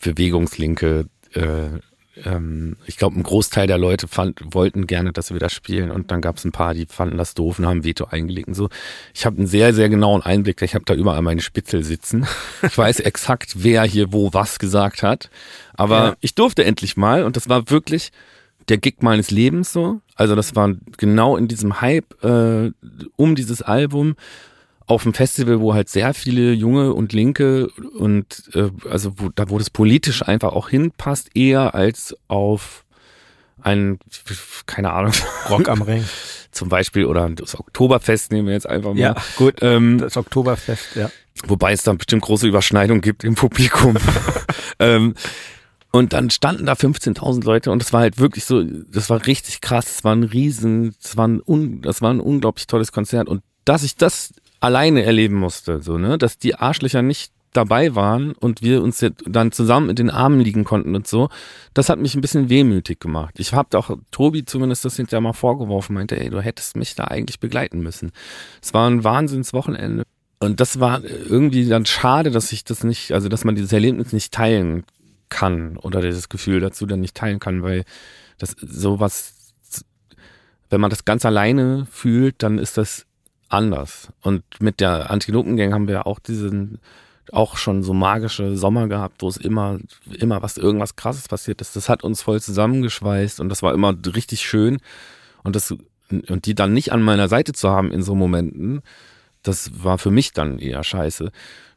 Bewegungslinke, 0.00 1.06
äh, 1.34 1.78
ähm, 2.24 2.76
ich 2.86 2.98
glaube, 2.98 3.18
ein 3.18 3.22
Großteil 3.22 3.66
der 3.66 3.78
Leute 3.78 4.06
fand, 4.06 4.38
wollten 4.44 4.86
gerne, 4.86 5.12
dass 5.12 5.32
wir 5.32 5.38
das 5.38 5.52
spielen 5.52 5.90
und 5.90 6.10
dann 6.10 6.20
gab 6.20 6.36
es 6.36 6.44
ein 6.44 6.52
paar, 6.52 6.74
die 6.74 6.86
fanden 6.86 7.16
das 7.16 7.34
doof 7.34 7.58
und 7.58 7.66
haben 7.66 7.84
Veto 7.84 8.04
eingelegt 8.04 8.48
und 8.48 8.54
so. 8.54 8.68
Ich 9.14 9.24
habe 9.24 9.38
einen 9.38 9.46
sehr, 9.46 9.72
sehr 9.72 9.88
genauen 9.88 10.22
Einblick, 10.22 10.60
ich 10.62 10.74
habe 10.74 10.84
da 10.84 10.94
überall 10.94 11.22
meine 11.22 11.40
Spitzel 11.40 11.84
sitzen. 11.84 12.26
Ich 12.64 12.78
weiß 12.78 13.00
exakt, 13.00 13.64
wer 13.64 13.82
hier 13.82 14.12
wo 14.12 14.32
was 14.32 14.58
gesagt 14.58 15.02
hat, 15.02 15.30
aber 15.74 15.96
ja. 15.96 16.16
ich 16.20 16.34
durfte 16.34 16.64
endlich 16.64 16.96
mal 16.96 17.24
und 17.24 17.36
das 17.36 17.48
war 17.48 17.70
wirklich 17.70 18.12
der 18.68 18.78
Gig 18.78 18.96
meines 19.00 19.30
Lebens 19.30 19.72
so. 19.72 20.00
Also 20.14 20.36
das 20.36 20.54
war 20.54 20.72
genau 20.96 21.36
in 21.36 21.48
diesem 21.48 21.80
Hype 21.80 22.22
äh, 22.22 22.70
um 23.16 23.34
dieses 23.34 23.62
Album 23.62 24.14
auf 24.86 25.04
einem 25.04 25.14
Festival, 25.14 25.60
wo 25.60 25.74
halt 25.74 25.88
sehr 25.88 26.14
viele 26.14 26.52
Junge 26.52 26.92
und 26.92 27.12
Linke 27.12 27.68
und 27.98 28.50
äh, 28.54 28.70
also 28.88 29.14
wo, 29.16 29.28
da 29.34 29.48
wo 29.48 29.58
das 29.58 29.70
politisch 29.70 30.26
einfach 30.26 30.52
auch 30.52 30.68
hinpasst, 30.68 31.30
eher 31.34 31.74
als 31.74 32.16
auf 32.28 32.84
ein, 33.60 33.98
keine 34.66 34.92
Ahnung, 34.92 35.12
Rock 35.48 35.68
am 35.68 35.82
Ring. 35.82 36.04
Zum 36.50 36.68
Beispiel, 36.68 37.06
oder 37.06 37.28
das 37.30 37.58
Oktoberfest 37.58 38.32
nehmen 38.32 38.48
wir 38.48 38.54
jetzt 38.54 38.68
einfach 38.68 38.92
mal. 38.92 38.98
Ja, 38.98 39.16
gut, 39.36 39.56
ähm, 39.62 39.98
das 39.98 40.16
Oktoberfest, 40.16 40.96
ja. 40.96 41.10
Wobei 41.46 41.72
es 41.72 41.82
dann 41.82 41.96
bestimmt 41.96 42.22
große 42.22 42.46
Überschneidungen 42.46 43.00
gibt 43.00 43.24
im 43.24 43.34
Publikum. 43.34 43.96
ähm, 44.78 45.14
und 45.90 46.12
dann 46.12 46.30
standen 46.30 46.66
da 46.66 46.72
15.000 46.72 47.44
Leute 47.44 47.70
und 47.70 47.80
das 47.80 47.92
war 47.92 48.00
halt 48.00 48.18
wirklich 48.18 48.44
so, 48.44 48.62
das 48.62 49.10
war 49.10 49.26
richtig 49.26 49.60
krass, 49.60 49.86
es 49.90 50.04
war 50.04 50.14
ein 50.14 50.22
riesen, 50.24 50.94
das 51.02 51.16
war 51.16 51.28
ein, 51.28 51.40
un, 51.46 51.82
das 51.82 52.00
war 52.00 52.12
ein 52.12 52.20
unglaublich 52.20 52.66
tolles 52.66 52.92
Konzert 52.92 53.28
und 53.28 53.42
dass 53.64 53.82
ich 53.82 53.96
das 53.96 54.32
alleine 54.62 55.02
erleben 55.02 55.36
musste, 55.36 55.82
so, 55.82 55.98
ne, 55.98 56.18
dass 56.18 56.38
die 56.38 56.54
Arschlöcher 56.54 57.02
nicht 57.02 57.32
dabei 57.52 57.94
waren 57.94 58.32
und 58.32 58.62
wir 58.62 58.82
uns 58.82 59.00
jetzt 59.00 59.24
dann 59.26 59.52
zusammen 59.52 59.90
in 59.90 59.96
den 59.96 60.10
Armen 60.10 60.40
liegen 60.40 60.64
konnten 60.64 60.94
und 60.94 61.06
so, 61.06 61.28
das 61.74 61.88
hat 61.88 61.98
mich 61.98 62.14
ein 62.14 62.22
bisschen 62.22 62.48
wehmütig 62.48 62.98
gemacht. 62.98 63.34
Ich 63.38 63.52
habe 63.52 63.76
auch 63.76 63.90
Tobi 64.10 64.44
zumindest 64.44 64.84
das 64.84 64.96
hinterher 64.96 65.20
mal 65.20 65.34
vorgeworfen, 65.34 65.94
meinte, 65.94 66.18
ey, 66.18 66.30
du 66.30 66.40
hättest 66.40 66.76
mich 66.76 66.94
da 66.94 67.04
eigentlich 67.04 67.40
begleiten 67.40 67.80
müssen. 67.80 68.12
Es 68.62 68.72
war 68.72 68.88
ein 68.88 69.04
Wahnsinnswochenende. 69.04 70.04
Und 70.38 70.60
das 70.60 70.80
war 70.80 71.04
irgendwie 71.04 71.68
dann 71.68 71.84
schade, 71.84 72.30
dass 72.30 72.52
ich 72.52 72.64
das 72.64 72.84
nicht, 72.84 73.12
also 73.12 73.28
dass 73.28 73.44
man 73.44 73.54
dieses 73.54 73.72
Erlebnis 73.72 74.12
nicht 74.12 74.32
teilen 74.32 74.84
kann 75.28 75.76
oder 75.76 76.00
dieses 76.00 76.28
Gefühl 76.28 76.60
dazu 76.60 76.86
dann 76.86 77.00
nicht 77.00 77.16
teilen 77.16 77.38
kann, 77.38 77.62
weil 77.62 77.84
das 78.38 78.56
sowas, 78.60 79.34
wenn 80.70 80.80
man 80.80 80.90
das 80.90 81.04
ganz 81.04 81.24
alleine 81.24 81.86
fühlt, 81.90 82.42
dann 82.42 82.58
ist 82.58 82.78
das 82.78 83.06
anders. 83.52 84.08
Und 84.22 84.42
mit 84.60 84.80
der 84.80 85.10
Antilopengang 85.10 85.72
haben 85.74 85.88
wir 85.88 86.06
auch 86.06 86.18
diesen, 86.18 86.78
auch 87.30 87.56
schon 87.56 87.82
so 87.82 87.92
magische 87.92 88.56
Sommer 88.56 88.88
gehabt, 88.88 89.22
wo 89.22 89.28
es 89.28 89.36
immer, 89.36 89.78
immer 90.18 90.42
was, 90.42 90.56
irgendwas 90.56 90.96
krasses 90.96 91.28
passiert 91.28 91.60
ist. 91.60 91.76
Das 91.76 91.88
hat 91.88 92.04
uns 92.04 92.22
voll 92.22 92.40
zusammengeschweißt 92.40 93.40
und 93.40 93.48
das 93.48 93.62
war 93.62 93.74
immer 93.74 93.94
richtig 94.14 94.42
schön. 94.42 94.78
Und 95.42 95.56
das, 95.56 95.74
und 96.10 96.46
die 96.46 96.54
dann 96.54 96.72
nicht 96.72 96.92
an 96.92 97.02
meiner 97.02 97.28
Seite 97.28 97.52
zu 97.52 97.70
haben 97.70 97.90
in 97.90 98.02
so 98.02 98.14
Momenten, 98.14 98.82
das 99.42 99.82
war 99.84 99.98
für 99.98 100.10
mich 100.10 100.32
dann 100.32 100.58
eher 100.58 100.82
scheiße. 100.84 101.30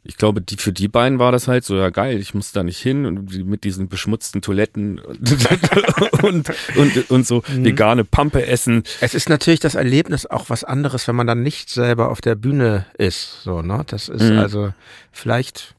Ich 0.08 0.18
glaube, 0.18 0.40
die, 0.40 0.58
für 0.58 0.72
die 0.72 0.88
beiden 0.88 1.18
war 1.18 1.32
das 1.32 1.48
halt 1.48 1.64
so, 1.66 1.76
ja 1.78 1.90
geil, 1.90 2.20
ich 2.20 2.36
muss 2.36 2.52
da 2.52 2.62
nicht 2.62 2.78
hin 2.78 3.08
und 3.08 3.26
die, 3.34 3.44
mit 3.44 3.64
diesen 3.64 3.88
beschmutzten 3.90 4.44
Toiletten 4.44 5.00
und, 6.22 6.48
und, 6.76 7.10
und, 7.10 7.26
so 7.26 7.42
Mhm. 7.50 7.66
vegane 7.66 8.04
Pampe 8.04 8.46
essen. 8.46 8.84
Es 9.02 9.16
ist 9.16 9.30
natürlich 9.30 9.62
das 9.62 9.74
Erlebnis 9.74 10.28
auch 10.28 10.52
was 10.52 10.64
anderes, 10.64 11.08
wenn 11.08 11.16
man 11.16 11.26
dann 11.26 11.42
nicht 11.42 11.72
selber 11.72 12.10
auf 12.12 12.22
der 12.22 12.36
Bühne 12.36 12.86
ist. 13.00 13.42
So, 13.42 13.64
ne? 13.64 13.84
Das 13.88 14.08
ist 14.10 14.30
Mhm. 14.30 14.38
also 14.38 14.74
vielleicht, 15.12 15.74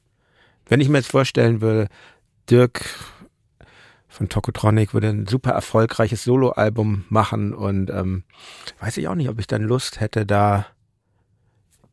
wenn 0.68 0.80
ich 0.80 0.88
mir 0.88 0.98
jetzt 0.98 1.12
vorstellen 1.12 1.60
würde, 1.60 1.86
Dirk 2.50 2.84
von 4.08 4.28
Tokotronic 4.28 4.92
würde 4.94 5.08
ein 5.08 5.26
super 5.26 5.50
erfolgreiches 5.50 6.24
Soloalbum 6.24 7.04
machen 7.10 7.52
und 7.54 7.90
ähm, 7.90 8.24
weiß 8.80 8.96
ich 8.96 9.06
auch 9.08 9.14
nicht, 9.14 9.28
ob 9.28 9.38
ich 9.38 9.46
dann 9.46 9.62
Lust 9.62 10.00
hätte, 10.00 10.24
da 10.26 10.66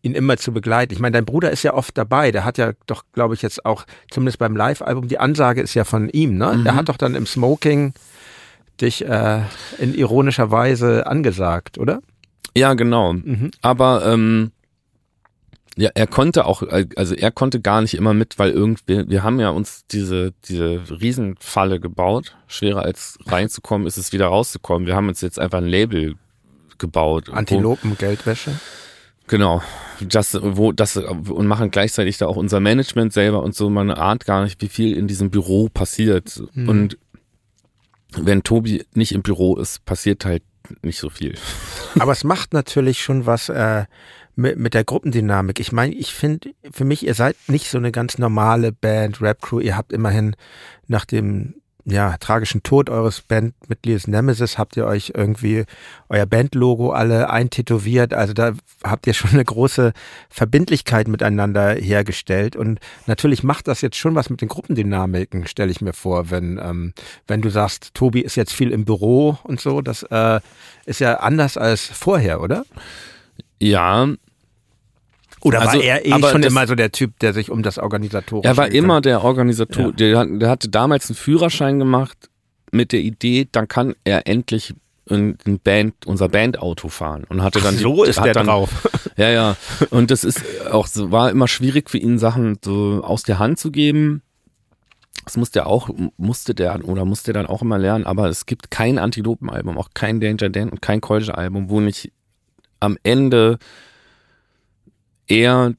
ihn 0.04 0.14
immer 0.14 0.38
zu 0.38 0.52
begleiten. 0.52 0.94
Ich 0.94 1.00
meine, 1.00 1.14
dein 1.14 1.26
Bruder 1.26 1.50
ist 1.50 1.64
ja 1.64 1.74
oft 1.74 1.98
dabei. 1.98 2.32
Der 2.32 2.46
hat 2.46 2.58
ja 2.60 2.74
doch, 2.86 3.04
glaube 3.14 3.34
ich, 3.34 3.42
jetzt 3.42 3.66
auch, 3.66 3.86
zumindest 4.12 4.38
beim 4.38 4.56
Live-Album, 4.56 5.08
die 5.08 5.18
Ansage 5.18 5.62
ist 5.62 5.74
ja 5.74 5.86
von 5.86 6.10
ihm, 6.10 6.38
ne? 6.38 6.62
Der 6.64 6.74
Mhm. 6.74 6.78
hat 6.78 6.90
doch 6.90 6.98
dann 6.98 7.16
im 7.16 7.26
Smoking 7.26 7.94
dich 8.82 9.06
äh, 9.06 9.42
in 9.80 9.96
ironischer 9.96 10.52
Weise 10.52 11.08
angesagt, 11.08 11.78
oder? 11.78 12.02
Ja, 12.56 12.74
genau. 12.76 13.14
Mhm. 13.14 13.52
Aber 13.62 14.06
ähm, 14.06 14.52
ja, 15.76 15.90
er 15.96 16.06
konnte 16.06 16.46
auch, 16.46 16.62
also 16.96 17.16
er 17.16 17.32
konnte 17.32 17.60
gar 17.62 17.82
nicht 17.82 17.96
immer 17.96 18.14
mit, 18.14 18.38
weil 18.38 18.52
irgendwie, 18.52 19.10
wir 19.10 19.24
haben 19.24 19.40
ja 19.40 19.50
uns 19.50 19.86
diese, 19.88 20.34
diese 20.48 20.82
Riesenfalle 21.02 21.80
gebaut. 21.80 22.36
Schwerer 22.48 22.84
als 22.84 23.18
reinzukommen 23.26 23.88
ist 23.88 23.98
es 23.98 24.12
wieder 24.12 24.28
rauszukommen. 24.28 24.86
Wir 24.86 24.96
haben 24.96 25.08
uns 25.08 25.22
jetzt 25.22 25.40
einfach 25.40 25.58
ein 25.60 25.66
Label 25.68 26.16
gebaut. 26.78 27.30
Antilopen, 27.32 27.98
Geldwäsche. 27.98 28.52
Genau. 29.28 29.62
Das, 30.02 30.38
wo, 30.42 30.72
das, 30.72 30.98
und 30.98 31.48
machen 31.48 31.72
gleichzeitig 31.72 32.18
da 32.18 32.28
auch 32.28 32.36
unser 32.36 32.60
Management 32.60 33.14
selber 33.14 33.42
und 33.42 33.56
so. 33.56 33.70
Man 33.70 33.90
ahnt 33.92 34.26
gar 34.26 34.44
nicht, 34.44 34.62
wie 34.62 34.68
viel 34.68 34.98
in 34.98 35.08
diesem 35.08 35.30
Büro 35.30 35.70
passiert. 35.70 36.44
Mhm. 36.54 36.70
Und 36.70 36.98
wenn 38.16 38.44
Tobi 38.44 38.86
nicht 38.94 39.14
im 39.14 39.24
Büro 39.24 39.56
ist, 39.58 39.86
passiert 39.86 40.26
halt 40.26 40.44
nicht 40.82 41.00
so 41.00 41.10
viel. 41.10 41.36
Aber 42.00 42.12
es 42.12 42.24
macht 42.24 42.54
natürlich 42.54 43.02
schon 43.02 43.26
was 43.26 43.50
äh, 43.50 43.86
mit, 44.36 44.58
mit 44.58 44.74
der 44.74 44.84
Gruppendynamik. 44.84 45.60
Ich 45.60 45.72
meine, 45.72 45.94
ich 45.94 46.14
finde, 46.14 46.52
für 46.72 46.86
mich, 46.86 47.06
ihr 47.06 47.14
seid 47.14 47.36
nicht 47.48 47.70
so 47.70 47.78
eine 47.78 47.92
ganz 47.92 48.18
normale 48.18 48.72
Band, 48.72 49.22
Rap-Crew. 49.22 49.60
Ihr 49.60 49.78
habt 49.78 49.94
immerhin 49.94 50.36
nach 50.88 51.06
dem 51.06 51.56
ja, 51.86 52.16
tragischen 52.18 52.64
Tod 52.64 52.90
eures 52.90 53.22
Bandmitgliedes 53.22 54.08
Nemesis 54.08 54.58
habt 54.58 54.78
ihr 54.78 54.86
euch 54.86 55.12
irgendwie 55.16 55.66
euer 56.08 56.26
Bandlogo 56.26 56.92
alle 56.92 57.30
eintätowiert. 57.30 58.14
Also 58.14 58.34
da 58.34 58.54
habt 58.84 59.06
ihr 59.06 59.14
schon 59.14 59.32
eine 59.32 59.44
große 59.44 59.92
Verbindlichkeit 60.30 61.10
miteinander 61.10 61.74
hergestellt. 61.74 62.56
Und 62.56 62.80
natürlich 63.06 63.44
macht 63.44 63.68
das 63.68 63.82
jetzt 63.82 63.98
schon 63.98 64.16
was 64.16 64.30
mit 64.30 64.40
den 64.40 64.48
Gruppendynamiken, 64.48 65.46
stelle 65.46 65.72
ich 65.72 65.82
mir 65.82 65.94
vor, 65.94 66.32
wenn, 66.32 66.58
ähm, 66.64 66.94
wenn 67.28 67.42
du 67.42 67.50
sagst, 67.50 67.94
Tobi 67.94 68.22
ist 68.22 68.36
jetzt 68.36 68.54
viel 68.54 68.72
im 68.72 68.86
Büro 68.86 69.38
und 69.44 69.60
so. 69.60 69.82
Das 69.82 70.04
äh, 70.04 70.40
ist 70.86 71.02
ja 71.02 71.16
anders 71.16 71.58
als 71.58 71.86
vorher, 71.86 72.40
oder? 72.40 72.64
Ja, 73.60 74.08
Oder 75.44 75.62
Also, 75.62 75.78
war 75.78 75.84
er 75.84 76.06
eh 76.06 76.12
schon 76.12 76.42
das- 76.42 76.52
immer 76.52 76.68
so 76.68 76.76
der 76.76 76.92
Typ, 76.92 77.20
der 77.20 77.34
sich 77.34 77.50
um 77.52 77.64
das 77.64 77.78
Organisatorische 77.78 78.48
Er 78.48 78.58
war 78.58 78.66
gekümmert 78.70 78.86
immer 78.86 79.02
der 79.02 79.24
Organisator. 79.24 79.86
Ja. 79.86 79.92
Der, 79.92 80.26
der 80.26 80.50
hatte 80.50 80.70
damals 80.70 81.10
einen 81.10 81.16
Führerschein 81.16 81.80
gemacht 81.80 82.30
mit 82.72 82.92
der 82.92 83.02
Idee, 83.02 83.48
dann 83.52 83.68
kann 83.68 83.94
er 84.04 84.28
endlich 84.28 84.74
ein, 85.10 85.38
Band, 85.64 86.06
unser 86.06 86.30
Bandauto 86.30 86.88
fahren 86.88 87.26
und 87.28 87.44
hatte 87.44 87.60
dann 87.60 87.74
Ach, 87.74 87.78
die- 87.78 87.84
so 87.84 88.04
ist 88.04 88.18
hat 88.20 88.26
der 88.26 88.34
dann, 88.34 88.48
drauf. 88.48 88.70
Ja, 89.18 89.30
ja. 89.30 89.56
Und 89.92 90.10
das 90.10 90.24
ist 90.24 90.42
auch 90.72 90.88
so, 90.88 91.12
war 91.12 91.30
immer 91.30 91.48
schwierig 91.48 91.90
für 91.92 92.00
ihn, 92.00 92.18
Sachen 92.18 92.58
so 92.64 93.02
aus 93.04 93.22
der 93.24 93.38
Hand 93.38 93.60
zu 93.60 93.70
geben. 93.72 94.22
Das 95.26 95.38
musste 95.38 95.60
er 95.60 95.68
auch, 95.68 95.90
musste 96.18 96.56
der 96.56 96.84
oder 96.88 97.06
musste 97.06 97.32
er 97.32 97.34
dann 97.36 97.46
auch 97.46 97.62
immer 97.62 97.78
lernen, 97.78 98.06
aber 98.06 98.28
es 98.30 98.46
gibt 98.48 98.72
kein 98.72 98.98
Antilopenalbum, 98.98 99.78
auch 99.78 99.90
kein 99.94 100.20
Danger 100.20 100.50
Dan 100.50 100.70
und 100.70 100.82
kein 100.82 101.00
Kolja-Album, 101.00 101.70
wo 101.70 101.80
nicht 101.80 102.12
am 102.80 102.98
Ende 103.04 103.60
er 105.28 105.74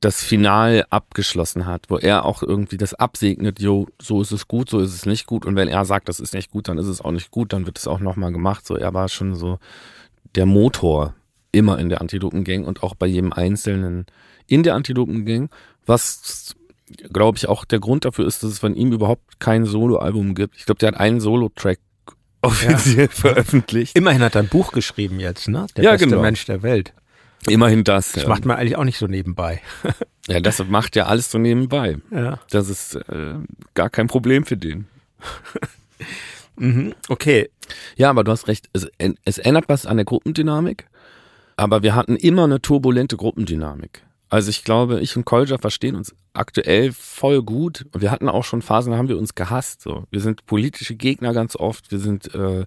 das 0.00 0.22
Final 0.22 0.84
abgeschlossen 0.90 1.66
hat, 1.66 1.86
wo 1.88 1.98
er 1.98 2.24
auch 2.24 2.42
irgendwie 2.42 2.76
das 2.76 2.94
absegnet, 2.94 3.60
jo, 3.60 3.88
so 4.00 4.22
ist 4.22 4.30
es 4.30 4.46
gut, 4.46 4.70
so 4.70 4.78
ist 4.78 4.94
es 4.94 5.06
nicht 5.06 5.26
gut 5.26 5.44
und 5.44 5.56
wenn 5.56 5.66
er 5.68 5.84
sagt, 5.84 6.08
das 6.08 6.20
ist 6.20 6.34
nicht 6.34 6.50
gut, 6.52 6.68
dann 6.68 6.78
ist 6.78 6.86
es 6.86 7.00
auch 7.00 7.10
nicht 7.10 7.32
gut, 7.32 7.52
dann 7.52 7.66
wird 7.66 7.78
es 7.78 7.88
auch 7.88 7.98
nochmal 7.98 8.30
gemacht, 8.30 8.64
so 8.64 8.76
er 8.76 8.94
war 8.94 9.08
schon 9.08 9.34
so 9.34 9.58
der 10.36 10.46
Motor 10.46 11.14
immer 11.50 11.78
in 11.78 11.88
der 11.88 12.00
Antilopengang 12.00 12.64
und 12.64 12.84
auch 12.84 12.94
bei 12.94 13.06
jedem 13.06 13.32
Einzelnen 13.32 14.06
in 14.46 14.62
der 14.62 14.74
Antilopengang, 14.76 15.50
was 15.84 16.54
glaube 17.12 17.36
ich 17.38 17.48
auch 17.48 17.64
der 17.64 17.80
Grund 17.80 18.04
dafür 18.04 18.26
ist, 18.26 18.42
dass 18.44 18.52
es 18.52 18.58
von 18.60 18.76
ihm 18.76 18.92
überhaupt 18.92 19.40
kein 19.40 19.64
Soloalbum 19.64 20.34
gibt. 20.34 20.56
Ich 20.56 20.64
glaube, 20.66 20.78
der 20.78 20.88
hat 20.88 21.00
einen 21.00 21.20
Solo-Track 21.20 21.80
offiziell 22.42 23.08
veröffentlicht. 23.10 23.96
Immerhin 23.96 24.22
hat 24.22 24.36
er 24.36 24.42
ein 24.42 24.48
Buch 24.48 24.72
geschrieben 24.72 25.18
jetzt, 25.20 25.48
ne? 25.48 25.66
Der 25.76 25.84
Ja, 25.84 25.90
beste 25.92 26.06
genau. 26.06 26.22
Mensch 26.22 26.44
der 26.46 26.62
Welt. 26.62 26.94
Immerhin 27.46 27.84
das. 27.84 28.12
Das 28.12 28.24
ja. 28.24 28.28
macht 28.28 28.44
man 28.44 28.56
eigentlich 28.56 28.76
auch 28.76 28.84
nicht 28.84 28.98
so 28.98 29.06
nebenbei. 29.06 29.60
ja, 30.28 30.40
das 30.40 30.64
macht 30.66 30.96
ja 30.96 31.06
alles 31.06 31.30
so 31.30 31.38
nebenbei. 31.38 31.98
Ja. 32.10 32.40
Das 32.50 32.68
ist 32.68 32.96
äh, 32.96 33.34
gar 33.74 33.90
kein 33.90 34.06
Problem 34.06 34.44
für 34.44 34.56
den. 34.56 34.86
Mhm. 36.60 36.94
Okay. 37.08 37.50
Ja, 37.96 38.10
aber 38.10 38.24
du 38.24 38.32
hast 38.32 38.48
recht. 38.48 38.68
Es, 38.72 38.88
es 39.24 39.38
ändert 39.38 39.68
was 39.68 39.86
an 39.86 39.96
der 39.96 40.04
Gruppendynamik, 40.04 40.86
aber 41.56 41.82
wir 41.82 41.94
hatten 41.94 42.16
immer 42.16 42.44
eine 42.44 42.60
turbulente 42.60 43.16
Gruppendynamik. 43.16 44.02
Also 44.30 44.50
ich 44.50 44.62
glaube, 44.64 45.00
ich 45.00 45.16
und 45.16 45.24
Kolja 45.24 45.56
verstehen 45.56 45.96
uns 45.96 46.14
aktuell 46.34 46.92
voll 46.92 47.42
gut. 47.42 47.86
Und 47.92 48.02
wir 48.02 48.10
hatten 48.10 48.28
auch 48.28 48.44
schon 48.44 48.60
Phasen, 48.60 48.92
da 48.92 48.98
haben 48.98 49.08
wir 49.08 49.18
uns 49.18 49.34
gehasst. 49.34 49.80
So. 49.80 50.04
Wir 50.10 50.20
sind 50.20 50.44
politische 50.44 50.96
Gegner 50.96 51.32
ganz 51.32 51.56
oft, 51.56 51.90
wir 51.90 51.98
sind 51.98 52.34
äh, 52.34 52.66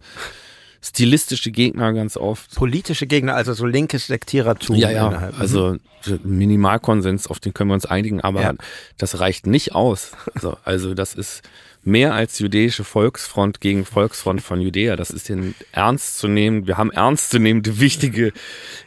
stilistische 0.84 1.52
Gegner 1.52 1.94
ganz 1.94 2.18
oft. 2.18 2.56
Politische 2.56 3.06
Gegner, 3.08 3.36
also 3.36 3.54
so 3.54 3.66
linkes 3.66 4.08
Sektierertum. 4.08 4.76
Ja, 4.76 4.90
ja, 4.90 5.08
innerhalb. 5.08 5.36
Mhm. 5.36 5.42
also 5.42 5.78
Minimalkonsens, 6.24 7.28
auf 7.28 7.40
den 7.40 7.54
können 7.54 7.70
wir 7.70 7.76
uns 7.76 7.86
einigen, 7.86 8.22
aber 8.22 8.42
Ja. 8.42 8.54
das 8.98 9.20
reicht 9.20 9.46
nicht 9.48 9.76
aus. 9.76 10.12
Also, 10.34 10.58
also 10.64 10.94
das 10.94 11.14
ist 11.14 11.44
mehr 11.84 12.14
als 12.14 12.38
jüdische 12.40 12.84
Volksfront 12.84 13.60
gegen 13.60 13.86
Volksfront 13.86 14.42
von 14.42 14.62
Judäa. 14.62 14.96
Das 14.96 15.10
ist 15.10 15.30
den 15.30 15.56
ernst 15.72 16.20
zu 16.20 16.28
nehmen. 16.28 16.68
Wir 16.68 16.78
haben 16.78 16.92
ernst 16.92 17.32
zu 17.32 17.40
nehmende 17.40 17.80
wichtige, 17.80 18.34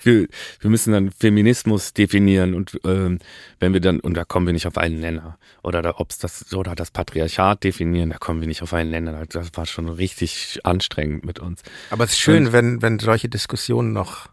wir, 0.02 0.28
wir 0.60 0.70
müssen 0.70 0.92
dann 0.92 1.10
Feminismus 1.10 1.92
definieren 1.92 2.54
und 2.54 2.78
ähm, 2.84 3.18
wenn 3.58 3.72
wir 3.72 3.80
dann, 3.80 4.00
und 4.00 4.14
da 4.14 4.24
kommen 4.24 4.46
wir 4.46 4.52
nicht 4.52 4.66
auf 4.66 4.78
einen 4.78 5.00
Nenner. 5.00 5.38
Oder 5.62 5.82
da, 5.82 5.94
ob's 5.96 6.18
das, 6.18 6.52
oder 6.54 6.74
das 6.74 6.90
Patriarchat 6.90 7.64
definieren, 7.64 8.10
da 8.10 8.18
kommen 8.18 8.40
wir 8.40 8.48
nicht 8.48 8.62
auf 8.62 8.72
einen 8.72 8.90
Nenner. 8.90 9.24
Das 9.26 9.50
war 9.54 9.66
schon 9.66 9.88
richtig 9.88 10.60
anstrengend 10.62 11.24
mit 11.24 11.40
uns. 11.40 11.62
Aber 11.90 12.04
es 12.04 12.12
ist 12.12 12.20
schön, 12.20 12.52
wenn, 12.52 12.80
wenn 12.82 12.98
solche 12.98 13.28
Diskussionen 13.28 13.92
noch 13.92 14.28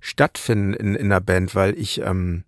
stattfinden 0.00 0.74
in, 0.74 0.94
in 0.94 1.06
einer 1.06 1.20
Band, 1.20 1.54
weil 1.54 1.76
ich, 1.76 2.00
ähm, 2.00 2.44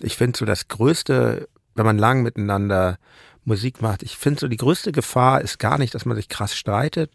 ich 0.00 0.16
finde 0.16 0.38
so 0.38 0.44
das 0.44 0.68
Größte, 0.68 1.48
wenn 1.74 1.86
man 1.86 1.98
lang 1.98 2.22
miteinander 2.22 2.98
Musik 3.44 3.82
macht, 3.82 4.02
ich 4.02 4.16
finde 4.16 4.40
so 4.40 4.48
die 4.48 4.56
größte 4.56 4.92
Gefahr 4.92 5.40
ist 5.40 5.58
gar 5.58 5.78
nicht, 5.78 5.94
dass 5.94 6.06
man 6.06 6.16
sich 6.16 6.28
krass 6.28 6.56
streitet, 6.56 7.10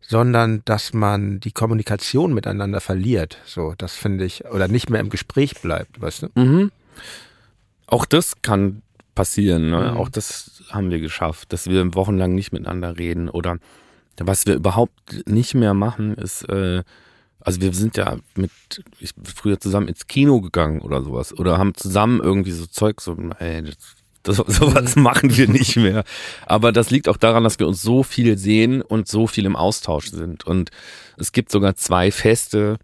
sondern 0.00 0.62
dass 0.64 0.92
man 0.92 1.40
die 1.40 1.52
Kommunikation 1.52 2.32
miteinander 2.32 2.80
verliert. 2.80 3.38
So, 3.44 3.74
das 3.76 3.94
finde 3.94 4.24
ich, 4.24 4.44
oder 4.46 4.68
nicht 4.68 4.90
mehr 4.90 5.00
im 5.00 5.10
Gespräch 5.10 5.60
bleibt, 5.60 6.00
weißt 6.00 6.22
du? 6.22 6.40
Mhm. 6.40 6.70
Auch 7.86 8.04
das 8.04 8.42
kann 8.42 8.82
passieren. 9.14 9.70
Ne? 9.70 9.92
Mhm. 9.92 9.96
Auch 9.96 10.08
das 10.08 10.62
haben 10.70 10.90
wir 10.90 11.00
geschafft, 11.00 11.52
dass 11.52 11.66
wir 11.66 11.94
wochenlang 11.94 12.34
nicht 12.34 12.52
miteinander 12.52 12.96
reden. 12.98 13.28
Oder 13.28 13.58
was 14.18 14.46
wir 14.46 14.54
überhaupt 14.54 15.28
nicht 15.28 15.54
mehr 15.54 15.74
machen, 15.74 16.14
ist, 16.14 16.48
äh, 16.48 16.84
also 17.40 17.60
wir 17.60 17.72
sind 17.72 17.96
ja 17.96 18.16
mit 18.34 18.50
ich, 18.98 19.14
bin 19.14 19.24
früher 19.24 19.58
zusammen 19.58 19.88
ins 19.88 20.06
Kino 20.06 20.40
gegangen 20.40 20.80
oder 20.80 21.02
sowas. 21.02 21.36
Oder 21.36 21.58
haben 21.58 21.74
zusammen 21.74 22.20
irgendwie 22.20 22.52
so 22.52 22.66
Zeug, 22.66 23.00
so, 23.00 23.16
ey, 23.38 23.62
das, 23.62 23.95
das, 24.28 24.36
sowas 24.36 24.96
machen 24.96 25.36
wir 25.36 25.48
nicht 25.48 25.76
mehr. 25.76 26.04
Aber 26.46 26.72
das 26.72 26.90
liegt 26.90 27.08
auch 27.08 27.16
daran, 27.16 27.44
dass 27.44 27.58
wir 27.58 27.66
uns 27.66 27.82
so 27.82 28.02
viel 28.02 28.36
sehen 28.38 28.82
und 28.82 29.08
so 29.08 29.26
viel 29.26 29.44
im 29.46 29.56
Austausch 29.56 30.08
sind. 30.10 30.44
Und 30.46 30.70
es 31.16 31.32
gibt 31.32 31.50
sogar 31.50 31.76
zwei 31.76 32.10
feste 32.10 32.78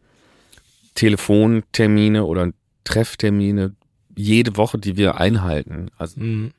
Telefontermine 0.94 2.24
oder 2.24 2.52
Trefftermine 2.84 3.74
jede 4.14 4.56
Woche, 4.56 4.78
die 4.78 4.96
wir 4.96 5.18
einhalten. 5.18 5.90
Also 5.98 6.20
Mhm. 6.20 6.52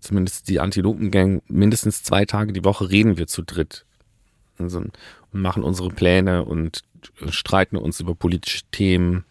zumindest 0.00 0.48
die 0.48 0.60
Antilopengang, 0.60 1.42
mindestens 1.48 2.02
zwei 2.02 2.24
Tage 2.24 2.52
die 2.52 2.64
Woche 2.64 2.90
reden 2.90 3.16
wir 3.18 3.26
zu 3.26 3.42
dritt. 3.42 3.84
Also, 4.58 4.78
und 4.78 4.92
machen 5.32 5.62
unsere 5.62 5.88
Pläne 5.90 6.44
und 6.44 6.82
streiten 7.30 7.76
uns 7.76 8.00
über 8.00 8.14
politische 8.14 8.62
Themen, 8.70 9.24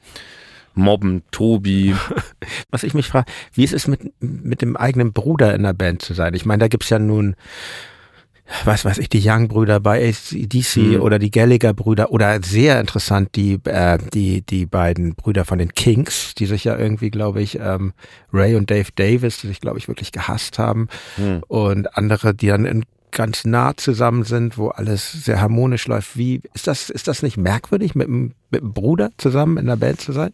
mobben 0.80 1.24
Tobi. 1.32 1.96
Was 2.72 2.84
ich 2.84 2.94
mich 2.94 3.08
frage, 3.08 3.32
wie 3.54 3.64
ist 3.64 3.74
es 3.74 3.88
mit, 3.88 4.02
mit 4.22 4.62
dem 4.62 4.76
eigenen 4.78 5.14
Bruder 5.14 5.54
in 5.54 5.64
der 5.64 5.74
Band 5.74 6.02
zu 6.02 6.14
sein? 6.14 6.34
Ich 6.34 6.46
meine, 6.46 6.62
da 6.62 6.68
gibt's 6.68 6.90
ja 6.90 7.00
nun 7.00 7.36
was 8.66 8.84
weiß 8.84 8.98
ich, 8.98 9.10
die 9.10 9.22
Young-Brüder 9.24 9.80
bei 9.80 10.10
ACDC 10.10 10.78
Mhm. 10.78 11.02
oder 11.02 11.20
die 11.20 11.30
Gallagher-Brüder 11.30 12.12
oder 12.12 12.42
sehr 12.42 12.80
interessant 12.80 13.36
die, 13.36 13.60
äh, 13.66 14.00
die, 14.14 14.42
die 14.42 14.66
beiden 14.66 15.14
Brüder 15.16 15.46
von 15.46 15.60
den 15.60 15.74
Kings, 15.76 16.34
die 16.36 16.48
sich 16.48 16.64
ja 16.64 16.76
irgendwie, 16.76 17.12
glaube 17.12 17.42
ich, 17.42 17.60
ähm, 17.60 17.94
Ray 18.34 18.56
und 18.56 18.72
Dave 18.72 18.90
Davis, 18.96 19.38
die 19.40 19.48
sich, 19.48 19.62
glaube 19.62 19.78
ich, 19.78 19.88
wirklich 19.88 20.12
gehasst 20.12 20.58
haben 20.58 20.88
Hm. 21.18 21.44
und 21.48 21.96
andere, 21.96 22.34
die 22.34 22.48
dann 22.48 22.66
in, 22.66 22.86
ganz 23.12 23.46
nah 23.46 23.76
zusammen 23.78 24.24
sind, 24.24 24.58
wo 24.58 24.70
alles 24.70 25.12
sehr 25.12 25.42
harmonisch 25.42 25.88
läuft. 25.88 26.18
Wie, 26.18 26.42
ist 26.54 26.68
das, 26.68 26.90
ist 26.90 27.08
das 27.08 27.22
nicht 27.24 27.38
merkwürdig, 27.38 27.94
mit 27.96 28.08
einem, 28.08 28.34
mit 28.50 28.62
einem 28.62 28.74
Bruder 28.74 29.10
zusammen 29.18 29.58
in 29.58 29.66
der 29.68 29.76
Band 29.78 30.02
zu 30.02 30.12
sein? 30.12 30.32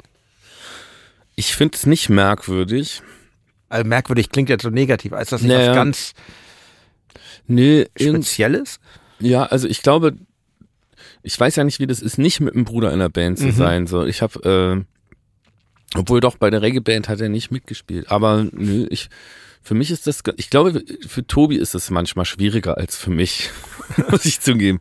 Ich 1.36 1.56
finde 1.56 1.76
es 1.76 1.86
nicht 1.86 2.10
merkwürdig. 2.10 3.02
Also 3.70 3.88
merkwürdig 3.88 4.30
klingt 4.30 4.50
jetzt 4.50 4.64
so 4.64 4.70
negativ. 4.70 5.12
Ist 5.12 5.32
das 5.32 5.42
nicht 5.42 5.52
Naja. 5.52 5.70
was 5.72 5.76
ganz 5.76 6.14
Nee, 7.48 7.88
Spezielles? 8.00 8.80
ja, 9.20 9.44
also 9.46 9.68
ich 9.68 9.82
glaube, 9.84 10.16
ich 11.24 11.40
weiß 11.40 11.56
ja 11.58 11.64
nicht, 11.64 11.80
wie 11.80 11.88
das 11.88 12.02
ist, 12.02 12.18
nicht 12.18 12.40
mit 12.40 12.54
einem 12.56 12.66
Bruder 12.66 12.92
in 12.92 13.00
der 13.00 13.10
Band 13.10 13.38
zu 13.40 13.46
Mhm. 13.48 13.52
sein. 13.52 13.88
So, 13.88 14.06
ich 14.06 14.22
habe, 14.22 14.86
äh, 15.94 15.98
obwohl 15.98 16.20
doch 16.20 16.38
bei 16.38 16.50
der 16.50 16.62
Reggae-Band 16.62 17.08
hat 17.10 17.22
er 17.22 17.30
nicht 17.30 17.52
mitgespielt. 17.52 18.10
Aber 18.12 18.46
nö, 18.52 18.88
ich, 18.90 19.10
für 19.62 19.74
mich 19.76 19.92
ist 19.92 20.08
das, 20.08 20.22
ich 20.38 20.50
glaube, 20.50 20.84
für 21.08 21.26
Tobi 21.26 21.58
ist 21.58 21.76
es 21.76 21.90
manchmal 21.90 22.26
schwieriger 22.26 22.78
als 22.78 22.96
für 22.98 23.12
mich, 23.12 23.50
muss 24.10 24.26
ich 24.26 24.40
zugeben. 24.42 24.80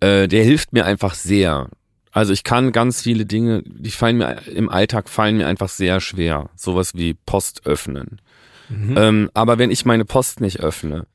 Äh, 0.00 0.28
der 0.28 0.44
hilft 0.44 0.72
mir 0.72 0.84
einfach 0.84 1.14
sehr. 1.14 1.68
Also 2.12 2.32
ich 2.32 2.44
kann 2.44 2.72
ganz 2.72 3.02
viele 3.02 3.24
Dinge, 3.24 3.62
die 3.64 3.90
fallen 3.90 4.18
mir 4.18 4.46
im 4.48 4.68
Alltag 4.68 5.08
fallen 5.08 5.36
mir 5.36 5.46
einfach 5.46 5.68
sehr 5.68 6.00
schwer. 6.00 6.50
Sowas 6.56 6.94
wie 6.94 7.14
Post 7.14 7.66
öffnen. 7.66 8.20
Mhm. 8.68 8.96
Ähm, 8.96 9.30
aber 9.34 9.58
wenn 9.58 9.70
ich 9.70 9.84
meine 9.84 10.04
Post 10.04 10.40
nicht 10.40 10.60
öffne, 10.60 11.06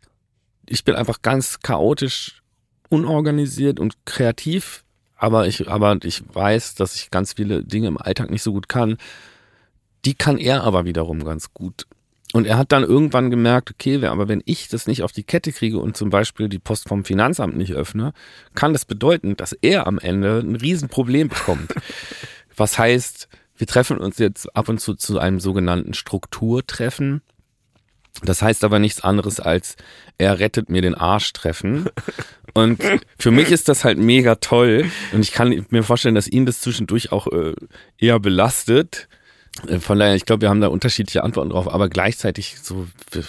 ich 0.68 0.84
bin 0.84 0.96
einfach 0.96 1.22
ganz 1.22 1.60
chaotisch, 1.60 2.42
unorganisiert 2.90 3.80
und 3.80 4.06
kreativ, 4.06 4.84
aber 5.16 5.48
ich, 5.48 5.70
aber 5.70 5.98
ich 6.04 6.24
weiß, 6.34 6.76
dass 6.76 6.96
ich 6.96 7.12
ganz 7.12 7.34
viele 7.34 7.64
Dinge 7.64 7.88
im 7.88 7.98
Alltag 7.98 8.30
nicht 8.30 8.44
so 8.44 8.54
gut 8.54 8.70
kann. 8.70 8.98
Die 10.04 10.14
kann 10.14 10.38
er 10.38 10.64
aber 10.64 10.86
wiederum 10.86 11.24
ganz 11.24 11.54
gut. 11.54 11.88
Und 12.36 12.46
er 12.48 12.58
hat 12.58 12.74
dann 12.74 12.84
irgendwann 12.84 13.30
gemerkt, 13.30 13.72
okay, 13.72 14.06
aber 14.08 14.28
wenn 14.28 14.44
ich 14.44 14.68
das 14.68 14.88
nicht 14.88 15.04
auf 15.04 15.14
die 15.14 15.24
Kette 15.24 15.54
kriege 15.54 15.80
und 15.80 15.96
zum 15.96 16.10
Beispiel 16.10 16.50
die 16.50 16.60
Post 16.60 16.90
vom 16.90 17.06
Finanzamt 17.06 17.56
nicht 17.56 17.72
öffne, 17.72 18.12
kann 18.56 18.74
das 18.74 18.84
bedeuten, 18.84 19.38
dass 19.38 19.54
er 19.54 19.88
am 19.88 20.00
Ende 20.00 20.40
ein 20.40 20.58
Riesenproblem 20.58 21.30
bekommt. 21.30 21.74
Was 22.58 22.78
heißt, 22.78 23.30
wir 23.56 23.68
treffen 23.68 24.00
uns 24.00 24.18
jetzt 24.18 24.54
ab 24.54 24.68
und 24.68 24.82
zu 24.82 24.96
zu 24.96 25.18
einem 25.18 25.40
sogenannten 25.40 25.94
Strukturtreffen. 25.94 27.22
Das 28.26 28.42
heißt 28.42 28.66
aber 28.66 28.80
nichts 28.80 29.00
anderes 29.00 29.40
als, 29.40 29.78
er 30.18 30.38
rettet 30.38 30.68
mir 30.68 30.82
den 30.82 30.96
Arsch 30.96 31.32
treffen. 31.32 31.86
Und 32.54 32.84
für 33.18 33.32
mich 33.32 33.50
ist 33.50 33.70
das 33.70 33.86
halt 33.86 33.98
mega 33.98 34.36
toll. 34.36 34.92
Und 35.14 35.22
ich 35.22 35.32
kann 35.32 35.66
mir 35.70 35.84
vorstellen, 35.84 36.16
dass 36.16 36.28
ihn 36.28 36.46
das 36.46 36.60
zwischendurch 36.60 37.14
auch 37.14 37.28
äh, 37.28 37.54
eher 37.98 38.20
belastet. 38.20 39.08
Äh, 39.68 39.80
Von 39.80 40.00
daher, 40.00 40.16
ich 40.16 40.26
glaube, 40.26 40.42
wir 40.42 40.50
haben 40.50 40.62
da 40.62 40.68
unterschiedliche 40.68 41.24
Antworten 41.24 41.50
drauf, 41.50 41.72
aber 41.74 41.90
gleichzeitig 41.90 42.58
so, 42.62 42.88
wir, 43.12 43.24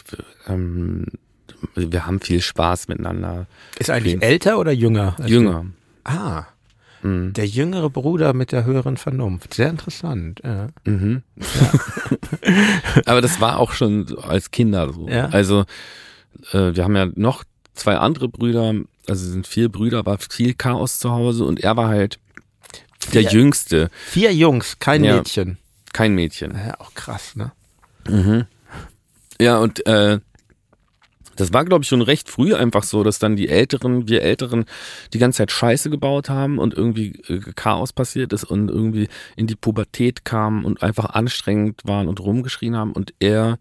ähm, 0.49 1.07
wir 1.75 2.07
haben 2.07 2.21
viel 2.21 2.41
Spaß 2.43 2.89
miteinander. 2.89 3.47
Ist 3.79 3.91
eigentlich 3.91 4.17
Okay. 4.17 4.27
älter 4.27 4.59
oder 4.59 4.73
jünger? 4.73 5.15
als 5.19 5.31
Jünger. 5.31 5.65
du? 6.05 6.11
Ah, 6.11 6.47
Mhm. 7.03 7.35
der 7.35 7.47
jüngere 7.47 7.91
Bruder 7.91 8.33
mit 8.33 8.53
der 8.53 8.65
höheren 8.65 8.97
Vernunft. 8.97 9.55
Sehr 9.55 9.69
interessant. 9.71 10.41
Ja. 10.43 10.69
Mhm. 10.85 11.23
Aber 13.05 13.21
das 13.21 13.41
war 13.41 13.59
auch 13.59 13.73
schon 13.73 14.07
als 14.23 14.51
Kinder 14.51 14.93
so. 14.93 15.09
Ja. 15.09 15.27
Also 15.27 15.65
äh, 16.53 16.75
wir 16.75 16.85
haben 16.85 16.97
ja 16.97 17.07
noch 17.15 17.45
zwei 17.75 17.97
andere 17.97 18.29
Brüder, 18.29 18.75
also 19.07 19.25
es 19.27 19.33
sind 19.33 19.47
vier 19.47 19.69
Brüder, 19.69 20.07
war 20.07 20.19
viel 20.19 20.55
Chaos 20.55 20.99
zu 20.99 21.11
Hause 21.13 21.45
und 21.45 21.61
er 21.61 21.77
war 21.77 21.89
halt 21.89 22.19
der 23.13 23.23
Vier? 23.23 23.31
Jüngste, 23.31 23.91
Vier 24.09 24.33
Jungs, 24.35 24.79
kein 24.79 25.05
Ja. 25.05 25.17
Mädchen. 25.17 25.59
Kein 25.97 26.15
Mädchen. 26.15 26.55
Ja, 26.55 26.79
auch 26.79 26.93
krass, 26.93 27.37
ne? 27.37 27.53
Ja, 29.41 29.57
und 29.61 29.87
äh, 29.87 30.21
das 31.37 31.55
war, 31.55 31.65
glaube 31.65 31.85
ich, 31.85 31.89
schon 31.89 32.03
recht 32.03 32.29
früh 32.29 32.55
einfach 32.55 32.83
so, 32.83 33.03
dass 33.03 33.19
dann 33.19 33.35
die 33.35 33.49
Älteren, 33.49 34.07
wir 34.07 34.21
Älteren, 34.21 34.67
die 35.15 35.19
ganze 35.19 35.39
Zeit 35.39 35.53
Scheiße 35.53 35.89
gebaut 35.89 36.29
haben 36.29 36.59
und 36.59 36.75
irgendwie 36.75 37.19
äh, 37.29 37.41
Chaos 37.55 37.95
passiert 37.95 38.35
ist 38.35 38.45
und 38.45 38.69
irgendwie 38.69 39.09
in 39.37 39.47
die 39.47 39.57
Pubertät 39.57 40.27
kamen 40.27 40.67
und 40.67 40.83
einfach 40.83 41.07
anstrengend 41.07 41.81
waren 41.85 42.09
und 42.09 42.21
rumgeschrien 42.21 42.77
haben. 42.77 42.93
Und 42.93 43.15
er, 43.19 43.59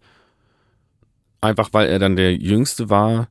einfach 1.40 1.70
weil 1.72 1.88
er 1.88 1.98
dann 1.98 2.16
der 2.16 2.34
Jüngste 2.34 2.90
war, 2.90 3.28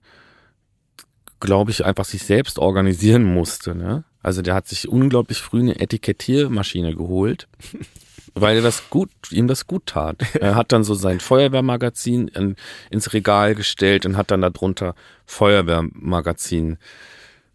glaube 1.40 1.70
ich, 1.70 1.86
einfach 1.86 2.06
sich 2.06 2.24
selbst 2.24 2.58
organisieren 2.58 3.24
musste. 3.24 3.76
Ne? 3.76 4.04
Also 4.24 4.42
der 4.42 4.56
hat 4.56 4.68
sich 4.68 4.88
unglaublich 4.88 5.38
früh 5.44 5.60
eine 5.60 5.80
Etikettiermaschine 5.80 6.96
geholt 6.96 7.48
weil 8.36 8.58
er 8.58 8.62
das 8.62 8.90
gut, 8.90 9.10
ihm 9.32 9.48
das 9.48 9.66
gut 9.66 9.88
tat. 9.88 10.18
Er 10.40 10.56
hat 10.56 10.72
dann 10.72 10.84
so 10.84 10.94
sein 10.94 11.20
Feuerwehrmagazin 11.20 12.28
in, 12.28 12.56
ins 12.92 13.14
Regal 13.14 13.56
gestellt 13.56 14.06
und 14.06 14.18
hat 14.18 14.30
dann 14.32 14.42
darunter 14.42 14.94
Feuerwehrmagazin 15.26 16.78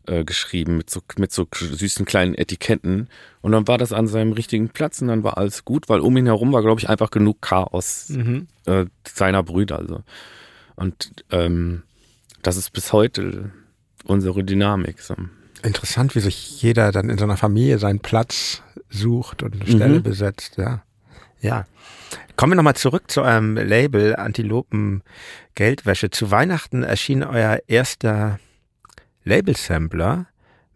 äh, 0.07 0.25
geschrieben 0.25 0.77
mit 0.79 0.91
so, 0.91 1.01
mit 1.19 1.33
so 1.33 1.47
süßen 1.53 2.05
kleinen 2.07 2.35
Etiketten. 2.35 3.09
Und 3.43 3.53
dann 3.53 3.69
war 3.69 3.79
das 3.79 3.93
an 3.93 4.07
seinem 4.07 4.33
richtigen 4.33 4.71
Platz 4.71 5.01
und 5.03 5.09
dann 5.09 5.23
war 5.23 5.37
alles 5.39 5.65
gut, 5.65 5.89
weil 5.89 6.01
um 6.01 6.17
ihn 6.17 6.27
herum 6.27 6.53
war, 6.53 6.63
glaube 6.63 6.81
ich, 6.81 6.89
einfach 6.89 7.11
genug 7.11 7.41
Chaos 7.43 8.09
Mhm. 8.09 8.49
äh, 8.67 8.87
seiner 9.07 9.43
Brüder. 9.43 9.79
Also. 9.79 10.03
Und 10.77 11.25
ähm, 11.31 11.83
das 12.43 12.57
ist 12.57 12.73
bis 12.73 12.93
heute 12.93 13.51
unsere 14.05 14.43
Dynamik. 14.45 15.01
So. 15.01 15.15
Interessant, 15.63 16.15
wie 16.15 16.21
sich 16.21 16.63
jeder 16.63 16.91
dann 16.91 17.11
in 17.11 17.19
so 17.19 17.25
einer 17.25 17.37
Familie 17.37 17.79
seinen 17.79 18.01
Platz 18.01 18.63
sucht 18.91 19.43
und 19.43 19.55
eine 19.55 19.67
Stelle 19.67 19.99
Mhm. 19.99 20.03
besetzt, 20.03 20.57
ja. 20.59 20.83
Ja. 21.41 21.65
Kommen 22.37 22.53
wir 22.53 22.57
nochmal 22.57 22.77
zurück 22.77 23.11
zu 23.11 23.23
eurem 23.23 23.57
Label 23.57 24.15
Antilopen 24.17 25.03
Geldwäsche. 25.55 26.11
Zu 26.11 26.31
Weihnachten 26.31 26.83
erschien 26.83 27.23
euer 27.23 27.61
erster 27.67 28.39
Label-Sampler 29.25 30.27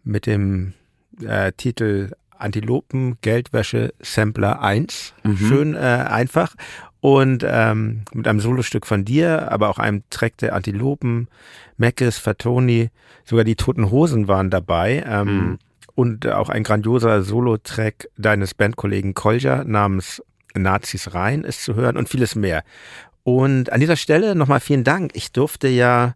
mit 0.03 0.25
dem 0.25 0.73
äh, 1.21 1.51
Titel 1.53 2.11
Antilopen 2.37 3.17
Geldwäsche 3.21 3.93
Sampler 4.01 4.61
1. 4.61 5.13
Mhm. 5.23 5.37
Schön 5.37 5.73
äh, 5.75 5.77
einfach. 5.79 6.55
Und 6.99 7.45
ähm, 7.47 8.01
mit 8.13 8.27
einem 8.27 8.39
Solostück 8.39 8.85
von 8.87 9.05
dir, 9.05 9.51
aber 9.51 9.69
auch 9.69 9.77
einem 9.77 10.03
Track 10.09 10.37
der 10.37 10.55
Antilopen, 10.55 11.27
Meckes, 11.77 12.17
Fatoni, 12.17 12.89
sogar 13.23 13.45
die 13.45 13.55
Toten 13.55 13.91
Hosen 13.91 14.27
waren 14.27 14.49
dabei. 14.49 15.03
Ähm, 15.07 15.27
Mhm. 15.49 15.59
Und 15.95 16.27
auch 16.27 16.49
ein 16.49 16.63
grandioser 16.63 17.23
Solo-Track 17.23 18.09
deines 18.17 18.53
Bandkollegen 18.53 19.13
Kolja 19.13 19.63
namens 19.63 20.21
Nazis 20.53 21.13
rein 21.13 21.43
ist 21.43 21.63
zu 21.63 21.75
hören 21.75 21.97
und 21.97 22.09
vieles 22.09 22.35
mehr. 22.35 22.63
Und 23.23 23.71
an 23.71 23.79
dieser 23.79 23.95
Stelle 23.95 24.35
nochmal 24.35 24.59
vielen 24.59 24.83
Dank. 24.83 25.11
Ich 25.15 25.31
durfte 25.31 25.67
ja 25.67 26.15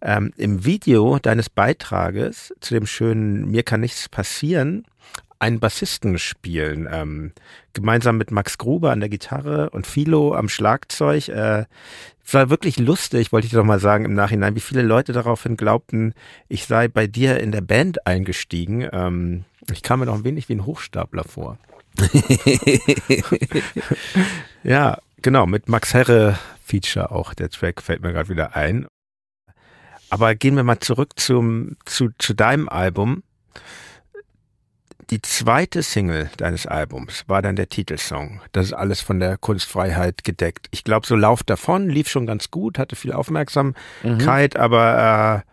ähm, 0.00 0.32
im 0.36 0.64
Video 0.64 1.18
deines 1.18 1.50
Beitrages 1.50 2.54
zu 2.60 2.74
dem 2.74 2.86
schönen 2.86 3.50
Mir 3.50 3.62
kann 3.62 3.80
nichts 3.80 4.08
passieren 4.08 4.84
einen 5.38 5.60
Bassisten 5.60 6.18
spielen, 6.18 6.88
ähm, 6.90 7.32
gemeinsam 7.72 8.16
mit 8.16 8.30
Max 8.30 8.58
Gruber 8.58 8.92
an 8.92 9.00
der 9.00 9.08
Gitarre 9.08 9.70
und 9.70 9.86
Philo 9.86 10.34
am 10.34 10.48
Schlagzeug. 10.48 11.28
Äh, 11.28 11.66
es 12.24 12.34
war 12.34 12.50
wirklich 12.50 12.78
lustig, 12.78 13.32
wollte 13.32 13.46
ich 13.46 13.52
doch 13.52 13.64
mal 13.64 13.78
sagen 13.78 14.04
im 14.04 14.14
Nachhinein, 14.14 14.56
wie 14.56 14.60
viele 14.60 14.82
Leute 14.82 15.12
daraufhin 15.12 15.56
glaubten, 15.56 16.14
ich 16.48 16.66
sei 16.66 16.88
bei 16.88 17.06
dir 17.06 17.38
in 17.38 17.52
der 17.52 17.60
Band 17.60 18.06
eingestiegen. 18.06 18.88
Ähm, 18.92 19.44
ich 19.70 19.82
kam 19.82 20.00
mir 20.00 20.06
noch 20.06 20.16
ein 20.16 20.24
wenig 20.24 20.48
wie 20.48 20.54
ein 20.54 20.66
Hochstapler 20.66 21.24
vor. 21.24 21.58
ja, 24.62 24.98
genau, 25.22 25.46
mit 25.46 25.68
Max 25.68 25.94
Herre 25.94 26.38
Feature 26.64 27.10
auch. 27.10 27.34
Der 27.34 27.50
Track 27.50 27.80
fällt 27.82 28.02
mir 28.02 28.12
gerade 28.12 28.28
wieder 28.28 28.56
ein. 28.56 28.86
Aber 30.10 30.34
gehen 30.34 30.56
wir 30.56 30.64
mal 30.64 30.80
zurück 30.80 31.12
zum, 31.16 31.76
zu, 31.84 32.10
zu 32.18 32.34
deinem 32.34 32.68
Album. 32.68 33.22
Die 35.10 35.22
zweite 35.22 35.84
Single 35.84 36.30
deines 36.36 36.66
Albums 36.66 37.24
war 37.28 37.40
dann 37.40 37.54
der 37.54 37.68
Titelsong. 37.68 38.40
Das 38.50 38.66
ist 38.66 38.72
alles 38.72 39.00
von 39.00 39.20
der 39.20 39.38
Kunstfreiheit 39.38 40.24
gedeckt. 40.24 40.66
Ich 40.72 40.82
glaube, 40.82 41.06
so 41.06 41.14
Lauf 41.14 41.44
davon 41.44 41.88
lief 41.88 42.08
schon 42.08 42.26
ganz 42.26 42.50
gut, 42.50 42.76
hatte 42.76 42.96
viel 42.96 43.12
Aufmerksamkeit, 43.12 44.56
aber, 44.56 45.44
äh, 45.44 45.50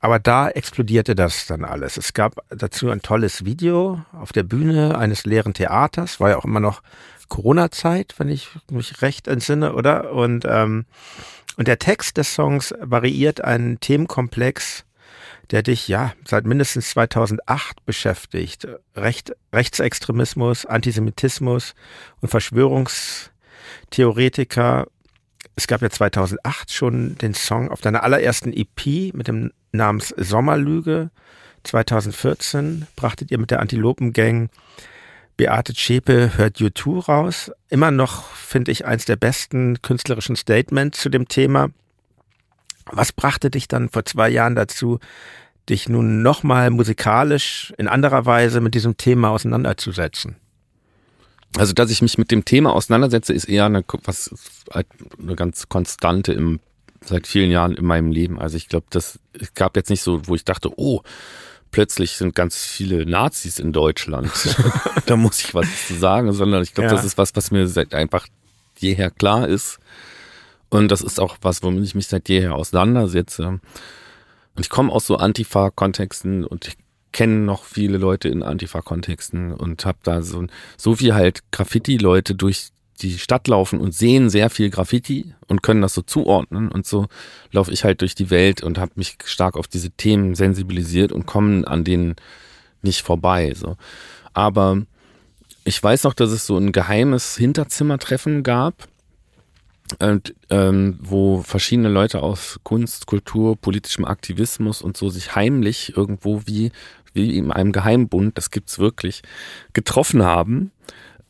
aber 0.00 0.18
da 0.18 0.50
explodierte 0.50 1.14
das 1.14 1.46
dann 1.46 1.64
alles. 1.64 1.96
Es 1.96 2.12
gab 2.12 2.36
dazu 2.50 2.90
ein 2.90 3.00
tolles 3.00 3.46
Video 3.46 4.02
auf 4.12 4.32
der 4.32 4.42
Bühne 4.42 4.98
eines 4.98 5.24
leeren 5.24 5.54
Theaters. 5.54 6.20
War 6.20 6.30
ja 6.30 6.36
auch 6.36 6.44
immer 6.44 6.60
noch 6.60 6.82
Corona-Zeit, 7.28 8.14
wenn 8.18 8.28
ich 8.28 8.50
mich 8.70 9.00
recht 9.00 9.28
entsinne, 9.28 9.72
oder? 9.74 10.12
Und, 10.12 10.44
ähm, 10.46 10.84
und 11.56 11.68
der 11.68 11.78
Text 11.78 12.18
des 12.18 12.34
Songs 12.34 12.74
variiert 12.80 13.40
einen 13.40 13.80
Themenkomplex, 13.80 14.84
der 15.50 15.62
dich 15.62 15.88
ja 15.88 16.12
seit 16.24 16.46
mindestens 16.46 16.90
2008 16.90 17.84
beschäftigt. 17.84 18.68
Recht, 18.96 19.34
Rechtsextremismus, 19.52 20.64
Antisemitismus 20.66 21.74
und 22.20 22.28
Verschwörungstheoretiker. 22.28 24.86
Es 25.56 25.66
gab 25.66 25.82
ja 25.82 25.90
2008 25.90 26.72
schon 26.72 27.18
den 27.18 27.34
Song 27.34 27.70
auf 27.70 27.80
deiner 27.80 28.02
allerersten 28.02 28.52
EP 28.52 29.14
mit 29.14 29.28
dem 29.28 29.52
namens 29.72 30.14
Sommerlüge. 30.16 31.10
2014 31.64 32.86
brachtet 32.96 33.30
ihr 33.30 33.38
mit 33.38 33.50
der 33.50 33.60
Antilopengang 33.60 34.50
Beate 35.36 35.74
Zschäpe 35.74 36.36
hört 36.36 36.58
U2 36.58 37.06
raus. 37.06 37.50
Immer 37.68 37.90
noch, 37.90 38.30
finde 38.30 38.70
ich, 38.70 38.86
eins 38.86 39.04
der 39.04 39.16
besten 39.16 39.82
künstlerischen 39.82 40.36
Statements 40.36 41.00
zu 41.00 41.08
dem 41.08 41.26
Thema. 41.26 41.70
Was 42.86 43.12
brachte 43.12 43.50
dich 43.50 43.68
dann 43.68 43.88
vor 43.88 44.04
zwei 44.04 44.28
Jahren 44.28 44.54
dazu, 44.54 44.98
dich 45.68 45.88
nun 45.88 46.22
nochmal 46.22 46.70
musikalisch 46.70 47.72
in 47.78 47.88
anderer 47.88 48.26
Weise 48.26 48.60
mit 48.60 48.74
diesem 48.74 48.96
Thema 48.96 49.30
auseinanderzusetzen? 49.30 50.36
Also, 51.56 51.72
dass 51.72 51.90
ich 51.90 52.02
mich 52.02 52.18
mit 52.18 52.30
dem 52.30 52.44
Thema 52.44 52.72
auseinandersetze, 52.74 53.32
ist 53.32 53.44
eher 53.44 53.66
eine, 53.66 53.84
was, 54.04 54.34
eine 54.72 55.36
ganz 55.36 55.68
konstante 55.68 56.32
im, 56.32 56.60
seit 57.04 57.26
vielen 57.26 57.50
Jahren 57.50 57.76
in 57.76 57.84
meinem 57.84 58.10
Leben. 58.10 58.40
Also 58.40 58.56
ich 58.56 58.68
glaube, 58.68 58.86
das 58.90 59.20
es 59.40 59.54
gab 59.54 59.76
jetzt 59.76 59.90
nicht 59.90 60.02
so, 60.02 60.26
wo 60.26 60.34
ich 60.34 60.44
dachte, 60.44 60.70
oh, 60.76 61.02
plötzlich 61.70 62.12
sind 62.12 62.34
ganz 62.34 62.56
viele 62.64 63.06
Nazis 63.06 63.58
in 63.58 63.72
Deutschland. 63.72 64.30
da 65.06 65.16
muss 65.16 65.40
ich 65.40 65.54
was 65.54 65.66
zu 65.86 65.94
sagen, 65.94 66.32
sondern 66.32 66.62
ich 66.62 66.74
glaube, 66.74 66.90
ja. 66.90 66.96
das 66.96 67.04
ist 67.04 67.18
was, 67.18 67.34
was 67.36 67.50
mir 67.50 67.66
seit 67.68 67.94
einfach 67.94 68.26
jeher 68.78 69.10
klar 69.10 69.48
ist. 69.48 69.78
Und 70.74 70.90
das 70.90 71.02
ist 71.02 71.20
auch 71.20 71.36
was, 71.40 71.62
womit 71.62 71.84
ich 71.84 71.94
mich 71.94 72.08
seit 72.08 72.28
jeher 72.28 72.56
auseinandersetze. 72.56 73.46
Und 73.46 73.60
ich 74.58 74.68
komme 74.68 74.92
aus 74.92 75.06
so 75.06 75.16
Antifa-Kontexten 75.16 76.44
und 76.44 76.66
ich 76.66 76.76
kenne 77.12 77.44
noch 77.44 77.62
viele 77.62 77.96
Leute 77.96 78.28
in 78.28 78.42
Antifa-Kontexten 78.42 79.52
und 79.52 79.86
habe 79.86 79.98
da 80.02 80.22
so, 80.22 80.44
so 80.76 80.98
wie 80.98 81.12
halt 81.12 81.42
Graffiti-Leute 81.52 82.34
durch 82.34 82.70
die 83.02 83.18
Stadt 83.18 83.46
laufen 83.46 83.78
und 83.78 83.94
sehen 83.94 84.30
sehr 84.30 84.50
viel 84.50 84.68
Graffiti 84.68 85.34
und 85.46 85.62
können 85.62 85.80
das 85.80 85.94
so 85.94 86.02
zuordnen 86.02 86.72
und 86.72 86.86
so 86.86 87.06
laufe 87.52 87.70
ich 87.70 87.84
halt 87.84 88.00
durch 88.00 88.16
die 88.16 88.30
Welt 88.30 88.64
und 88.64 88.78
habe 88.78 88.92
mich 88.96 89.16
stark 89.24 89.56
auf 89.56 89.68
diese 89.68 89.92
Themen 89.92 90.34
sensibilisiert 90.34 91.12
und 91.12 91.24
komme 91.24 91.66
an 91.68 91.84
denen 91.84 92.16
nicht 92.82 93.02
vorbei 93.02 93.52
so. 93.54 93.76
Aber 94.32 94.82
ich 95.64 95.80
weiß 95.80 96.02
noch, 96.02 96.14
dass 96.14 96.30
es 96.30 96.46
so 96.46 96.56
ein 96.56 96.72
geheimes 96.72 97.36
Hinterzimmertreffen 97.36 98.42
gab 98.42 98.88
und, 99.98 100.34
ähm, 100.50 100.98
wo 101.00 101.42
verschiedene 101.42 101.88
Leute 101.88 102.22
aus 102.22 102.58
Kunst, 102.62 103.06
Kultur, 103.06 103.56
politischem 103.56 104.04
Aktivismus 104.04 104.82
und 104.82 104.96
so 104.96 105.10
sich 105.10 105.34
heimlich 105.34 105.96
irgendwo 105.96 106.42
wie 106.46 106.72
wie 107.14 107.38
in 107.38 107.50
einem 107.50 107.72
Geheimbund, 107.72 108.36
das 108.36 108.50
gibt's 108.50 108.78
wirklich, 108.78 109.22
getroffen 109.72 110.22
haben 110.22 110.72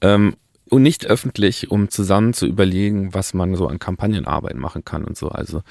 ähm, 0.01 0.35
und 0.69 0.83
nicht 0.83 1.07
öffentlich, 1.07 1.71
um 1.71 1.91
zusammen 1.91 2.33
zu 2.33 2.47
überlegen, 2.47 3.15
was 3.15 3.35
man 3.35 3.55
so 3.55 3.69
an 3.69 3.79
Kampagnenarbeit 3.79 4.57
machen 4.57 4.85
kann 4.85 5.05
und 5.05 5.17
so. 5.17 5.29
Also 5.29 5.63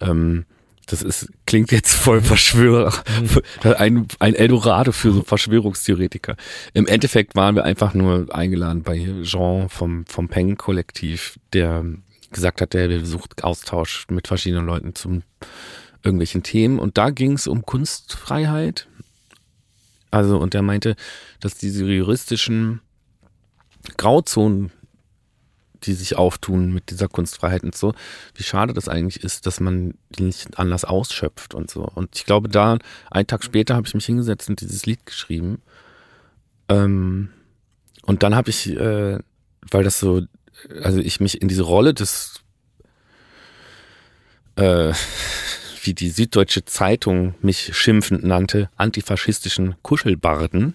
ähm, 0.00 0.44
das 0.86 1.02
ist 1.02 1.30
klingt 1.46 1.70
jetzt 1.70 1.94
voll 1.94 2.20
Verschwörer, 2.20 2.92
mhm. 3.20 3.72
ein, 3.78 4.08
ein 4.18 4.34
Eldorado 4.34 4.90
für 4.90 5.12
so 5.12 5.22
Verschwörungstheoretiker. 5.22 6.36
Im 6.74 6.88
Endeffekt 6.88 7.36
waren 7.36 7.54
wir 7.54 7.64
einfach 7.64 7.94
nur 7.94 8.34
eingeladen 8.34 8.82
bei 8.82 9.08
Jean 9.22 9.68
vom 9.68 10.04
vom 10.06 10.28
Peng 10.28 10.56
Kollektiv, 10.56 11.38
der 11.52 11.84
gesagt 12.30 12.60
hat, 12.60 12.74
der 12.74 13.04
sucht 13.04 13.44
Austausch 13.44 14.06
mit 14.08 14.28
verschiedenen 14.28 14.66
Leuten 14.66 14.94
zum 14.94 15.22
irgendwelchen 16.02 16.42
Themen 16.42 16.78
und 16.78 16.96
da 16.98 17.10
ging 17.10 17.32
es 17.32 17.46
um 17.46 17.64
Kunstfreiheit. 17.64 18.88
Also 20.10 20.38
und 20.38 20.54
er 20.54 20.62
meinte, 20.62 20.96
dass 21.40 21.56
diese 21.56 21.84
juristischen 21.84 22.80
Grauzonen, 23.96 24.72
die 25.84 25.94
sich 25.94 26.16
auftun 26.16 26.72
mit 26.72 26.90
dieser 26.90 27.08
Kunstfreiheit 27.08 27.62
und 27.62 27.74
so, 27.74 27.94
wie 28.34 28.42
schade 28.42 28.74
das 28.74 28.88
eigentlich 28.88 29.22
ist, 29.22 29.46
dass 29.46 29.60
man 29.60 29.94
die 30.10 30.24
nicht 30.24 30.58
anders 30.58 30.84
ausschöpft 30.84 31.54
und 31.54 31.70
so. 31.70 31.82
Und 31.82 32.16
ich 32.16 32.26
glaube, 32.26 32.48
da, 32.48 32.78
einen 33.10 33.26
Tag 33.26 33.44
später 33.44 33.76
habe 33.76 33.86
ich 33.86 33.94
mich 33.94 34.06
hingesetzt 34.06 34.48
und 34.48 34.60
dieses 34.60 34.84
Lied 34.84 35.06
geschrieben. 35.06 35.62
Ähm, 36.68 37.30
und 38.02 38.22
dann 38.22 38.34
habe 38.34 38.50
ich, 38.50 38.68
äh, 38.70 39.18
weil 39.70 39.84
das 39.84 40.00
so, 40.00 40.22
also 40.82 40.98
ich 40.98 41.20
mich 41.20 41.40
in 41.40 41.48
diese 41.48 41.62
Rolle 41.62 41.94
des, 41.94 42.40
äh, 44.56 44.92
wie 45.82 45.94
die 45.94 46.10
Süddeutsche 46.10 46.64
Zeitung 46.64 47.34
mich 47.40 47.76
schimpfend 47.76 48.24
nannte, 48.24 48.70
antifaschistischen 48.76 49.76
Kuschelbarden, 49.82 50.74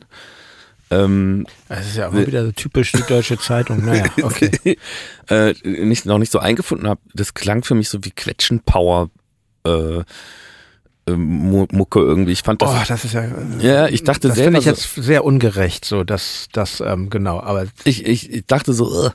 ähm, 0.91 1.45
das 1.67 1.87
ist 1.87 1.97
ja 1.97 2.09
auch 2.09 2.13
wieder 2.13 2.45
so 2.45 2.51
typisch 2.51 2.91
die 2.91 3.01
deutsche 3.01 3.39
Zeitung. 3.39 3.83
Naja, 3.85 4.05
okay. 4.21 4.77
äh, 5.29 5.53
nicht, 5.63 6.05
noch 6.05 6.19
nicht 6.19 6.31
so 6.31 6.39
eingefunden 6.39 6.87
habe. 6.87 7.01
Das 7.13 7.33
klang 7.33 7.63
für 7.63 7.75
mich 7.75 7.89
so 7.89 8.03
wie 8.03 8.11
Quetschenpower. 8.11 9.09
Äh, 9.65 10.03
Mucke 11.07 11.99
irgendwie. 11.99 12.31
Ich 12.31 12.41
fand 12.41 12.61
das. 12.61 12.69
Oh, 12.69 12.83
das 12.87 13.05
ist 13.05 13.13
ja. 13.13 13.25
Ja, 13.59 13.87
ich 13.87 14.03
dachte 14.03 14.27
das 14.27 14.37
selber. 14.37 14.57
Das 14.57 14.63
finde 14.63 14.79
ich 14.79 14.95
jetzt 14.95 15.05
sehr 15.05 15.23
ungerecht, 15.23 15.85
so 15.85 16.03
dass 16.03 16.47
das 16.51 16.81
ähm, 16.81 17.11
genau. 17.11 17.39
Aber 17.39 17.67
ich, 17.83 18.05
ich, 18.05 18.31
ich 18.31 18.45
dachte 18.47 18.73
so. 18.73 19.05
Uh, 19.05 19.09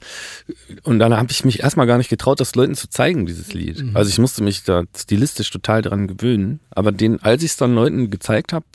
und 0.85 1.01
dann 1.01 1.17
habe 1.17 1.33
ich 1.33 1.45
mich 1.45 1.61
erstmal 1.61 1.89
gar 1.89 1.99
nicht 1.99 2.09
getraut, 2.09 2.39
das 2.39 2.55
Leuten 2.55 2.77
zu 2.77 2.89
zeigen, 2.89 3.27
dieses 3.27 3.53
Lied. 3.55 3.83
Mhm. 3.83 3.97
Also 3.97 4.09
ich 4.09 4.19
musste 4.19 4.45
mich 4.45 4.63
da 4.63 4.85
stilistisch 4.97 5.51
total 5.51 5.83
dran 5.83 6.07
gewöhnen. 6.07 6.61
Aber 6.71 6.93
den, 6.93 7.21
als 7.23 7.43
ich 7.43 7.51
es 7.51 7.57
dann 7.57 7.75
Leuten 7.75 8.09
gezeigt 8.09 8.53
habe, 8.53 8.67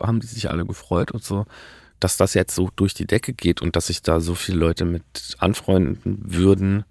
haben 0.00 0.20
die 0.20 0.26
sich 0.28 0.48
alle 0.48 0.64
gefreut 0.64 1.10
und 1.10 1.24
so 1.24 1.46
dass 2.02 2.16
das 2.16 2.34
jetzt 2.34 2.54
so 2.54 2.68
durch 2.74 2.94
die 2.94 3.06
Decke 3.06 3.32
geht 3.32 3.62
und 3.62 3.76
dass 3.76 3.86
sich 3.86 4.02
da 4.02 4.20
so 4.20 4.34
viele 4.34 4.58
Leute 4.58 4.84
mit 4.84 5.04
anfreunden 5.38 6.18
würden, 6.24 6.84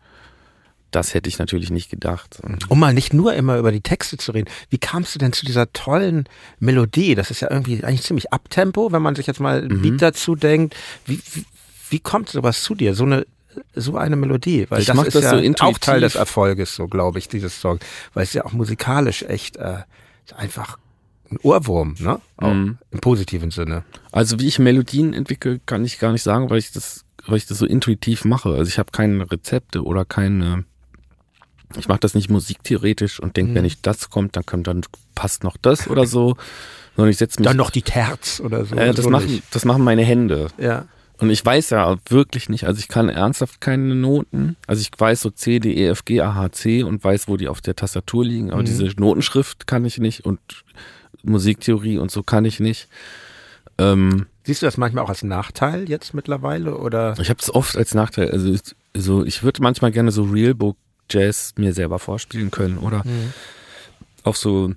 das 0.92 1.14
hätte 1.14 1.30
ich 1.30 1.40
natürlich 1.40 1.72
nicht 1.72 1.90
gedacht. 1.90 2.40
Um 2.70 2.80
mal 2.80 2.94
nicht 2.94 3.14
nur 3.14 3.34
immer 3.34 3.58
über 3.58 3.72
die 3.72 3.82
Texte 3.82 4.18
zu 4.18 4.32
reden, 4.32 4.50
wie 4.70 4.78
kamst 4.78 5.16
du 5.16 5.20
denn 5.20 5.34
zu 5.34 5.46
dieser 5.46 5.72
tollen 5.74 6.28
Melodie? 6.60 7.16
Das 7.16 7.32
ist 7.32 7.42
ja 7.42 7.50
irgendwie 7.50 7.84
eigentlich 7.84 8.04
ziemlich 8.04 8.32
Abtempo, 8.34 8.92
wenn 8.92 9.02
man 9.02 9.16
sich 9.16 9.28
jetzt 9.28 9.40
mal 9.40 9.64
ein 9.64 9.78
mhm. 9.78 9.82
Beat 9.82 10.02
dazu 10.02 10.36
denkt. 10.36 10.76
Wie, 11.06 11.20
wie, 11.34 11.46
wie 11.90 12.00
kommt 12.00 12.30
sowas 12.30 12.62
zu 12.64 12.76
dir? 12.76 12.94
So 12.94 13.06
eine 13.06 13.26
so 13.76 13.98
eine 13.98 14.16
Melodie, 14.16 14.66
weil 14.70 14.80
ich 14.80 14.88
das 14.88 14.98
ist 14.98 15.16
das 15.16 15.24
ja 15.24 15.42
so 15.42 15.54
auch 15.66 15.78
Teil 15.78 16.00
des 16.00 16.16
Erfolges, 16.16 16.74
so 16.74 16.88
glaube 16.88 17.20
ich, 17.20 17.28
dieses 17.28 17.60
Song, 17.60 17.80
weil 18.14 18.24
es 18.24 18.32
ja 18.32 18.46
auch 18.46 18.54
musikalisch 18.54 19.24
echt 19.24 19.58
äh, 19.58 19.80
einfach 20.38 20.78
ein 21.32 21.38
Ohrwurm, 21.44 21.96
ne? 22.00 22.20
Mhm. 22.42 22.78
Im 22.92 23.00
positiven 23.00 23.52
Sinne. 23.52 23.84
Also 24.12 24.40
wie 24.40 24.48
ich 24.48 24.60
Melodien 24.60 25.14
entwickle, 25.14 25.60
kann 25.66 25.86
ich 25.86 26.00
gar 26.00 26.12
nicht 26.12 26.24
sagen, 26.24 26.50
weil 26.50 26.60
ich 26.60 26.72
das, 26.72 27.06
weil 27.26 27.38
ich 27.38 27.46
das 27.46 27.58
so 27.58 27.66
intuitiv 27.66 28.26
mache. 28.26 28.50
Also 28.50 28.70
ich 28.70 28.80
habe 28.80 28.92
keine 28.92 29.30
Rezepte 29.32 29.84
oder 29.84 30.06
keine. 30.06 30.66
Ich 31.78 31.88
mache 31.88 32.00
das 32.00 32.14
nicht 32.14 32.30
musiktheoretisch 32.30 33.20
und 33.20 33.38
denke, 33.38 33.52
mhm. 33.52 33.56
wenn 33.56 33.64
nicht 33.64 33.86
das 33.86 34.10
kommt, 34.10 34.36
dann 34.36 34.46
kommt 34.46 34.68
dann 34.68 34.82
passt 35.16 35.44
noch 35.44 35.58
das 35.62 35.88
oder 35.88 36.06
so. 36.06 36.36
Sondern 36.96 37.12
ich 37.12 37.18
setze 37.18 37.40
mich. 37.40 37.48
Dann 37.48 37.58
noch 37.58 37.70
die 37.70 37.82
Terz 37.82 38.42
oder 38.44 38.66
so. 38.66 38.76
Äh, 38.76 38.94
das, 38.94 39.04
so 39.04 39.10
machen, 39.10 39.42
das 39.52 39.66
machen 39.66 39.84
meine 39.84 40.04
Hände. 40.04 40.48
Ja. 40.58 40.86
Und 41.22 41.30
ich 41.30 41.46
weiß 41.46 41.70
ja 41.70 41.98
wirklich 42.10 42.50
nicht, 42.50 42.66
also 42.66 42.80
ich 42.80 42.88
kann 42.88 43.08
ernsthaft 43.08 43.62
keine 43.62 43.94
Noten. 43.94 44.56
Also 44.66 44.82
ich 44.82 44.90
weiß 44.98 45.22
so 45.22 45.30
C, 45.30 45.60
D, 45.60 45.72
E, 45.72 45.90
F, 45.90 46.04
G, 46.04 46.20
A, 46.20 46.34
H, 46.34 46.52
C 46.54 46.84
und 46.84 47.04
weiß, 47.04 47.28
wo 47.28 47.38
die 47.38 47.48
auf 47.48 47.62
der 47.62 47.76
Tastatur 47.76 48.26
liegen, 48.26 48.52
aber 48.52 48.62
mhm. 48.62 48.66
diese 48.66 48.86
Notenschrift 48.98 49.68
kann 49.68 49.86
ich 49.86 50.00
nicht 50.00 50.26
und 50.26 50.40
Musiktheorie 51.22 52.00
und 52.00 52.10
so 52.10 52.24
kann 52.24 52.44
ich 52.44 52.60
nicht. 52.60 52.88
Ähm, 53.78 54.26
Siehst 54.44 54.64
du 54.64 54.66
das 54.66 54.78
manchmal 54.78 55.04
auch 55.04 55.10
als 55.10 55.22
Nachteil 55.22 55.88
jetzt 55.88 56.16
mittlerweile 56.16 56.76
oder? 56.78 57.14
Ich 57.20 57.30
habe 57.30 57.40
es 57.40 57.54
oft 57.54 57.78
als 57.78 57.94
Nachteil. 57.94 58.32
Also 58.32 58.56
so, 58.96 59.24
ich 59.24 59.44
würde 59.44 59.62
manchmal 59.62 59.92
gerne 59.92 60.12
so 60.12 60.24
Realbook 60.24 60.78
Jazz 61.12 61.54
mir 61.58 61.74
selber 61.74 62.00
vorspielen 62.00 62.52
können 62.52 62.78
oder 62.78 63.04
mhm. 63.06 63.34
auch 64.24 64.36
so. 64.36 64.74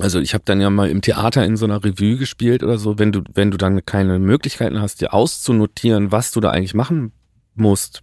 Also 0.00 0.18
ich 0.18 0.34
habe 0.34 0.42
dann 0.44 0.60
ja 0.60 0.70
mal 0.70 0.90
im 0.90 1.02
Theater 1.02 1.44
in 1.44 1.56
so 1.56 1.66
einer 1.66 1.84
Revue 1.84 2.16
gespielt 2.16 2.64
oder 2.64 2.78
so. 2.78 2.98
Wenn 2.98 3.12
du 3.12 3.22
wenn 3.32 3.50
du 3.50 3.56
dann 3.56 3.84
keine 3.86 4.18
Möglichkeiten 4.18 4.80
hast, 4.80 5.00
dir 5.00 5.14
auszunotieren, 5.14 6.10
was 6.10 6.32
du 6.32 6.40
da 6.40 6.50
eigentlich 6.50 6.74
machen 6.74 7.12
musst, 7.54 8.02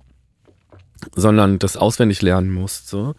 sondern 1.15 1.59
das 1.59 1.77
auswendig 1.77 2.21
lernen 2.21 2.51
musst, 2.51 2.87
so, 2.87 3.15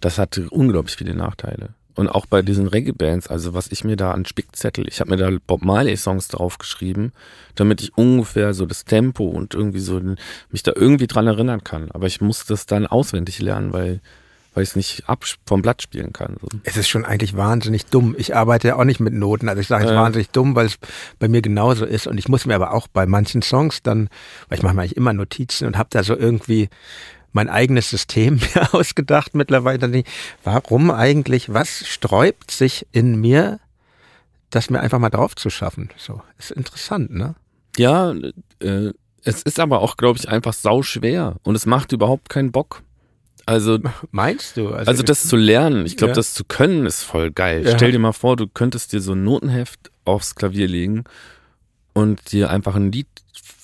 das 0.00 0.18
hat 0.18 0.38
unglaublich 0.50 0.96
viele 0.96 1.14
Nachteile. 1.14 1.74
Und 1.94 2.08
auch 2.08 2.26
bei 2.26 2.42
diesen 2.42 2.66
Reggae-Bands, 2.66 3.28
also 3.28 3.54
was 3.54 3.70
ich 3.70 3.84
mir 3.84 3.96
da 3.96 4.10
an 4.10 4.24
Spickzettel, 4.24 4.88
ich 4.88 5.00
habe 5.00 5.10
mir 5.10 5.16
da 5.16 5.30
Bob 5.46 5.64
Marley-Songs 5.64 6.28
drauf 6.28 6.58
geschrieben, 6.58 7.12
damit 7.54 7.82
ich 7.82 7.96
ungefähr 7.96 8.52
so 8.52 8.66
das 8.66 8.84
Tempo 8.84 9.24
und 9.24 9.54
irgendwie 9.54 9.78
so 9.78 10.00
mich 10.50 10.62
da 10.64 10.72
irgendwie 10.74 11.06
dran 11.06 11.28
erinnern 11.28 11.62
kann. 11.62 11.90
Aber 11.92 12.06
ich 12.06 12.20
muss 12.20 12.46
das 12.46 12.66
dann 12.66 12.86
auswendig 12.86 13.40
lernen, 13.40 13.72
weil 13.72 14.00
weil 14.54 14.62
ich 14.62 14.70
es 14.70 14.76
nicht 14.76 15.08
ab 15.08 15.24
vom 15.46 15.62
Blatt 15.62 15.82
spielen 15.82 16.12
kann. 16.12 16.36
So. 16.40 16.46
Es 16.62 16.76
ist 16.76 16.88
schon 16.88 17.04
eigentlich 17.04 17.36
wahnsinnig 17.36 17.86
dumm. 17.86 18.14
Ich 18.16 18.34
arbeite 18.34 18.68
ja 18.68 18.76
auch 18.76 18.84
nicht 18.84 19.00
mit 19.00 19.12
Noten. 19.12 19.48
Also 19.48 19.60
ich 19.60 19.66
sage 19.66 19.84
es 19.84 19.90
äh. 19.90 19.96
wahnsinnig 19.96 20.30
dumm, 20.30 20.54
weil 20.54 20.66
es 20.66 20.78
bei 21.18 21.28
mir 21.28 21.42
genauso 21.42 21.84
ist. 21.84 22.06
Und 22.06 22.18
ich 22.18 22.28
muss 22.28 22.46
mir 22.46 22.54
aber 22.54 22.72
auch 22.72 22.86
bei 22.86 23.04
manchen 23.04 23.42
Songs 23.42 23.82
dann, 23.82 24.08
weil 24.48 24.58
ich 24.58 24.62
mache 24.62 24.74
mir 24.74 24.82
eigentlich 24.82 24.96
immer 24.96 25.12
Notizen 25.12 25.66
und 25.66 25.76
habe 25.76 25.88
da 25.90 26.04
so 26.04 26.16
irgendwie 26.16 26.68
mein 27.34 27.50
eigenes 27.50 27.90
System 27.90 28.40
mir 28.54 28.72
ausgedacht 28.72 29.34
mittlerweile. 29.34 30.04
Warum 30.42 30.90
eigentlich, 30.90 31.52
was 31.52 31.86
sträubt 31.86 32.50
sich 32.50 32.86
in 32.92 33.20
mir, 33.20 33.60
das 34.50 34.70
mir 34.70 34.80
einfach 34.80 34.98
mal 34.98 35.10
drauf 35.10 35.36
zu 35.36 35.50
schaffen? 35.50 35.90
So, 35.98 36.22
ist 36.38 36.52
interessant, 36.52 37.10
ne? 37.10 37.34
Ja, 37.76 38.14
äh, 38.60 38.92
es 39.24 39.42
ist 39.42 39.58
aber 39.58 39.80
auch, 39.80 39.96
glaube 39.96 40.18
ich, 40.18 40.28
einfach 40.28 40.52
sau 40.52 40.82
schwer 40.82 41.36
und 41.42 41.54
es 41.54 41.66
macht 41.66 41.92
überhaupt 41.92 42.28
keinen 42.28 42.52
Bock. 42.52 42.82
Also 43.46 43.78
meinst 44.10 44.56
du? 44.56 44.68
Also, 44.68 44.90
also 44.90 45.02
das 45.02 45.28
zu 45.28 45.36
lernen, 45.36 45.84
ich 45.86 45.96
glaube, 45.96 46.12
ja. 46.12 46.16
das 46.16 46.34
zu 46.34 46.44
können, 46.44 46.86
ist 46.86 47.02
voll 47.02 47.32
geil. 47.32 47.64
Ja. 47.64 47.76
Stell 47.76 47.92
dir 47.92 47.98
mal 47.98 48.12
vor, 48.12 48.36
du 48.36 48.46
könntest 48.46 48.92
dir 48.92 49.00
so 49.00 49.12
ein 49.12 49.24
Notenheft 49.24 49.90
aufs 50.04 50.34
Klavier 50.36 50.68
legen 50.68 51.04
und 51.94 52.32
dir 52.32 52.50
einfach 52.50 52.76
ein 52.76 52.92
Lied, 52.92 53.08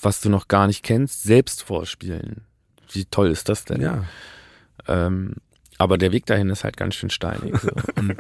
was 0.03 0.21
du 0.21 0.29
noch 0.29 0.49
gar 0.49 0.67
nicht 0.67 0.83
kennst, 0.83 1.23
selbst 1.23 1.63
vorspielen. 1.63 2.43
Wie 2.93 3.05
toll 3.05 3.31
ist 3.31 3.49
das 3.49 3.65
denn? 3.65 3.81
Ja. 3.81 4.05
Ähm, 4.89 5.35
aber 5.79 5.99
der 5.99 6.13
Weg 6.13 6.27
dahin 6.27 6.51
ist 6.51 6.65
halt 6.65 6.77
ganz 6.77 6.95
schön 6.95 7.11
steinig. 7.11 7.57
So. 7.59 7.71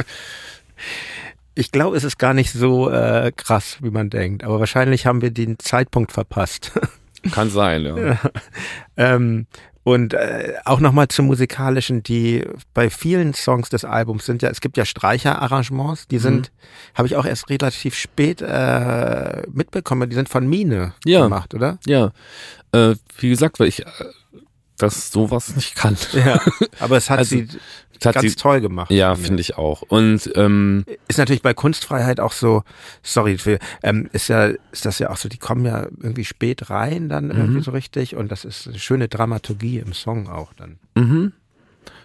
ich 1.54 1.72
glaube, 1.72 1.96
es 1.96 2.04
ist 2.04 2.18
gar 2.18 2.34
nicht 2.34 2.52
so 2.52 2.90
äh, 2.90 3.32
krass, 3.36 3.78
wie 3.80 3.90
man 3.90 4.08
denkt. 4.10 4.44
Aber 4.44 4.60
wahrscheinlich 4.60 5.06
haben 5.06 5.20
wir 5.20 5.30
den 5.30 5.58
Zeitpunkt 5.58 6.12
verpasst. 6.12 6.72
Kann 7.32 7.50
sein, 7.50 7.84
ja. 7.84 7.98
ja. 7.98 8.18
Ähm, 8.96 9.46
und 9.82 10.14
äh, 10.14 10.54
auch 10.64 10.80
nochmal 10.80 11.08
zum 11.08 11.26
musikalischen, 11.26 12.02
die 12.02 12.44
bei 12.74 12.90
vielen 12.90 13.34
Songs 13.34 13.70
des 13.70 13.84
Albums 13.84 14.26
sind 14.26 14.42
ja, 14.42 14.50
es 14.50 14.60
gibt 14.60 14.76
ja 14.76 14.84
Streicherarrangements, 14.84 16.06
die 16.08 16.18
sind, 16.18 16.50
mhm. 16.50 16.94
habe 16.94 17.08
ich 17.08 17.16
auch 17.16 17.24
erst 17.24 17.48
relativ 17.48 17.94
spät 17.94 18.42
äh, 18.42 19.42
mitbekommen, 19.52 20.08
die 20.08 20.16
sind 20.16 20.28
von 20.28 20.46
Mine 20.48 20.94
ja. 21.04 21.22
gemacht, 21.24 21.54
oder? 21.54 21.78
Ja. 21.86 22.12
Äh, 22.72 22.94
wie 23.18 23.30
gesagt, 23.30 23.58
weil 23.58 23.68
ich 23.68 23.84
äh, 24.82 24.86
das 24.86 25.10
sowas 25.10 25.54
nicht 25.54 25.74
kann. 25.74 25.96
Ja, 26.12 26.40
aber 26.80 26.96
es 26.96 27.10
hat 27.10 27.18
also, 27.18 27.36
sie 27.36 27.48
hat 28.04 28.14
ganz 28.14 28.30
sie, 28.30 28.36
toll 28.36 28.60
gemacht. 28.60 28.90
Ja, 28.90 29.14
finde 29.14 29.40
ich 29.40 29.56
auch. 29.56 29.82
Und 29.82 30.30
ähm, 30.34 30.84
ist 31.08 31.18
natürlich 31.18 31.42
bei 31.42 31.54
Kunstfreiheit 31.54 32.20
auch 32.20 32.32
so, 32.32 32.62
sorry, 33.02 33.38
für, 33.38 33.58
ähm, 33.82 34.08
ist 34.12 34.28
ja, 34.28 34.46
ist 34.72 34.86
das 34.86 34.98
ja 34.98 35.10
auch 35.10 35.16
so, 35.16 35.28
die 35.28 35.38
kommen 35.38 35.64
ja 35.64 35.86
irgendwie 36.00 36.24
spät 36.24 36.70
rein 36.70 37.08
dann 37.08 37.26
mhm. 37.26 37.32
irgendwie 37.32 37.62
so 37.62 37.70
richtig 37.72 38.16
und 38.16 38.30
das 38.30 38.44
ist 38.44 38.68
eine 38.68 38.78
schöne 38.78 39.08
Dramaturgie 39.08 39.78
im 39.78 39.92
Song 39.92 40.28
auch 40.28 40.52
dann. 40.54 40.78
Mhm. 40.94 41.32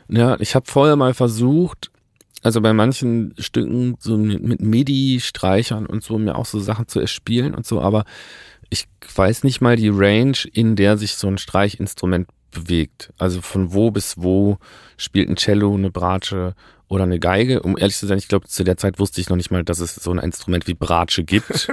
Ja, 0.07 0.39
ich 0.39 0.55
habe 0.55 0.65
vorher 0.69 0.95
mal 0.95 1.13
versucht, 1.13 1.91
also 2.43 2.61
bei 2.61 2.73
manchen 2.73 3.33
Stücken 3.39 3.95
so 3.99 4.17
mit 4.17 4.61
MIDI-Streichern 4.61 5.87
und 5.87 6.03
so 6.03 6.19
mir 6.19 6.35
auch 6.35 6.45
so 6.45 6.59
Sachen 6.59 6.87
zu 6.87 6.99
erspielen 6.99 7.55
und 7.55 7.65
so, 7.65 7.81
aber 7.81 8.05
ich 8.69 8.87
weiß 9.15 9.43
nicht 9.43 9.61
mal 9.61 9.75
die 9.75 9.89
Range, 9.89 10.37
in 10.53 10.75
der 10.75 10.97
sich 10.97 11.15
so 11.15 11.27
ein 11.27 11.37
Streichinstrument 11.37 12.27
bewegt. 12.55 13.13
Also 13.17 13.41
von 13.41 13.73
wo 13.73 13.91
bis 13.91 14.15
wo 14.17 14.57
spielt 14.97 15.29
ein 15.29 15.35
Cello, 15.35 15.73
eine 15.73 15.91
Bratsche 15.91 16.55
oder 16.87 17.03
eine 17.03 17.19
Geige. 17.19 17.61
Um 17.61 17.77
ehrlich 17.77 17.97
zu 17.97 18.07
sein, 18.07 18.17
ich 18.17 18.27
glaube, 18.27 18.47
zu 18.47 18.63
der 18.63 18.77
Zeit 18.77 18.99
wusste 18.99 19.19
ich 19.19 19.29
noch 19.29 19.35
nicht 19.35 19.51
mal, 19.51 19.63
dass 19.63 19.79
es 19.79 19.95
so 19.95 20.11
ein 20.11 20.19
Instrument 20.19 20.67
wie 20.67 20.73
Bratsche 20.73 21.23
gibt. 21.23 21.67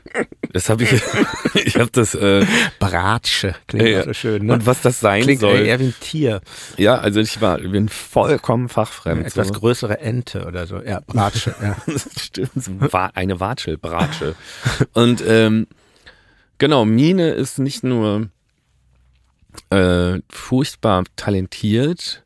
das 0.52 0.68
habe 0.68 0.84
ich, 0.84 0.92
ich 1.54 1.76
habe 1.76 1.90
das. 1.92 2.14
Äh, 2.14 2.44
Bratsche, 2.78 3.54
klingt 3.66 3.86
äh, 3.86 4.04
so 4.04 4.12
schön. 4.12 4.46
Ne? 4.46 4.54
Und 4.54 4.66
was 4.66 4.82
das 4.82 5.00
sein 5.00 5.22
klingt 5.22 5.40
soll. 5.40 5.66
eher 5.66 5.78
wie 5.78 5.86
ein 5.86 5.94
Tier. 6.00 6.40
Ja, 6.76 6.96
also 6.96 7.20
ich 7.20 7.40
war, 7.40 7.60
ich 7.60 7.70
bin 7.70 7.88
vollkommen 7.88 8.68
fachfremd. 8.68 9.18
Eine 9.18 9.26
etwas 9.26 9.48
so. 9.48 9.54
größere 9.54 10.00
Ente 10.00 10.44
oder 10.46 10.66
so. 10.66 10.80
Ja, 10.82 11.00
Bratsche. 11.06 11.54
ja. 11.62 11.76
stimmt. 12.18 12.50
Eine 13.14 13.40
Watschel, 13.40 13.78
Bratsche. 13.78 14.34
Und 14.92 15.22
ähm, 15.26 15.66
genau, 16.58 16.84
Mine 16.84 17.30
ist 17.30 17.58
nicht 17.58 17.84
nur 17.84 18.28
äh, 19.70 20.20
furchtbar 20.30 21.04
talentiert, 21.16 22.24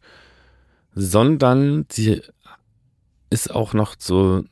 sondern 0.94 1.86
sie 1.90 2.22
ist 3.30 3.54
auch 3.54 3.72
noch 3.72 3.94
so 3.98 4.44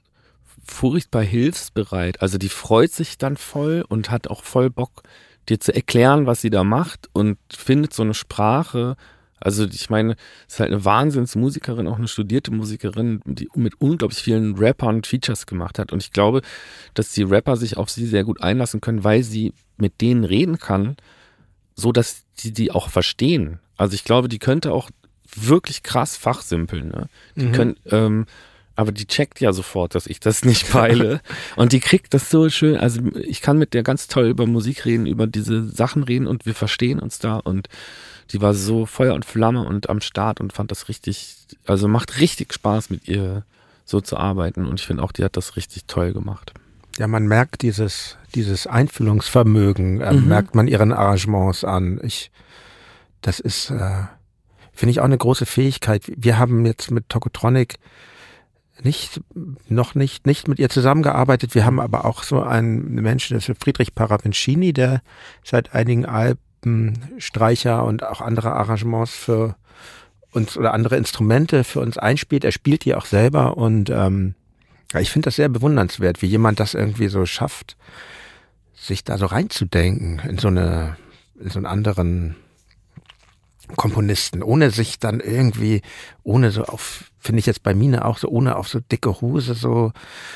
furchtbar 0.64 1.22
hilfsbereit. 1.22 2.22
Also 2.22 2.38
die 2.38 2.48
freut 2.48 2.92
sich 2.92 3.18
dann 3.18 3.36
voll 3.36 3.84
und 3.88 4.10
hat 4.10 4.28
auch 4.28 4.44
voll 4.44 4.70
Bock, 4.70 5.02
dir 5.48 5.60
zu 5.60 5.74
erklären, 5.74 6.26
was 6.26 6.40
sie 6.40 6.50
da 6.50 6.64
macht 6.64 7.08
und 7.12 7.38
findet 7.50 7.92
so 7.92 8.02
eine 8.02 8.14
Sprache. 8.14 8.96
Also 9.40 9.66
ich 9.66 9.90
meine, 9.90 10.16
ist 10.46 10.60
halt 10.60 10.70
eine 10.70 10.84
Wahnsinnsmusikerin, 10.84 11.88
auch 11.88 11.98
eine 11.98 12.08
studierte 12.08 12.52
Musikerin, 12.52 13.20
die 13.24 13.48
mit 13.54 13.80
unglaublich 13.80 14.22
vielen 14.22 14.56
Rappern 14.56 15.02
Features 15.02 15.46
gemacht 15.46 15.78
hat. 15.78 15.92
Und 15.92 16.02
ich 16.02 16.12
glaube, 16.12 16.42
dass 16.94 17.12
die 17.12 17.22
Rapper 17.22 17.56
sich 17.56 17.76
auf 17.76 17.90
sie 17.90 18.06
sehr 18.06 18.24
gut 18.24 18.42
einlassen 18.42 18.80
können, 18.80 19.02
weil 19.02 19.22
sie 19.22 19.54
mit 19.76 20.00
denen 20.00 20.24
reden 20.24 20.58
kann 20.58 20.96
so, 21.80 21.92
dass 21.92 22.22
die 22.38 22.52
die 22.52 22.70
auch 22.70 22.88
verstehen. 22.88 23.58
Also 23.76 23.94
ich 23.94 24.04
glaube, 24.04 24.28
die 24.28 24.38
könnte 24.38 24.72
auch 24.72 24.90
wirklich 25.34 25.82
krass 25.82 26.16
fachsimpeln. 26.16 26.88
Ne? 26.88 27.08
Die 27.36 27.46
mhm. 27.46 27.52
können, 27.52 27.76
ähm, 27.86 28.26
aber 28.76 28.92
die 28.92 29.06
checkt 29.06 29.40
ja 29.40 29.52
sofort, 29.52 29.94
dass 29.94 30.06
ich 30.06 30.20
das 30.20 30.44
nicht 30.44 30.70
peile. 30.70 31.20
und 31.56 31.72
die 31.72 31.80
kriegt 31.80 32.14
das 32.14 32.30
so 32.30 32.48
schön. 32.48 32.76
Also 32.76 33.00
ich 33.14 33.42
kann 33.42 33.58
mit 33.58 33.74
der 33.74 33.82
ganz 33.82 34.08
toll 34.08 34.26
über 34.26 34.46
Musik 34.46 34.86
reden, 34.86 35.06
über 35.06 35.26
diese 35.26 35.68
Sachen 35.68 36.02
reden 36.02 36.26
und 36.26 36.46
wir 36.46 36.54
verstehen 36.54 36.98
uns 36.98 37.18
da. 37.18 37.36
Und 37.36 37.68
die 38.32 38.40
war 38.40 38.54
so 38.54 38.86
Feuer 38.86 39.14
und 39.14 39.24
Flamme 39.24 39.64
und 39.64 39.90
am 39.90 40.00
Start 40.00 40.40
und 40.40 40.52
fand 40.52 40.70
das 40.70 40.88
richtig, 40.88 41.36
also 41.66 41.88
macht 41.88 42.20
richtig 42.20 42.54
Spaß 42.54 42.90
mit 42.90 43.08
ihr 43.08 43.44
so 43.84 44.00
zu 44.00 44.16
arbeiten. 44.16 44.66
Und 44.66 44.80
ich 44.80 44.86
finde 44.86 45.02
auch, 45.02 45.12
die 45.12 45.24
hat 45.24 45.36
das 45.36 45.56
richtig 45.56 45.84
toll 45.86 46.12
gemacht. 46.12 46.54
Ja, 47.00 47.08
man 47.08 47.26
merkt 47.26 47.62
dieses, 47.62 48.18
dieses 48.34 48.66
Einfühlungsvermögen, 48.66 50.02
äh, 50.02 50.12
mhm. 50.12 50.28
merkt 50.28 50.54
man 50.54 50.68
ihren 50.68 50.92
Arrangements 50.92 51.64
an. 51.64 51.98
Ich, 52.02 52.30
das 53.22 53.40
ist, 53.40 53.70
äh, 53.70 54.02
finde 54.74 54.90
ich 54.90 55.00
auch 55.00 55.06
eine 55.06 55.16
große 55.16 55.46
Fähigkeit. 55.46 56.02
Wir 56.14 56.38
haben 56.38 56.66
jetzt 56.66 56.90
mit 56.90 57.08
Tokotronic 57.08 57.76
nicht, 58.82 59.22
noch 59.66 59.94
nicht, 59.94 60.26
nicht 60.26 60.46
mit 60.46 60.58
ihr 60.58 60.68
zusammengearbeitet. 60.68 61.54
Wir 61.54 61.64
haben 61.64 61.80
aber 61.80 62.04
auch 62.04 62.22
so 62.22 62.42
einen 62.42 62.96
Menschen, 62.96 63.34
das 63.34 63.48
ist 63.48 63.64
Friedrich 63.64 63.94
Paravincini, 63.94 64.74
der 64.74 65.00
seit 65.42 65.74
einigen 65.74 66.04
Alben 66.04 66.98
Streicher 67.16 67.86
und 67.86 68.04
auch 68.04 68.20
andere 68.20 68.52
Arrangements 68.52 69.14
für 69.14 69.56
uns 70.32 70.54
oder 70.54 70.74
andere 70.74 70.98
Instrumente 70.98 71.64
für 71.64 71.80
uns 71.80 71.96
einspielt. 71.96 72.44
Er 72.44 72.52
spielt 72.52 72.84
die 72.84 72.94
auch 72.94 73.06
selber 73.06 73.56
und 73.56 73.88
ähm, 73.88 74.34
ich 74.98 75.10
finde 75.10 75.26
das 75.26 75.36
sehr 75.36 75.48
bewundernswert, 75.48 76.22
wie 76.22 76.26
jemand 76.26 76.58
das 76.58 76.74
irgendwie 76.74 77.08
so 77.08 77.26
schafft, 77.26 77.76
sich 78.74 79.04
da 79.04 79.18
so 79.18 79.26
reinzudenken 79.26 80.20
in 80.20 80.38
so 80.38 80.48
eine, 80.48 80.96
in 81.38 81.50
so 81.50 81.58
einen 81.58 81.66
anderen 81.66 82.36
Komponisten, 83.76 84.42
ohne 84.42 84.70
sich 84.70 84.98
dann 84.98 85.20
irgendwie, 85.20 85.82
ohne 86.22 86.50
so 86.50 86.64
auf, 86.64 87.04
finde 87.18 87.40
ich 87.40 87.46
jetzt 87.46 87.62
bei 87.62 87.74
Mine 87.74 88.04
auch 88.04 88.18
so, 88.18 88.28
ohne 88.28 88.56
auf 88.56 88.68
so 88.68 88.80
dicke 88.80 89.20
Hose 89.20 89.54
so 89.54 89.92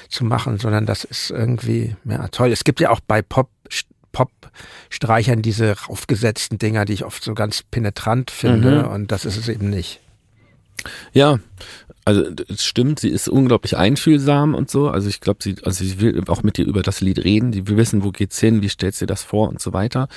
zu 0.09 0.25
machen, 0.25 0.59
sondern 0.59 0.87
das 0.87 1.05
ist 1.05 1.31
irgendwie, 1.31 1.97
ja, 2.05 2.29
toll. 2.29 2.53
Es 2.53 2.65
gibt 2.65 2.81
ja 2.81 2.91
auch 2.91 3.01
bei 3.01 3.23
Pop, 3.23 3.51
Pop-Streichern 4.13 5.43
diese 5.43 5.77
raufgesetzten 5.77 6.59
Dinger, 6.59 6.85
die 6.85 6.93
ich 6.93 7.05
oft 7.05 7.25
so 7.25 7.35
ganz 7.35 7.63
penetrant 7.63 8.31
finde, 8.31 8.85
mhm. 8.85 8.91
und 8.91 9.13
das 9.13 9.25
ist 9.25 9.37
es 9.37 9.49
eben 9.49 9.69
nicht. 9.69 10.01
Ja, 11.13 11.39
also 12.05 12.25
es 12.49 12.65
stimmt, 12.65 13.01
sie 13.01 13.09
ist 13.09 13.29
unglaublich 13.29 13.77
einfühlsam 13.77 14.55
und 14.55 14.71
so. 14.71 14.89
Also 14.89 15.09
ich 15.09 15.21
glaube, 15.21 15.43
sie, 15.43 15.57
also 15.65 15.85
sie 15.85 16.01
will 16.01 16.23
auch 16.29 16.43
mit 16.43 16.59
dir 16.59 16.67
über 16.67 16.83
das 16.83 17.01
Lied 17.01 17.25
reden. 17.25 17.51
Die 17.51 17.67
will 17.67 17.77
wissen, 17.77 18.05
wo 18.05 18.11
geht's 18.11 18.39
hin, 18.39 18.63
wie 18.63 18.69
stellst 18.69 19.01
du 19.01 19.07
das 19.07 19.23
vor 19.23 19.49
und 19.49 19.61
so 19.61 19.73
weiter. 19.73 20.09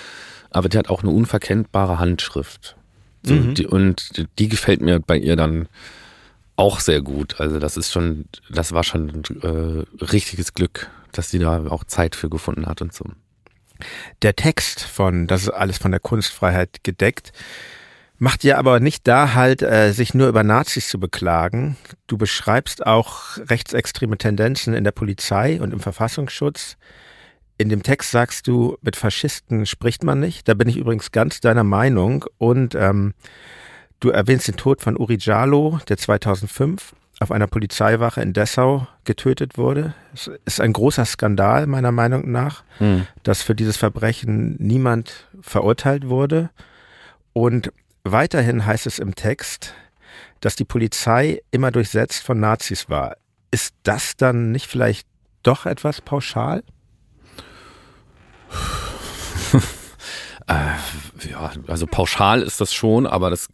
Aber 0.50 0.68
die 0.68 0.78
hat 0.78 0.90
auch 0.90 1.02
eine 1.02 1.12
unverkennbare 1.12 2.00
Handschrift. 2.00 2.76
So, 3.24 3.34
mhm. 3.34 3.54
die, 3.54 3.68
und 3.68 4.28
die 4.38 4.50
gefällt 4.50 4.82
mir 4.82 5.00
bei 5.00 5.18
ihr 5.18 5.36
dann 5.36 5.70
auch 6.58 6.80
sehr 6.82 7.02
gut. 7.02 7.40
Also 7.40 7.60
das 7.60 7.78
ist 7.78 7.92
schon, 7.92 8.26
das 8.50 8.74
war 8.74 8.84
schon 8.84 9.24
äh, 9.42 10.04
richtiges 10.04 10.54
Glück, 10.54 10.90
dass 11.14 11.32
sie 11.32 11.40
da 11.40 11.68
auch 11.68 11.86
Zeit 11.86 12.16
für 12.16 12.30
gefunden 12.30 12.66
hat 12.66 12.82
und 12.82 12.94
so. 12.94 13.06
Der 14.24 14.36
Text 14.36 14.82
von, 14.82 15.28
das 15.28 15.44
ist 15.44 15.50
alles 15.50 15.78
von 15.78 15.92
der 15.92 16.00
Kunstfreiheit 16.00 16.84
gedeckt, 16.84 17.32
Macht 18.20 18.42
dir 18.44 18.58
aber 18.58 18.80
nicht 18.80 19.08
da 19.08 19.36
halt, 19.36 19.62
äh, 19.62 19.92
sich 19.92 20.14
nur 20.14 20.28
über 20.28 20.44
Nazis 20.44 20.90
zu 20.90 21.00
beklagen. 21.00 21.78
Du 22.08 22.18
beschreibst 22.18 22.86
auch 22.86 23.38
rechtsextreme 23.38 24.18
Tendenzen 24.18 24.74
in 24.74 24.84
der 24.84 24.92
Polizei 24.92 25.62
und 25.62 25.72
im 25.72 25.80
Verfassungsschutz. 25.80 26.78
In 27.60 27.70
dem 27.70 27.84
Text 27.84 28.12
sagst 28.12 28.48
du, 28.48 28.78
mit 28.82 28.96
Faschisten 28.96 29.66
spricht 29.66 30.04
man 30.04 30.20
nicht. 30.20 30.48
Da 30.48 30.56
bin 30.56 30.68
ich 30.68 30.78
übrigens 30.78 31.12
ganz 31.12 31.42
deiner 31.42 31.64
Meinung. 31.64 32.26
Und 32.40 32.74
ähm, 32.74 33.14
du 34.00 34.10
erwähnst 34.10 34.48
den 34.48 34.58
Tod 34.58 34.82
von 34.82 34.98
Uri 34.98 35.18
Jalo, 35.20 35.80
der 35.88 35.98
2005 35.98 36.96
auf 37.20 37.32
einer 37.32 37.48
Polizeiwache 37.48 38.22
in 38.22 38.34
Dessau 38.34 38.88
getötet 39.04 39.58
wurde. 39.58 39.94
Es 40.14 40.30
ist 40.46 40.62
ein 40.62 40.74
großer 40.74 41.06
Skandal 41.06 41.66
meiner 41.66 41.92
Meinung 41.92 42.32
nach, 42.32 42.64
hm. 42.78 43.08
dass 43.24 43.42
für 43.42 43.56
dieses 43.56 43.78
Verbrechen 43.78 44.56
niemand 44.60 45.28
verurteilt 45.42 46.10
wurde. 46.10 46.50
Und 47.34 47.72
Weiterhin 48.12 48.66
heißt 48.66 48.88
es 48.88 49.00
im 49.00 49.16
Text, 49.16 49.74
dass 50.40 50.56
die 50.56 50.66
Polizei 50.66 51.42
immer 51.52 51.72
durchsetzt 51.72 52.24
von 52.24 52.40
Nazis 52.40 52.90
war. 52.90 53.18
Ist 53.52 53.74
das 53.84 54.16
dann 54.16 54.52
nicht 54.52 54.68
vielleicht 54.68 55.08
doch 55.44 55.66
etwas 55.66 56.02
pauschal? 56.02 56.64
äh, 60.48 61.30
ja, 61.30 61.52
also 61.68 61.88
pauschal 61.88 62.42
ist 62.42 62.62
das 62.62 62.74
schon, 62.74 63.06
aber 63.08 63.30
das, 63.30 63.50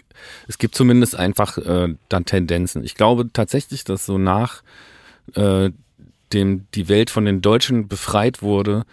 es 0.47 0.57
gibt 0.57 0.75
zumindest 0.75 1.15
einfach 1.15 1.57
äh, 1.57 1.95
dann 2.09 2.25
Tendenzen. 2.25 2.83
Ich 2.83 2.95
glaube 2.95 3.31
tatsächlich, 3.31 3.83
dass 3.83 4.05
so 4.05 4.17
nach 4.17 4.63
äh, 5.35 5.71
dem 6.33 6.67
die 6.73 6.89
Welt 6.89 7.09
von 7.09 7.25
den 7.25 7.41
Deutschen 7.41 7.87
befreit 7.87 8.41
wurde, 8.41 8.83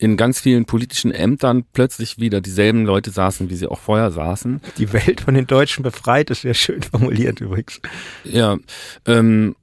in 0.00 0.16
ganz 0.16 0.40
vielen 0.40 0.64
politischen 0.64 1.12
Ämtern 1.12 1.64
plötzlich 1.74 2.18
wieder 2.18 2.40
dieselben 2.40 2.86
Leute 2.86 3.10
saßen, 3.10 3.50
wie 3.50 3.54
sie 3.54 3.66
auch 3.66 3.78
vorher 3.78 4.10
saßen. 4.10 4.62
Die 4.78 4.92
Welt 4.94 5.20
von 5.20 5.34
den 5.34 5.46
Deutschen 5.46 5.82
befreit 5.82 6.30
ist 6.30 6.40
sehr 6.40 6.54
schön 6.54 6.82
formuliert 6.82 7.40
übrigens. 7.40 7.80
Ja, 8.24 8.56
ähm, 9.04 9.54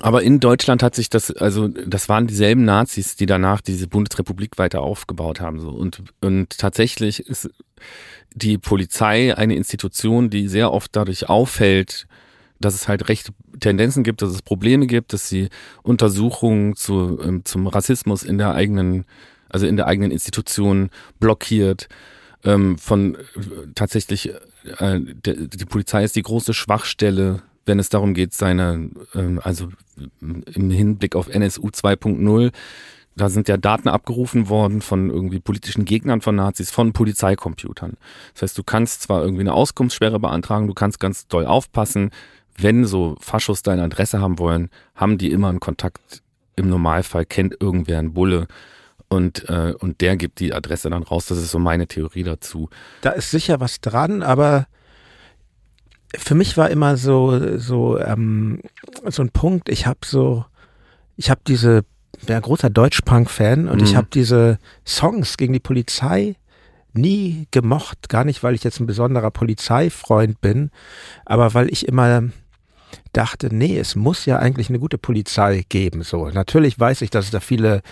aber 0.00 0.22
in 0.22 0.38
Deutschland 0.38 0.84
hat 0.84 0.94
sich 0.94 1.10
das, 1.10 1.32
also 1.32 1.66
das 1.66 2.08
waren 2.08 2.28
dieselben 2.28 2.64
Nazis, 2.64 3.16
die 3.16 3.26
danach 3.26 3.60
diese 3.60 3.88
Bundesrepublik 3.88 4.56
weiter 4.56 4.82
aufgebaut 4.82 5.40
haben. 5.40 5.58
So. 5.58 5.70
Und, 5.70 6.04
und 6.20 6.56
tatsächlich 6.56 7.26
ist 7.26 7.50
die 8.32 8.56
Polizei 8.56 9.36
eine 9.36 9.56
Institution, 9.56 10.30
die 10.30 10.46
sehr 10.46 10.72
oft 10.72 10.94
dadurch 10.94 11.28
auffällt, 11.28 12.06
dass 12.60 12.74
es 12.74 12.86
halt 12.86 13.08
rechte 13.08 13.32
Tendenzen 13.58 14.04
gibt, 14.04 14.22
dass 14.22 14.30
es 14.30 14.42
Probleme 14.42 14.86
gibt, 14.86 15.12
dass 15.12 15.28
sie 15.28 15.48
Untersuchungen 15.82 16.76
zu, 16.76 17.18
ähm, 17.20 17.44
zum 17.44 17.66
Rassismus 17.66 18.22
in 18.22 18.38
der 18.38 18.54
eigenen, 18.54 19.06
also 19.50 19.66
in 19.66 19.76
der 19.76 19.86
eigenen 19.86 20.10
Institution 20.10 20.90
blockiert. 21.18 21.88
Ähm, 22.42 22.78
von 22.78 23.16
äh, 23.16 23.18
tatsächlich, 23.74 24.32
äh, 24.78 25.00
de, 25.00 25.46
die 25.48 25.64
Polizei 25.66 26.04
ist 26.04 26.16
die 26.16 26.22
große 26.22 26.54
Schwachstelle, 26.54 27.42
wenn 27.66 27.78
es 27.78 27.90
darum 27.90 28.14
geht, 28.14 28.32
seine, 28.32 28.90
äh, 29.14 29.38
also 29.42 29.68
im 30.20 30.70
Hinblick 30.70 31.16
auf 31.16 31.28
NSU 31.28 31.68
2.0, 31.68 32.50
da 33.16 33.28
sind 33.28 33.48
ja 33.48 33.56
Daten 33.56 33.88
abgerufen 33.88 34.48
worden 34.48 34.80
von 34.80 35.10
irgendwie 35.10 35.40
politischen 35.40 35.84
Gegnern 35.84 36.22
von 36.22 36.36
Nazis, 36.36 36.70
von 36.70 36.92
Polizeicomputern. 36.92 37.96
Das 38.32 38.42
heißt, 38.42 38.58
du 38.58 38.62
kannst 38.62 39.02
zwar 39.02 39.22
irgendwie 39.22 39.42
eine 39.42 39.52
Auskunftssperre 39.52 40.18
beantragen, 40.18 40.66
du 40.66 40.74
kannst 40.74 41.00
ganz 41.00 41.26
doll 41.26 41.44
aufpassen, 41.44 42.10
wenn 42.56 42.84
so 42.84 43.16
Faschos 43.20 43.62
deine 43.62 43.82
Adresse 43.82 44.20
haben 44.20 44.38
wollen, 44.38 44.70
haben 44.94 45.18
die 45.18 45.30
immer 45.30 45.48
einen 45.48 45.60
Kontakt. 45.60 46.22
Im 46.56 46.68
Normalfall 46.68 47.24
kennt 47.26 47.56
irgendwer 47.60 47.98
einen 47.98 48.12
Bulle 48.12 48.46
und, 49.10 49.48
äh, 49.48 49.74
und 49.78 50.00
der 50.00 50.16
gibt 50.16 50.38
die 50.38 50.54
Adresse 50.54 50.88
dann 50.88 51.02
raus. 51.02 51.26
Das 51.26 51.38
ist 51.38 51.50
so 51.50 51.58
meine 51.58 51.88
Theorie 51.88 52.22
dazu. 52.22 52.70
Da 53.02 53.10
ist 53.10 53.30
sicher 53.30 53.58
was 53.60 53.80
dran, 53.80 54.22
aber 54.22 54.66
für 56.16 56.36
mich 56.36 56.56
war 56.56 56.70
immer 56.70 56.96
so 56.96 57.58
so 57.58 57.98
ähm, 57.98 58.62
so 59.08 59.22
ein 59.22 59.30
Punkt. 59.30 59.68
Ich 59.68 59.86
habe 59.86 60.00
so, 60.04 60.44
ich 61.16 61.28
habe 61.28 61.40
diese, 61.46 61.84
bin 62.24 62.36
ein 62.36 62.42
großer 62.42 62.70
Deutschpunk-Fan 62.70 63.68
und 63.68 63.78
mhm. 63.78 63.84
ich 63.84 63.96
habe 63.96 64.08
diese 64.12 64.58
Songs 64.86 65.36
gegen 65.36 65.52
die 65.52 65.60
Polizei 65.60 66.36
nie 66.92 67.48
gemocht. 67.50 68.08
Gar 68.08 68.24
nicht, 68.24 68.44
weil 68.44 68.54
ich 68.54 68.62
jetzt 68.62 68.78
ein 68.78 68.86
besonderer 68.86 69.32
Polizeifreund 69.32 70.40
bin, 70.40 70.70
aber 71.24 71.52
weil 71.54 71.68
ich 71.72 71.88
immer 71.88 72.30
dachte, 73.12 73.54
nee, 73.54 73.78
es 73.78 73.96
muss 73.96 74.26
ja 74.26 74.38
eigentlich 74.38 74.68
eine 74.68 74.78
gute 74.78 74.98
Polizei 74.98 75.64
geben. 75.68 76.02
So, 76.02 76.28
natürlich 76.30 76.78
weiß 76.78 77.02
ich, 77.02 77.10
dass 77.10 77.26
es 77.26 77.30
da 77.30 77.40
viele 77.40 77.82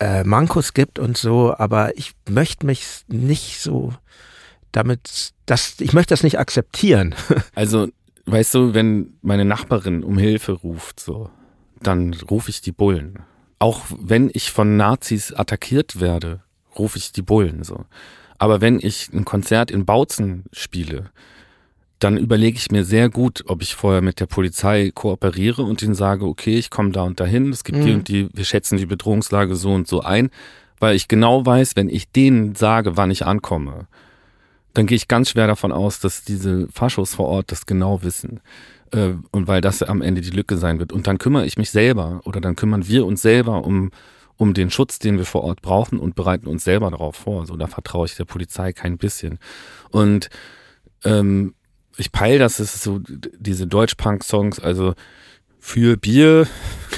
äh, 0.00 0.24
Mankos 0.24 0.74
gibt 0.74 0.98
und 0.98 1.16
so, 1.16 1.54
aber 1.56 1.96
ich 1.96 2.12
möchte 2.28 2.66
mich 2.66 3.04
nicht 3.08 3.60
so 3.60 3.92
damit, 4.72 5.32
das, 5.46 5.76
ich 5.80 5.92
möchte 5.92 6.12
das 6.12 6.22
nicht 6.22 6.38
akzeptieren. 6.38 7.14
Also, 7.54 7.88
weißt 8.26 8.54
du, 8.54 8.74
wenn 8.74 9.14
meine 9.22 9.44
Nachbarin 9.44 10.02
um 10.02 10.18
Hilfe 10.18 10.52
ruft, 10.52 11.00
so, 11.00 11.30
dann 11.80 12.14
rufe 12.14 12.50
ich 12.50 12.60
die 12.60 12.72
Bullen. 12.72 13.20
Auch 13.58 13.82
wenn 13.96 14.30
ich 14.32 14.50
von 14.50 14.76
Nazis 14.76 15.32
attackiert 15.32 16.00
werde, 16.00 16.40
rufe 16.76 16.98
ich 16.98 17.12
die 17.12 17.22
Bullen 17.22 17.62
so. 17.62 17.84
Aber 18.38 18.60
wenn 18.60 18.80
ich 18.80 19.10
ein 19.12 19.24
Konzert 19.24 19.70
in 19.70 19.84
Bautzen 19.84 20.44
spiele, 20.52 21.10
dann 21.98 22.16
überlege 22.16 22.58
ich 22.58 22.70
mir 22.70 22.84
sehr 22.84 23.08
gut, 23.08 23.44
ob 23.46 23.62
ich 23.62 23.74
vorher 23.74 24.02
mit 24.02 24.20
der 24.20 24.26
Polizei 24.26 24.90
kooperiere 24.94 25.62
und 25.62 25.82
ihnen 25.82 25.94
sage, 25.94 26.26
okay, 26.26 26.58
ich 26.58 26.70
komme 26.70 26.90
da 26.90 27.02
und 27.02 27.20
dahin, 27.20 27.50
es 27.50 27.64
gibt 27.64 27.78
mhm. 27.78 27.84
die 27.84 27.92
und 27.92 28.08
die, 28.08 28.28
wir 28.32 28.44
schätzen 28.44 28.76
die 28.76 28.86
Bedrohungslage 28.86 29.56
so 29.56 29.72
und 29.72 29.88
so 29.88 30.00
ein, 30.00 30.30
weil 30.80 30.96
ich 30.96 31.08
genau 31.08 31.46
weiß, 31.46 31.76
wenn 31.76 31.88
ich 31.88 32.10
denen 32.10 32.54
sage, 32.54 32.96
wann 32.96 33.10
ich 33.10 33.24
ankomme, 33.24 33.86
dann 34.74 34.86
gehe 34.86 34.96
ich 34.96 35.08
ganz 35.08 35.30
schwer 35.30 35.46
davon 35.46 35.72
aus, 35.72 36.00
dass 36.00 36.24
diese 36.24 36.68
Faschos 36.68 37.14
vor 37.14 37.28
Ort 37.28 37.52
das 37.52 37.64
genau 37.64 38.02
wissen. 38.02 38.40
Äh, 38.90 39.14
und 39.30 39.46
weil 39.46 39.60
das 39.60 39.82
am 39.82 40.02
Ende 40.02 40.20
die 40.20 40.30
Lücke 40.30 40.56
sein 40.56 40.78
wird. 40.78 40.92
Und 40.92 41.06
dann 41.06 41.18
kümmere 41.18 41.46
ich 41.46 41.56
mich 41.56 41.70
selber 41.70 42.20
oder 42.24 42.40
dann 42.40 42.56
kümmern 42.56 42.86
wir 42.86 43.06
uns 43.06 43.22
selber 43.22 43.64
um, 43.64 43.90
um 44.36 44.52
den 44.52 44.70
Schutz, 44.70 44.98
den 44.98 45.16
wir 45.16 45.24
vor 45.24 45.44
Ort 45.44 45.62
brauchen 45.62 45.98
und 45.98 46.16
bereiten 46.16 46.48
uns 46.48 46.64
selber 46.64 46.90
darauf 46.90 47.16
vor. 47.16 47.46
So, 47.46 47.56
da 47.56 47.66
vertraue 47.66 48.06
ich 48.06 48.16
der 48.16 48.24
Polizei 48.24 48.72
kein 48.72 48.98
bisschen. 48.98 49.38
Und 49.90 50.28
ähm, 51.04 51.54
ich 51.96 52.12
peile, 52.12 52.38
dass 52.38 52.58
es 52.58 52.82
so 52.82 53.00
diese 53.06 53.66
Deutsch-Punk-Songs, 53.66 54.60
also 54.60 54.94
für 55.60 55.96
Bier 55.96 56.46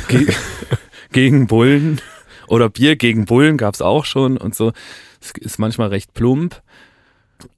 ge 0.09 0.27
gegen 1.13 1.47
Bullen 1.47 2.01
oder 2.49 2.69
Bier 2.69 2.97
gegen 2.97 3.25
Bullen 3.25 3.57
gab's 3.57 3.81
auch 3.81 4.05
schon 4.05 4.37
und 4.37 4.55
so. 4.55 4.73
Es 5.21 5.33
ist 5.33 5.59
manchmal 5.59 5.89
recht 5.89 6.15
plump 6.15 6.63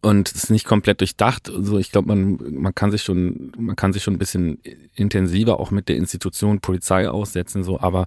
und 0.00 0.32
ist 0.32 0.50
nicht 0.50 0.66
komplett 0.66 1.00
durchdacht. 1.00 1.50
Also 1.50 1.78
ich 1.78 1.92
glaube, 1.92 2.08
man, 2.08 2.38
man 2.54 2.74
kann 2.74 2.90
sich 2.90 3.02
schon, 3.02 3.52
man 3.56 3.76
kann 3.76 3.92
sich 3.92 4.02
schon 4.02 4.14
ein 4.14 4.18
bisschen 4.18 4.58
intensiver 4.94 5.60
auch 5.60 5.70
mit 5.70 5.88
der 5.88 5.96
Institution 5.96 6.60
Polizei 6.60 7.08
aussetzen, 7.08 7.62
so, 7.62 7.80
aber 7.80 8.06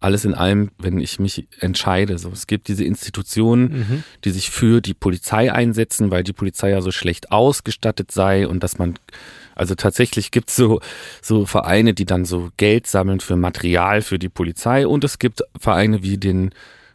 alles 0.00 0.24
in 0.24 0.34
allem, 0.34 0.70
wenn 0.78 0.98
ich 0.98 1.18
mich 1.18 1.46
entscheide, 1.60 2.18
so, 2.18 2.30
es 2.30 2.46
gibt 2.46 2.68
diese 2.68 2.84
Institutionen, 2.84 3.62
mhm. 3.72 4.04
die 4.24 4.30
sich 4.30 4.50
für 4.50 4.80
die 4.80 4.94
Polizei 4.94 5.52
einsetzen, 5.52 6.10
weil 6.10 6.24
die 6.24 6.32
Polizei 6.32 6.70
ja 6.70 6.80
so 6.80 6.90
schlecht 6.90 7.30
ausgestattet 7.30 8.10
sei 8.10 8.48
und 8.48 8.62
dass 8.64 8.78
man, 8.78 8.94
also 9.54 9.74
tatsächlich 9.74 10.30
gibt 10.30 10.48
es 10.48 10.56
so, 10.56 10.80
so 11.20 11.44
Vereine, 11.44 11.92
die 11.92 12.06
dann 12.06 12.24
so 12.24 12.50
Geld 12.56 12.86
sammeln 12.86 13.20
für 13.20 13.36
Material 13.36 14.00
für 14.00 14.18
die 14.18 14.30
Polizei 14.30 14.86
und 14.86 15.04
es 15.04 15.18
gibt 15.18 15.42
Vereine 15.58 16.02
wie 16.02 16.16
den, 16.16 16.50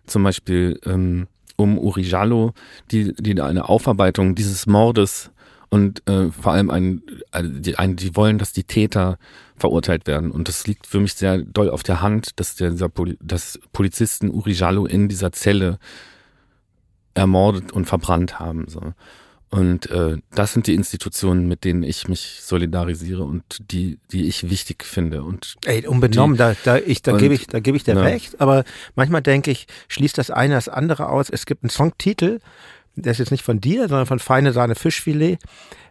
zum 0.07 0.23
Beispiel, 0.23 0.79
ähm, 0.85 1.27
um 1.57 1.77
Uri 1.77 2.01
Jallo, 2.01 2.53
die, 2.91 3.13
die 3.13 3.39
eine 3.39 3.69
Aufarbeitung 3.69 4.33
dieses 4.33 4.65
Mordes 4.65 5.29
und 5.69 6.07
äh, 6.09 6.31
vor 6.31 6.53
allem 6.53 6.71
ein, 6.71 7.03
also 7.31 7.49
die, 7.49 7.77
ein, 7.77 7.95
die 7.95 8.15
wollen, 8.15 8.39
dass 8.39 8.51
die 8.51 8.63
Täter 8.63 9.17
verurteilt 9.57 10.07
werden. 10.07 10.31
Und 10.31 10.47
das 10.47 10.67
liegt 10.67 10.87
für 10.87 10.99
mich 10.99 11.13
sehr 11.13 11.37
doll 11.39 11.69
auf 11.69 11.83
der 11.83 12.01
Hand, 12.01 12.39
dass 12.39 12.55
der, 12.55 12.71
dieser 12.71 12.89
Poli 12.89 13.17
dass 13.21 13.59
Polizisten 13.71 14.29
Uri 14.29 14.51
Jallo 14.51 14.85
in 14.85 15.07
dieser 15.07 15.31
Zelle 15.31 15.79
ermordet 17.13 17.71
und 17.71 17.85
verbrannt 17.85 18.39
haben. 18.39 18.67
So. 18.67 18.93
Und 19.49 19.89
äh, 19.89 20.17
das 20.31 20.51
sind 20.51 20.67
die 20.67 20.73
Institutionen, 20.73 21.47
mit 21.47 21.63
denen 21.63 21.83
ich 21.83 22.09
mich 22.09 22.39
solidarisiere 22.41 23.23
und 23.23 23.71
die, 23.71 23.99
die 24.11 24.27
ich 24.27 24.49
wichtig 24.49 24.83
finde. 24.83 25.23
Und 25.23 25.55
Ey, 25.65 25.87
unbenommen, 25.87 26.35
die, 26.35 26.39
da, 26.39 26.55
da, 26.65 26.77
ich, 26.77 27.01
da 27.01 27.15
gebe 27.15 27.33
ich, 27.33 27.47
da 27.47 27.61
gebe 27.61 27.77
ich 27.77 27.85
dir 27.85 27.95
ja. 27.95 28.01
recht. 28.01 28.41
Aber 28.41 28.65
manchmal 28.95 29.21
denke 29.21 29.51
ich, 29.51 29.67
schließt 29.87 30.17
das 30.17 30.29
eine 30.29 30.55
das 30.55 30.67
andere 30.67 31.07
aus. 31.07 31.29
Es 31.29 31.45
gibt 31.45 31.63
einen 31.63 31.69
Songtitel, 31.69 32.39
der 32.95 33.11
ist 33.11 33.19
jetzt 33.19 33.31
nicht 33.31 33.43
von 33.43 33.61
dir, 33.61 33.87
sondern 33.87 34.05
von 34.05 34.19
Feine 34.19 34.53
Sahne 34.53 34.75
Fischfilet 34.75 35.39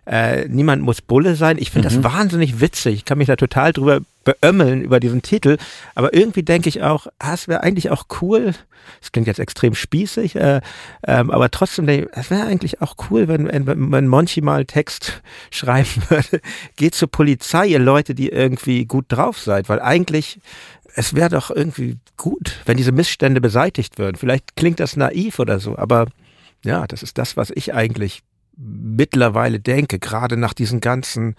äh, 0.06 0.48
niemand 0.48 0.82
muss 0.82 1.00
Bulle 1.00 1.34
sein. 1.34 1.56
Ich 1.58 1.70
finde 1.70 1.88
mhm. 1.88 2.02
das 2.02 2.12
wahnsinnig 2.12 2.60
witzig. 2.60 2.94
Ich 2.94 3.04
kann 3.04 3.18
mich 3.18 3.28
da 3.28 3.36
total 3.36 3.72
drüber 3.72 4.00
beömmeln 4.24 4.82
über 4.82 5.00
diesen 5.00 5.22
Titel. 5.22 5.56
Aber 5.94 6.14
irgendwie 6.14 6.42
denke 6.42 6.68
ich 6.68 6.82
auch, 6.82 7.06
ah, 7.18 7.34
es 7.34 7.48
wäre 7.48 7.62
eigentlich 7.62 7.90
auch 7.90 8.04
cool. 8.20 8.54
Das 9.00 9.12
klingt 9.12 9.26
jetzt 9.26 9.40
extrem 9.40 9.74
spießig, 9.74 10.36
äh, 10.36 10.60
ähm, 11.06 11.30
aber 11.30 11.50
trotzdem, 11.50 11.88
es 11.88 12.30
wäre 12.30 12.44
eigentlich 12.44 12.82
auch 12.82 12.96
cool, 13.08 13.28
wenn, 13.28 13.48
wenn, 13.66 13.90
wenn 13.92 14.08
Monchi 14.08 14.42
mal 14.42 14.66
Text 14.66 15.22
schreiben 15.50 16.02
würde. 16.10 16.42
Geht 16.76 16.94
zur 16.94 17.10
Polizei, 17.10 17.66
ihr 17.68 17.78
Leute, 17.78 18.14
die 18.14 18.28
irgendwie 18.28 18.84
gut 18.84 19.06
drauf 19.08 19.38
seid, 19.38 19.70
weil 19.70 19.80
eigentlich 19.80 20.38
es 20.96 21.14
wäre 21.14 21.30
doch 21.30 21.50
irgendwie 21.50 21.96
gut, 22.16 22.60
wenn 22.66 22.76
diese 22.76 22.92
Missstände 22.92 23.40
beseitigt 23.40 23.98
würden. 23.98 24.16
Vielleicht 24.16 24.54
klingt 24.54 24.78
das 24.78 24.96
naiv 24.96 25.38
oder 25.40 25.58
so, 25.58 25.76
aber 25.76 26.06
ja, 26.64 26.86
das 26.86 27.02
ist 27.02 27.18
das, 27.18 27.36
was 27.36 27.50
ich 27.54 27.74
eigentlich 27.74 28.22
mittlerweile 28.56 29.58
denke, 29.58 29.98
gerade 29.98 30.36
nach 30.36 30.54
diesen 30.54 30.80
ganzen, 30.80 31.34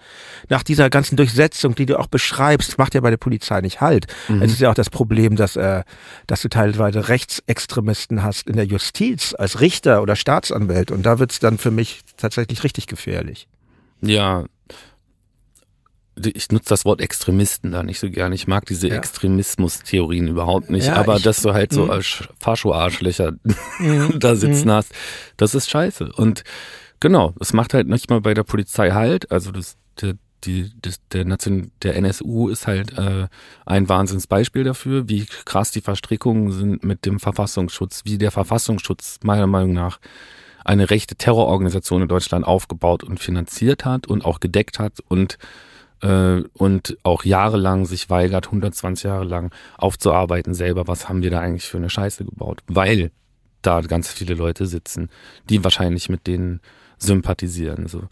nach 0.48 0.62
dieser 0.62 0.90
ganzen 0.90 1.16
Durchsetzung, 1.16 1.74
die 1.74 1.86
du 1.86 1.98
auch 1.98 2.08
beschreibst, 2.08 2.78
macht 2.78 2.94
ja 2.94 3.00
bei 3.00 3.10
der 3.10 3.16
Polizei 3.16 3.60
nicht 3.60 3.80
halt. 3.80 4.06
Mhm. 4.28 4.42
Es 4.42 4.52
ist 4.52 4.60
ja 4.60 4.70
auch 4.70 4.74
das 4.74 4.90
Problem, 4.90 5.36
dass, 5.36 5.56
äh, 5.56 5.82
dass 6.26 6.42
du 6.42 6.48
teilweise 6.48 7.08
Rechtsextremisten 7.08 8.22
hast 8.22 8.48
in 8.48 8.56
der 8.56 8.66
Justiz 8.66 9.34
als 9.34 9.60
Richter 9.60 10.02
oder 10.02 10.16
Staatsanwalt 10.16 10.90
und 10.90 11.04
da 11.04 11.18
wird's 11.18 11.38
dann 11.38 11.58
für 11.58 11.70
mich 11.70 12.00
tatsächlich 12.16 12.64
richtig 12.64 12.86
gefährlich. 12.86 13.48
Ja, 14.02 14.44
ich 16.16 16.50
nutze 16.50 16.70
das 16.70 16.84
Wort 16.84 17.00
Extremisten 17.00 17.72
da 17.72 17.82
nicht 17.82 17.98
so 17.98 18.10
gern. 18.10 18.32
Ich 18.32 18.46
mag 18.46 18.64
diese 18.66 18.88
ja. 18.88 18.96
Extremismus-Theorien 18.96 20.28
überhaupt 20.28 20.70
nicht. 20.70 20.86
Ja, 20.86 20.94
aber 20.96 21.16
ich, 21.16 21.22
dass 21.22 21.42
du 21.42 21.52
halt 21.52 21.72
so 21.72 21.84
mhm. 21.84 21.90
als 21.90 22.24
Fascho-Arschlöcher 22.40 23.34
mhm. 23.78 24.14
da 24.18 24.34
sitzen 24.34 24.68
mhm. 24.68 24.72
hast, 24.72 24.92
das 25.36 25.54
ist 25.54 25.68
scheiße. 25.68 26.12
Und 26.12 26.42
Genau, 27.00 27.34
es 27.40 27.52
macht 27.52 27.74
halt 27.74 27.88
nicht 27.88 28.10
mal 28.10 28.20
bei 28.20 28.34
der 28.34 28.44
Polizei 28.44 28.90
halt. 28.90 29.30
Also 29.30 29.52
das, 29.52 29.76
der, 30.00 30.14
die, 30.44 30.70
das, 30.80 31.00
der, 31.12 31.24
Nation, 31.24 31.70
der 31.82 31.96
NSU 31.96 32.48
ist 32.48 32.66
halt 32.66 32.96
äh, 32.96 33.28
ein 33.66 33.88
Wahnsinnsbeispiel 33.88 34.64
dafür, 34.64 35.08
wie 35.08 35.26
krass 35.26 35.70
die 35.70 35.82
Verstrickungen 35.82 36.52
sind 36.52 36.84
mit 36.84 37.04
dem 37.04 37.20
Verfassungsschutz, 37.20 38.02
wie 38.04 38.18
der 38.18 38.30
Verfassungsschutz 38.30 39.18
meiner 39.22 39.46
Meinung 39.46 39.72
nach 39.72 39.98
eine 40.64 40.90
rechte 40.90 41.16
Terrororganisation 41.16 42.02
in 42.02 42.08
Deutschland 42.08 42.44
aufgebaut 42.44 43.04
und 43.04 43.20
finanziert 43.20 43.84
hat 43.84 44.06
und 44.06 44.24
auch 44.24 44.40
gedeckt 44.40 44.78
hat 44.78 44.94
und 45.06 45.38
äh, 46.02 46.42
und 46.52 46.98
auch 47.02 47.24
jahrelang 47.24 47.86
sich 47.86 48.10
weigert, 48.10 48.46
120 48.46 49.04
Jahre 49.04 49.24
lang 49.24 49.52
aufzuarbeiten 49.78 50.54
selber, 50.54 50.86
was 50.86 51.08
haben 51.08 51.22
wir 51.22 51.30
da 51.30 51.40
eigentlich 51.40 51.66
für 51.66 51.78
eine 51.78 51.90
Scheiße 51.90 52.24
gebaut, 52.24 52.60
weil 52.66 53.10
da 53.62 53.80
ganz 53.80 54.10
viele 54.10 54.34
Leute 54.34 54.66
sitzen, 54.66 55.10
die 55.48 55.64
wahrscheinlich 55.64 56.08
mit 56.08 56.26
denen 56.26 56.60
sympathisieren. 56.98 57.88
So. 57.88 58.02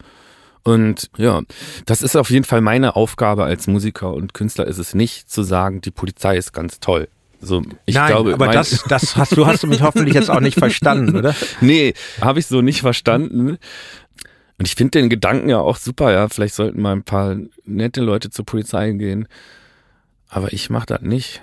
Und 0.63 1.09
ja, 1.17 1.41
das 1.85 2.01
ist 2.01 2.15
auf 2.15 2.29
jeden 2.29 2.45
Fall 2.45 2.61
meine 2.61 2.95
Aufgabe 2.95 3.45
als 3.45 3.67
Musiker 3.67 4.13
und 4.13 4.33
Künstler 4.33 4.65
ist 4.65 4.79
es 4.79 4.93
nicht 4.93 5.29
zu 5.29 5.43
sagen, 5.43 5.81
die 5.81 5.91
Polizei 5.91 6.37
ist 6.37 6.53
ganz 6.53 6.79
toll. 6.79 7.07
So, 7.39 7.61
ich 7.85 7.93
Nein, 7.95 8.07
glaube, 8.07 8.33
aber 8.33 8.47
das, 8.47 8.83
das 8.89 9.15
hast 9.15 9.37
du 9.37 9.45
hast 9.45 9.61
du 9.61 9.67
mich 9.67 9.81
hoffentlich 9.81 10.15
jetzt 10.15 10.31
auch 10.31 10.39
nicht 10.39 10.57
verstanden, 10.57 11.15
oder? 11.15 11.35
Nee, 11.61 11.93
habe 12.21 12.39
ich 12.39 12.47
so 12.47 12.61
nicht 12.61 12.81
verstanden. 12.81 13.57
Und 14.57 14.67
ich 14.67 14.75
finde 14.75 14.99
den 14.99 15.09
Gedanken 15.09 15.49
ja 15.49 15.59
auch 15.59 15.77
super, 15.77 16.11
ja. 16.11 16.29
Vielleicht 16.29 16.55
sollten 16.55 16.81
mal 16.81 16.93
ein 16.93 17.03
paar 17.03 17.35
nette 17.65 18.01
Leute 18.01 18.29
zur 18.29 18.45
Polizei 18.45 18.91
gehen. 18.91 19.27
Aber 20.29 20.53
ich 20.53 20.69
mache 20.69 20.85
das 20.87 21.01
nicht. 21.01 21.41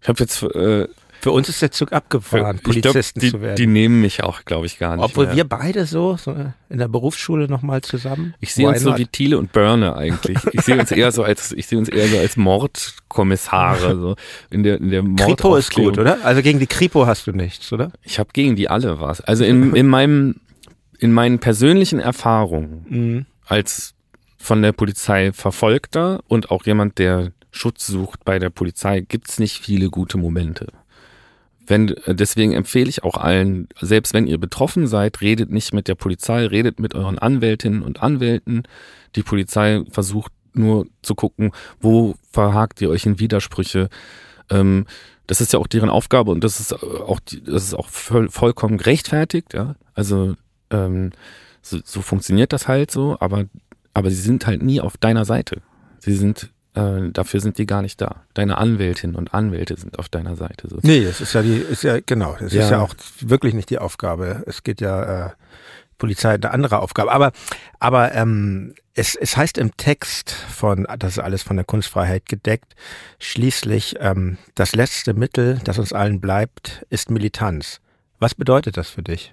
Ich 0.00 0.08
habe 0.08 0.18
jetzt 0.20 0.42
äh, 0.42 0.88
Für 1.20 1.30
uns 1.30 1.48
ist 1.48 1.62
der 1.62 1.70
Zug 1.70 1.92
abgefahren, 1.92 2.58
glaub, 2.62 2.62
Polizisten 2.62 3.20
die, 3.20 3.30
zu 3.30 3.40
werden. 3.40 3.56
Die 3.56 3.66
nehmen 3.66 4.00
mich 4.00 4.24
auch, 4.24 4.44
glaube 4.44 4.66
ich, 4.66 4.78
gar 4.78 4.96
nicht. 4.96 5.04
Obwohl 5.04 5.26
mehr. 5.26 5.36
wir 5.36 5.44
beide 5.44 5.86
so, 5.86 6.16
so 6.16 6.34
in 6.68 6.78
der 6.78 6.88
Berufsschule 6.88 7.46
nochmal 7.48 7.82
zusammen. 7.82 8.34
Ich 8.40 8.54
sehe 8.54 8.66
uns 8.66 8.80
so 8.80 8.96
wie 8.98 9.06
Thiele 9.06 9.38
und 9.38 9.52
Börne 9.52 9.94
eigentlich. 9.94 10.38
Ich 10.52 10.62
sehe 10.62 10.78
uns 10.78 10.90
eher 10.90 11.12
so 11.12 11.22
als 11.22 11.52
ich 11.52 11.66
sehe 11.66 11.78
uns 11.78 11.88
eher 11.88 12.08
so 12.08 12.18
als 12.18 12.36
Mordkommissare 12.36 13.96
so 13.96 14.16
in 14.50 14.64
der 14.64 14.78
in 14.78 14.90
der 14.90 15.04
Kripo 15.24 15.54
ist 15.56 15.72
gut, 15.72 15.98
oder? 15.98 16.18
Also 16.24 16.42
gegen 16.42 16.58
die 16.58 16.66
Kripo 16.66 17.06
hast 17.06 17.26
du 17.26 17.32
nichts, 17.32 17.72
oder? 17.72 17.92
Ich 18.02 18.18
habe 18.18 18.30
gegen 18.32 18.56
die 18.56 18.68
alle 18.68 19.00
was. 19.00 19.20
Also 19.20 19.44
in, 19.44 19.76
in 19.76 19.86
meinem 19.86 20.40
in 21.02 21.12
meinen 21.12 21.40
persönlichen 21.40 21.98
Erfahrungen 21.98 22.86
Mhm. 22.88 23.26
als 23.46 23.94
von 24.38 24.62
der 24.62 24.72
Polizei 24.72 25.32
Verfolgter 25.32 26.20
und 26.28 26.50
auch 26.50 26.64
jemand, 26.64 26.98
der 26.98 27.32
Schutz 27.50 27.86
sucht 27.86 28.24
bei 28.24 28.38
der 28.38 28.50
Polizei, 28.50 29.00
gibt's 29.00 29.38
nicht 29.38 29.58
viele 29.58 29.90
gute 29.90 30.16
Momente. 30.16 30.68
Wenn, 31.66 31.88
äh, 31.88 32.14
deswegen 32.14 32.52
empfehle 32.52 32.88
ich 32.88 33.02
auch 33.04 33.16
allen, 33.16 33.68
selbst 33.80 34.14
wenn 34.14 34.26
ihr 34.26 34.38
betroffen 34.38 34.86
seid, 34.86 35.20
redet 35.20 35.50
nicht 35.50 35.72
mit 35.74 35.86
der 35.88 35.94
Polizei, 35.96 36.46
redet 36.46 36.78
mit 36.80 36.94
euren 36.94 37.18
Anwältinnen 37.18 37.82
und 37.82 38.02
Anwälten. 38.02 38.62
Die 39.16 39.22
Polizei 39.22 39.82
versucht 39.90 40.32
nur 40.54 40.86
zu 41.02 41.14
gucken, 41.14 41.50
wo 41.80 42.14
verhakt 42.32 42.80
ihr 42.80 42.90
euch 42.90 43.06
in 43.06 43.18
Widersprüche. 43.18 43.88
Ähm, 44.50 44.86
das 45.26 45.40
ist 45.40 45.52
ja 45.52 45.58
auch 45.58 45.66
deren 45.68 45.88
Aufgabe 45.90 46.30
und 46.30 46.42
das 46.44 46.58
ist 46.60 46.72
auch, 46.74 47.20
die- 47.20 47.42
das 47.42 47.64
ist 47.64 47.74
auch 47.74 47.88
voll, 47.88 48.28
vollkommen 48.28 48.76
gerechtfertigt, 48.76 49.54
ja. 49.54 49.74
Also 49.94 50.34
ähm, 50.72 51.12
so, 51.62 51.78
so 51.84 52.02
funktioniert 52.02 52.52
das 52.52 52.66
halt 52.68 52.90
so, 52.90 53.16
aber, 53.20 53.44
aber 53.94 54.10
sie 54.10 54.20
sind 54.20 54.46
halt 54.46 54.62
nie 54.62 54.80
auf 54.80 54.96
deiner 54.96 55.24
Seite. 55.24 55.62
Sie 56.00 56.14
sind, 56.14 56.50
äh, 56.74 57.10
dafür 57.12 57.40
sind 57.40 57.58
die 57.58 57.66
gar 57.66 57.82
nicht 57.82 58.00
da. 58.00 58.22
Deine 58.34 58.58
Anwältinnen 58.58 59.14
und 59.14 59.32
Anwälte 59.34 59.76
sind 59.76 59.98
auf 59.98 60.08
deiner 60.08 60.34
Seite. 60.36 60.68
So. 60.68 60.78
Nee, 60.82 61.04
das 61.04 61.20
ist 61.20 61.32
ja 61.34 61.42
die, 61.42 61.54
ist 61.56 61.84
ja, 61.84 61.98
genau, 62.04 62.36
das 62.40 62.52
Ja. 62.52 62.64
ist 62.64 62.70
ja 62.70 62.80
auch 62.80 62.94
wirklich 63.20 63.54
nicht 63.54 63.70
die 63.70 63.78
Aufgabe. 63.78 64.42
Es 64.46 64.62
geht 64.64 64.80
ja, 64.80 65.26
äh, 65.26 65.30
Polizei 65.98 66.32
hat 66.32 66.44
eine 66.44 66.52
andere 66.52 66.80
Aufgabe. 66.80 67.12
Aber, 67.12 67.30
aber 67.78 68.12
ähm, 68.14 68.74
es, 68.94 69.14
es 69.14 69.36
heißt 69.36 69.56
im 69.58 69.76
Text 69.76 70.32
von, 70.32 70.86
das 70.98 71.12
ist 71.12 71.18
alles 71.20 71.44
von 71.44 71.54
der 71.56 71.64
Kunstfreiheit 71.64 72.26
gedeckt, 72.28 72.74
schließlich 73.20 73.96
ähm, 74.00 74.36
das 74.56 74.74
letzte 74.74 75.14
Mittel, 75.14 75.60
das 75.62 75.78
uns 75.78 75.92
allen 75.92 76.20
bleibt, 76.20 76.84
ist 76.90 77.10
Militanz. 77.10 77.80
Was 78.18 78.34
bedeutet 78.34 78.76
das 78.76 78.88
für 78.90 79.02
dich? 79.02 79.32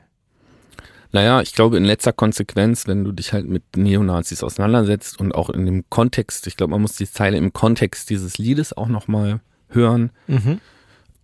Naja, 1.12 1.42
ich 1.42 1.54
glaube 1.54 1.78
in 1.78 1.86
letzter 1.86 2.14
Konsequenz, 2.14 2.86
wenn 2.88 3.04
du 3.04 3.12
dich 3.12 3.34
halt 3.34 3.48
mit 3.48 3.64
Neonazis 3.76 4.44
auseinandersetzt 4.44 5.20
und 5.20 5.34
auch 5.34 5.50
in 5.50 5.66
dem 5.66 5.90
Kontext, 5.90 6.46
ich 6.46 6.56
glaube, 6.56 6.72
man 6.72 6.82
muss 6.82 6.94
die 6.94 7.10
Zeile 7.12 7.38
im 7.38 7.52
Kontext 7.52 8.10
dieses 8.12 8.38
Liedes 8.38 8.74
auch 8.78 8.88
nochmal 8.88 9.40
hören, 9.70 10.12
Mhm. 10.28 10.60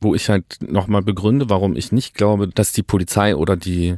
wo 0.02 0.16
ich 0.16 0.30
halt 0.30 0.58
nochmal 0.62 1.04
begründe, 1.04 1.50
warum 1.50 1.76
ich 1.76 1.92
nicht 1.92 2.16
glaube, 2.16 2.48
dass 2.48 2.72
die 2.72 2.84
Polizei 2.84 3.36
oder 3.36 3.56
die 3.56 3.98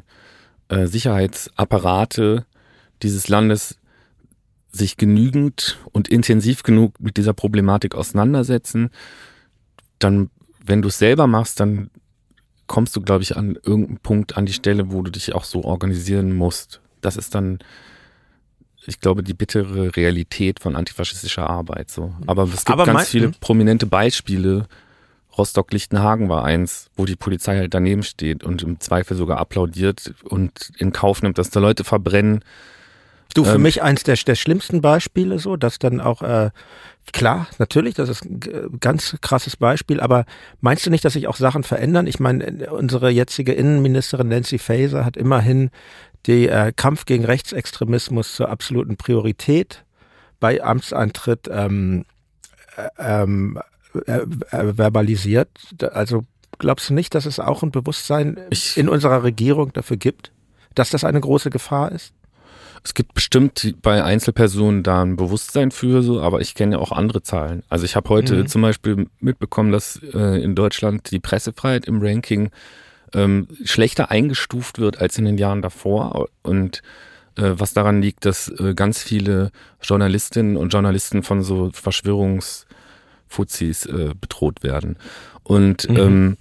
äh, 0.69 0.87
Sicherheitsapparate 0.87 2.45
dieses 3.01 3.29
Landes 3.29 3.77
sich 4.71 4.97
genügend 4.97 5.77
und 5.93 6.09
intensiv 6.09 6.63
genug 6.63 6.99
mit 6.99 7.15
dieser 7.17 7.33
Problematik 7.33 7.95
auseinandersetzen. 7.95 8.89
Dann, 9.99 10.29
wenn 10.63 10.81
du 10.81 10.89
es 10.89 10.97
selber 10.99 11.27
machst, 11.27 11.59
dann 11.61 11.89
kommst 12.67 12.95
du, 12.95 13.01
glaube 13.01 13.23
ich, 13.23 13.35
an 13.37 13.57
irgendeinem 13.63 13.97
Punkt 13.97 14.37
an 14.37 14.45
die 14.45 14.53
Stelle, 14.53 14.91
wo 14.91 15.01
du 15.01 15.11
dich 15.11 15.33
auch 15.33 15.43
so 15.45 15.63
organisieren 15.63 16.35
musst. 16.35 16.81
Das 17.01 17.17
ist 17.17 17.33
dann, 17.35 17.59
ich 18.85 18.99
glaube, 18.99 19.23
die 19.23 19.33
bittere 19.33 19.95
Realität 19.95 20.59
von 20.59 20.75
antifaschistischer 20.75 21.49
Arbeit. 21.49 21.89
So. 21.89 22.13
Aber 22.27 22.43
es 22.43 22.51
gibt 22.65 22.69
Aber 22.71 22.85
ganz 22.85 22.97
mein- 22.97 23.05
viele 23.05 23.29
prominente 23.39 23.85
Beispiele. 23.85 24.67
Rostock-Lichtenhagen 25.37 26.29
war 26.29 26.43
eins, 26.45 26.89
wo 26.95 27.05
die 27.05 27.15
Polizei 27.15 27.57
halt 27.57 27.73
daneben 27.73 28.01
steht 28.03 28.43
und 28.43 28.63
im 28.63 28.79
Zweifel 28.79 29.15
sogar 29.15 29.37
applaudiert 29.37 30.13
und 30.23 30.71
in 30.77 30.91
Kauf 30.91 31.21
nimmt, 31.21 31.37
dass 31.37 31.51
da 31.51 31.59
Leute 31.59 31.83
verbrennen. 31.83 32.43
Du, 33.35 33.43
für 33.43 33.55
Ähm, 33.55 33.61
mich 33.61 33.83
eins 33.83 34.01
der, 34.03 34.15
der 34.15 34.35
schlimmsten 34.35 34.81
Beispiele, 34.81 35.37
so, 35.37 35.55
dass 35.55 35.77
dann 35.77 36.01
auch, 36.01 36.23
äh, 36.23 36.49
klar, 37.13 37.47
natürlich, 37.57 37.95
das 37.95 38.09
ist 38.09 38.25
ein 38.25 38.39
ganz 38.79 39.15
krasses 39.21 39.55
Beispiel, 39.57 39.99
aber 39.99 40.25
meinst 40.61 40.85
du 40.85 40.89
nicht, 40.89 41.05
dass 41.05 41.13
sich 41.13 41.27
auch 41.27 41.37
Sachen 41.37 41.63
verändern? 41.63 42.07
Ich 42.07 42.19
meine, 42.19 42.45
äh, 42.45 42.69
unsere 42.69 43.09
jetzige 43.09 43.53
Innenministerin 43.53 44.27
Nancy 44.29 44.57
Faeser 44.57 45.05
hat 45.05 45.17
immerhin 45.17 45.69
die 46.25 46.47
äh, 46.49 46.73
Kampf 46.75 47.05
gegen 47.05 47.25
Rechtsextremismus 47.25 48.35
zur 48.35 48.49
absoluten 48.49 48.97
Priorität 48.97 49.85
bei 50.39 50.63
Amtsantritt 50.63 51.49
ähm, 51.49 52.05
äh, 52.75 52.87
ähm, 53.23 53.59
äh, 54.05 54.19
äh, 54.51 54.73
verbalisiert. 54.73 55.49
Also 55.93 56.23
glaubst 56.59 56.89
du 56.89 56.93
nicht, 56.93 57.15
dass 57.15 57.25
es 57.25 57.39
auch 57.39 57.63
ein 57.63 57.71
Bewusstsein 57.71 58.37
Ich- 58.49 58.77
in 58.77 58.89
unserer 58.89 59.23
Regierung 59.23 59.73
dafür 59.73 59.97
gibt, 59.97 60.31
dass 60.75 60.89
das 60.89 61.03
eine 61.03 61.21
große 61.21 61.49
Gefahr 61.49 61.91
ist? 61.91 62.13
Es 62.83 62.93
gibt 62.93 63.13
bestimmt 63.13 63.75
bei 63.81 64.03
Einzelpersonen 64.03 64.83
da 64.83 65.01
ein 65.03 65.15
Bewusstsein 65.15 65.71
für 65.71 66.01
so, 66.03 66.21
aber 66.21 66.41
ich 66.41 66.55
kenne 66.55 66.75
ja 66.75 66.81
auch 66.81 66.91
andere 66.91 67.21
Zahlen. 67.21 67.63
Also 67.69 67.85
ich 67.85 67.95
habe 67.95 68.09
heute 68.09 68.35
Mhm. 68.35 68.47
zum 68.47 68.61
Beispiel 68.61 69.07
mitbekommen, 69.19 69.71
dass 69.71 69.99
äh, 70.13 70.41
in 70.41 70.55
Deutschland 70.55 71.11
die 71.11 71.19
Pressefreiheit 71.19 71.85
im 71.85 72.01
Ranking 72.01 72.49
ähm, 73.13 73.47
schlechter 73.63 74.11
eingestuft 74.11 74.79
wird 74.79 74.99
als 75.01 75.17
in 75.17 75.25
den 75.25 75.37
Jahren 75.37 75.61
davor 75.61 76.27
und 76.43 76.81
äh, 77.37 77.51
was 77.57 77.73
daran 77.73 78.01
liegt, 78.01 78.25
dass 78.25 78.49
äh, 78.49 78.73
ganz 78.73 79.01
viele 79.01 79.51
Journalistinnen 79.81 80.57
und 80.57 80.73
Journalisten 80.73 81.23
von 81.23 81.41
so 81.43 81.69
Verschwörungsfuzis 81.71 83.85
äh, 83.85 84.13
bedroht 84.19 84.63
werden. 84.63 84.97
Und 85.43 85.89
Mhm. 85.89 85.97
ähm, 85.97 86.37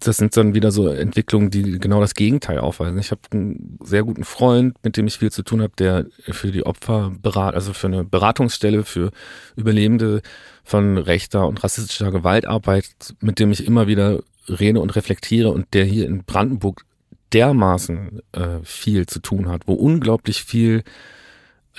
das 0.00 0.16
sind 0.16 0.36
dann 0.36 0.54
wieder 0.54 0.70
so 0.70 0.88
Entwicklungen, 0.88 1.50
die 1.50 1.78
genau 1.78 2.00
das 2.00 2.14
Gegenteil 2.14 2.58
aufweisen. 2.58 2.98
Ich 2.98 3.10
habe 3.10 3.20
einen 3.32 3.78
sehr 3.82 4.04
guten 4.04 4.24
Freund, 4.24 4.76
mit 4.84 4.96
dem 4.96 5.06
ich 5.06 5.18
viel 5.18 5.32
zu 5.32 5.42
tun 5.42 5.60
habe, 5.60 5.72
der 5.76 6.06
für 6.30 6.52
die 6.52 6.64
Opfer 6.64 7.12
berat, 7.20 7.54
also 7.54 7.72
für 7.72 7.88
eine 7.88 8.04
Beratungsstelle 8.04 8.84
für 8.84 9.10
Überlebende 9.56 10.22
von 10.62 10.98
rechter 10.98 11.48
und 11.48 11.64
rassistischer 11.64 12.12
Gewalt 12.12 12.46
arbeitet, 12.46 13.16
mit 13.20 13.38
dem 13.38 13.50
ich 13.50 13.66
immer 13.66 13.86
wieder 13.86 14.20
rede 14.48 14.80
und 14.80 14.94
reflektiere 14.94 15.50
und 15.50 15.74
der 15.74 15.84
hier 15.84 16.06
in 16.06 16.24
Brandenburg 16.24 16.84
dermaßen 17.32 18.20
äh, 18.32 18.58
viel 18.62 19.06
zu 19.06 19.20
tun 19.20 19.48
hat, 19.48 19.62
wo 19.66 19.74
unglaublich 19.74 20.44
viel 20.44 20.84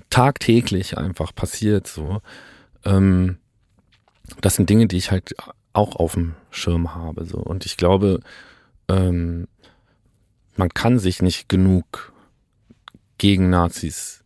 tagtäglich 0.09 0.97
einfach 0.97 1.33
passiert. 1.33 1.87
So, 1.87 2.21
ähm, 2.85 3.37
das 4.41 4.55
sind 4.55 4.69
Dinge, 4.69 4.87
die 4.87 4.97
ich 4.97 5.11
halt 5.11 5.35
auch 5.79 5.95
auf 5.95 6.13
dem 6.13 6.35
Schirm 6.51 6.93
habe. 6.93 7.25
So. 7.25 7.37
Und 7.37 7.65
ich 7.65 7.77
glaube, 7.77 8.19
ähm, 8.89 9.47
man 10.57 10.69
kann 10.69 10.99
sich 10.99 11.21
nicht 11.21 11.47
genug 11.47 12.11
gegen 13.17 13.49
Nazis 13.49 14.23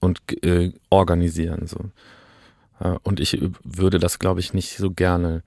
und 0.00 0.20
äh, 0.44 0.72
organisieren. 0.90 1.68
So. 1.68 1.78
Äh, 2.80 2.98
und 3.04 3.20
ich 3.20 3.40
würde 3.62 4.00
das, 4.00 4.18
glaube 4.18 4.40
ich, 4.40 4.54
nicht 4.54 4.76
so 4.76 4.90
gerne 4.90 5.44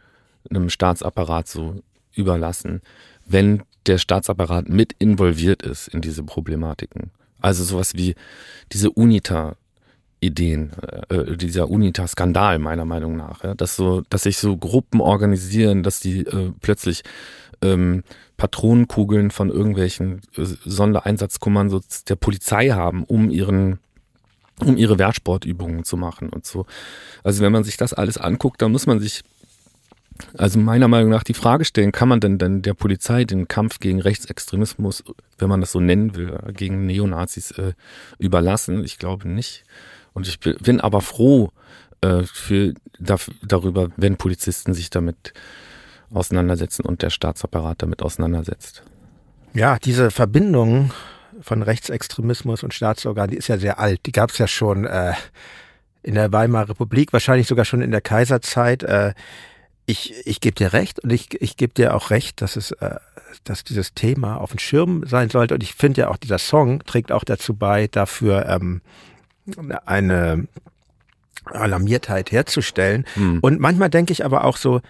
einem 0.50 0.70
Staatsapparat 0.70 1.50
so 1.50 1.84
überlassen, 2.14 2.82
wenn 3.26 3.64
der 3.88 3.98
Staatsapparat 3.98 4.70
mit 4.70 4.94
involviert 5.00 5.64
ist 5.64 5.90
in 5.90 6.02
diese 6.02 6.24
Problematiken. 6.24 7.12
Also 7.42 7.64
sowas 7.64 7.96
wie 7.96 8.16
diese 8.72 8.90
UNITA 8.90 9.58
Ideen, 10.22 10.72
äh, 11.10 11.36
dieser 11.36 11.70
UNITA-Skandal 11.70 12.60
meiner 12.60 12.86
Meinung 12.86 13.18
nach, 13.18 13.44
ja, 13.44 13.56
dass 13.56 13.76
so, 13.76 14.02
dass 14.10 14.24
sich 14.24 14.38
so 14.38 14.56
Gruppen 14.56 15.02
organisieren, 15.02 15.82
dass 15.82 16.00
die 16.00 16.20
äh, 16.22 16.52
plötzlich 16.62 17.04
ähm, 17.64 18.04
Patronenkugeln 18.38 19.32
von 19.32 19.50
irgendwelchen 19.50 20.22
äh, 20.38 20.46
Sondereinsatzkommandos 20.46 22.06
der 22.06 22.16
Polizei 22.16 22.70
haben, 22.70 23.04
um 23.04 23.30
ihren 23.30 23.80
um 24.64 24.78
ihre 24.78 25.00
Wehrsportübungen 25.00 25.84
zu 25.86 25.98
machen 25.98 26.30
und 26.30 26.46
so. 26.46 26.68
Also 27.24 27.42
wenn 27.42 27.52
man 27.52 27.64
sich 27.64 27.78
das 27.78 27.94
alles 27.94 28.20
anguckt, 28.20 28.62
dann 28.62 28.72
muss 28.72 28.86
man 28.86 29.00
sich 29.00 29.24
also 30.38 30.60
meiner 30.60 30.88
Meinung 30.88 31.10
nach 31.10 31.24
die 31.24 31.34
Frage 31.34 31.66
stellen, 31.66 31.92
kann 31.92 32.10
man 32.10 32.20
denn 32.20 32.38
dann 32.38 32.62
der 32.62 32.76
Polizei 32.76 33.24
den 33.24 33.48
Kampf 33.48 33.80
gegen 33.80 34.00
Rechtsextremismus, 34.02 35.04
wenn 35.40 35.50
man 35.50 35.62
das 35.62 35.72
so 35.72 35.80
nennen 35.80 36.16
will, 36.16 36.38
gegen 36.54 36.86
Neonazis 36.86 37.52
äh, 37.52 37.74
überlassen? 38.20 38.84
Ich 38.84 39.00
glaube 39.00 39.28
nicht. 39.28 39.64
Und 40.14 40.28
ich 40.28 40.40
bin 40.40 40.82
aber 40.82 41.02
froh 41.02 41.52
äh, 42.02 42.24
für, 42.24 42.74
darüber, 43.00 43.90
wenn 43.98 44.18
Polizisten 44.18 44.74
sich 44.74 44.90
damit 44.90 45.34
auseinandersetzen 46.14 46.84
und 46.84 47.02
der 47.02 47.10
Staatsapparat 47.10 47.82
damit 47.82 48.02
auseinandersetzt. 48.02 48.84
Ja, 49.54 49.78
diese 49.80 50.12
Verbindung 50.12 50.92
von 51.42 51.62
Rechtsextremismus 51.62 52.64
und 52.64 52.74
Staatsorgan, 52.74 53.30
die 53.30 53.38
ist 53.38 53.48
ja 53.48 53.58
sehr 53.58 53.80
alt. 53.80 54.06
Die 54.06 54.12
gab 54.12 54.32
es 54.32 54.38
ja 54.38 54.48
schon 54.48 54.86
äh, 54.86 55.14
in 56.04 56.16
der 56.16 56.32
Weimarer 56.32 56.70
Republik, 56.70 57.14
wahrscheinlich 57.14 57.48
sogar 57.48 57.66
schon 57.66 57.82
in 57.82 57.92
der 57.92 58.02
Kaiserzeit. 58.02 58.84
Äh, 58.84 59.14
ich, 59.86 60.14
ich 60.26 60.42
gebe 60.42 60.56
dir 60.56 60.74
recht 60.74 61.00
und 61.00 61.12
ich, 61.12 61.42
ich 61.42 61.58
gebe 61.58 61.74
dir 61.74 61.96
auch 61.96 62.10
recht, 62.10 62.42
dass 62.42 62.56
es, 62.56 62.72
äh, 62.72 62.96
dass 63.44 63.64
dieses 63.64 63.94
Thema 63.94 64.38
auf 64.38 64.52
dem 64.52 64.60
Schirm 64.60 65.06
sein 65.06 65.30
sollte. 65.30 65.54
Und 65.54 65.64
ich 65.64 65.74
finde 65.74 66.02
ja 66.02 66.08
auch, 66.10 66.18
dieser 66.18 66.38
Song 66.38 66.84
trägt 66.86 67.12
auch 67.12 67.24
dazu 67.24 67.54
bei, 67.54 67.88
dafür 67.88 68.48
ähm, 68.48 68.82
eine 69.86 70.48
Alarmiertheit 71.46 72.32
herzustellen. 72.32 73.06
Hm. 73.16 73.40
Und 73.42 73.60
manchmal 73.60 73.90
denke 73.90 74.14
ich 74.14 74.24
aber 74.24 74.46
auch 74.46 74.58
so, 74.58 74.82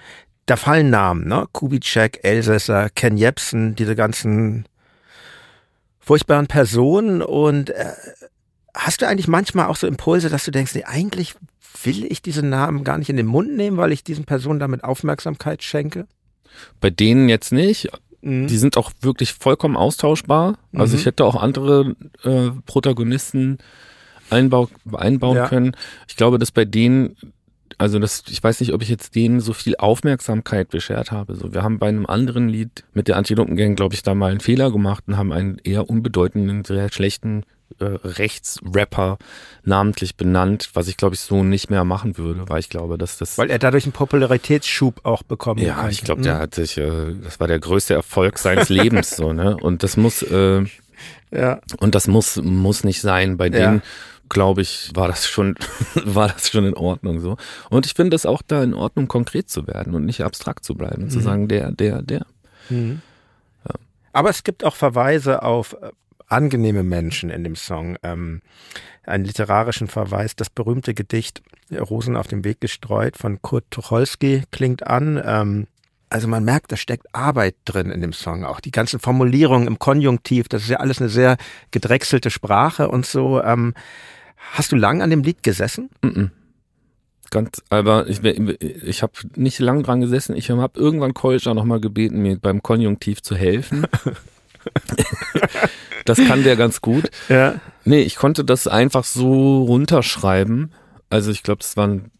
da 0.46 0.56
fallen 0.56 0.90
Namen, 0.90 1.28
ne? 1.28 1.48
Kubitschek, 1.52 2.20
Elsässer, 2.24 2.90
Ken 2.90 3.18
Jebsen, 3.18 3.76
diese 3.76 3.96
ganzen 3.96 4.66
furchtbaren 6.00 6.48
Personen 6.48 7.22
und 7.22 7.70
äh, 7.70 7.94
hast 8.74 9.02
du 9.02 9.08
eigentlich 9.08 9.28
manchmal 9.28 9.68
auch 9.68 9.76
so 9.76 9.88
Impulse, 9.88 10.30
dass 10.30 10.46
du 10.46 10.52
denkst, 10.52 10.74
nee, 10.76 10.84
eigentlich 10.84 11.36
will 11.84 12.06
ich 12.06 12.22
diese 12.22 12.46
Namen 12.46 12.84
gar 12.84 12.98
nicht 12.98 13.10
in 13.10 13.18
den 13.18 13.28
Mund 13.28 13.56
nehmen, 13.56 13.78
weil 13.78 13.92
ich 13.92 14.04
diesen 14.04 14.26
Personen 14.26 14.60
damit 14.60 14.84
Aufmerksamkeit 14.84 15.64
schenke? 15.64 16.08
Bei 16.80 16.90
denen 16.90 17.30
jetzt 17.30 17.52
nicht. 17.52 17.90
Mhm. 18.22 18.48
Die 18.48 18.58
sind 18.58 18.78
auch 18.78 18.92
wirklich 19.02 19.34
vollkommen 19.34 19.78
austauschbar. 19.78 20.58
Also 20.74 20.94
mhm. 20.94 21.00
ich 21.00 21.06
hätte 21.06 21.24
auch 21.24 21.36
andere 21.36 21.96
äh, 22.24 22.50
Protagonisten 22.66 23.60
einbau, 24.32 24.70
einbauen 24.94 25.38
ja. 25.38 25.48
können. 25.48 25.76
Ich 26.08 26.16
glaube, 26.16 26.40
dass 26.40 26.52
bei 26.52 26.66
denen 26.66 27.16
also 27.78 27.98
das, 27.98 28.24
ich 28.30 28.44
weiß 28.44 28.60
nicht, 28.60 28.74
ob 28.74 28.84
ich 28.84 28.90
jetzt 28.90 29.16
denen 29.16 29.40
so 29.40 29.54
viel 29.54 29.76
Aufmerksamkeit 29.76 30.70
beschert 30.70 31.12
habe. 31.12 31.34
So, 31.34 31.52
wir 31.52 31.64
haben 31.64 31.80
bei 31.80 31.88
einem 31.88 32.06
anderen 32.06 32.48
Lied 32.48 32.84
mit 32.94 33.08
der 33.08 33.18
Antilopengang, 33.18 33.76
glaube 33.76 33.96
ich, 33.96 34.04
da 34.04 34.14
mal 34.14 34.30
einen 34.30 34.40
Fehler 34.40 34.72
gemacht 34.72 35.06
und 35.08 35.18
haben 35.18 35.32
einen 35.32 35.58
eher 35.64 35.90
unbedeutenden, 35.90 36.64
sehr 36.64 36.92
schlechten 36.92 37.44
äh, 37.80 37.86
Rechtsrapper 37.86 39.18
namentlich 39.64 40.16
benannt, 40.16 40.70
was 40.74 40.88
ich 40.88 40.98
glaube 40.98 41.16
ich 41.16 41.22
so 41.22 41.44
nicht 41.44 41.70
mehr 41.70 41.84
machen 41.84 42.18
würde, 42.18 42.48
weil 42.48 42.60
ich 42.60 42.70
glaube, 42.70 42.98
dass 42.98 43.18
das 43.18 43.38
weil 43.38 43.50
er 43.50 43.60
dadurch 43.60 43.86
einen 43.86 43.94
Popularitätsschub 43.94 45.06
auch 45.06 45.24
bekommen 45.24 45.62
Ja, 45.62 45.76
kann. 45.76 45.90
ich 45.90 46.04
glaube, 46.04 46.22
der 46.22 46.36
mhm. 46.36 46.40
hat 46.40 46.56
sich, 46.56 46.78
äh, 46.78 47.16
das 47.24 47.40
war 47.40 47.48
der 47.48 47.60
größte 47.60 47.94
Erfolg 47.94 48.38
seines 48.40 48.70
Lebens 48.70 49.16
so 49.16 49.34
ne 49.34 49.56
und 49.58 49.84
das 49.84 49.98
muss 49.98 50.22
äh, 50.22 50.66
ja 51.32 51.62
und 51.80 51.96
das 51.96 52.08
muss 52.08 52.38
muss 52.38 52.84
nicht 52.84 53.02
sein 53.02 53.38
bei 53.38 53.50
denen. 53.50 53.82
Glaube 54.32 54.62
ich, 54.62 54.92
war 54.94 55.10
das 55.10 55.28
schon, 55.28 55.56
war 56.06 56.30
das 56.30 56.50
schon 56.50 56.66
in 56.66 56.74
Ordnung 56.74 57.20
so. 57.20 57.36
Und 57.70 57.86
ich 57.86 57.94
finde 57.94 58.16
es 58.16 58.26
auch 58.26 58.42
da 58.42 58.64
in 58.64 58.74
Ordnung, 58.74 59.10
konkret 59.10 59.50
zu 59.50 59.68
werden 59.68 59.94
und 59.94 60.06
nicht 60.06 60.24
abstrakt 60.24 60.64
zu 60.64 60.76
bleiben, 60.76 61.04
mhm. 61.04 61.10
zu 61.10 61.20
sagen, 61.20 61.50
der, 61.50 61.72
der, 61.72 62.02
der. 62.02 62.26
Mhm. 62.70 63.02
Ja. 63.68 63.76
Aber 64.14 64.30
es 64.30 64.44
gibt 64.44 64.64
auch 64.64 64.76
Verweise 64.76 65.44
auf 65.44 65.74
äh, 65.82 65.90
angenehme 66.28 66.84
Menschen 66.84 67.30
in 67.30 67.44
dem 67.44 67.58
Song. 67.58 67.98
Ähm, 68.04 68.42
einen 69.04 69.26
literarischen 69.26 69.88
Verweis, 69.88 70.36
das 70.36 70.50
berühmte 70.50 70.94
Gedicht 70.94 71.42
Rosen 71.72 72.16
auf 72.16 72.28
dem 72.28 72.46
Weg 72.46 72.62
gestreut 72.62 73.18
von 73.18 73.42
Kurt 73.42 73.66
Tucholsky 73.70 74.44
klingt 74.52 74.88
an. 74.88 75.22
Ähm, 75.24 75.68
also 76.10 76.28
man 76.28 76.44
merkt, 76.44 76.72
da 76.72 76.78
steckt 76.78 77.08
Arbeit 77.14 77.56
drin 77.66 77.90
in 77.90 78.02
dem 78.02 78.14
Song. 78.14 78.44
Auch 78.44 78.60
die 78.60 78.72
ganzen 78.72 79.00
Formulierungen 79.00 79.68
im 79.68 79.80
Konjunktiv, 79.80 80.50
das 80.50 80.64
ist 80.64 80.70
ja 80.70 80.78
alles 80.78 81.00
eine 81.00 81.10
sehr 81.10 81.38
gedrechselte 81.72 82.30
Sprache 82.30 82.90
und 82.90 83.06
so. 83.06 83.42
Ähm, 83.42 83.74
Hast 84.54 84.72
du 84.72 84.76
lang 84.76 85.02
an 85.02 85.10
dem 85.10 85.24
Lied 85.24 85.44
gesessen? 85.44 85.90
Mm 86.02 86.08
-mm. 86.08 86.30
Ganz, 87.32 87.64
aber 87.70 88.08
ich, 88.08 88.22
ich 88.24 89.02
habe 89.02 89.14
nicht 89.36 89.60
lang 89.60 89.84
dran 89.84 90.02
gesessen. 90.02 90.36
Ich 90.36 90.50
habe 90.50 90.78
irgendwann 90.78 91.14
Kolja 91.14 91.54
nochmal 91.54 91.80
gebeten, 91.80 92.22
mir 92.22 92.38
beim 92.38 92.62
Konjunktiv 92.62 93.22
zu 93.22 93.36
helfen. 93.36 93.88
das 96.06 96.18
kann 96.18 96.44
der 96.44 96.58
ganz 96.58 96.82
gut. 96.82 97.10
Ja. 97.30 97.56
Nee, 97.86 98.02
ich 98.02 98.18
konnte 98.18 98.44
das 98.44 98.68
einfach 98.68 99.06
so 99.06 99.64
runterschreiben. 99.64 100.74
Also 101.10 101.32
ich 101.32 101.42
glaube, 101.42 101.60
das 101.60 101.78
waren, 101.78 102.12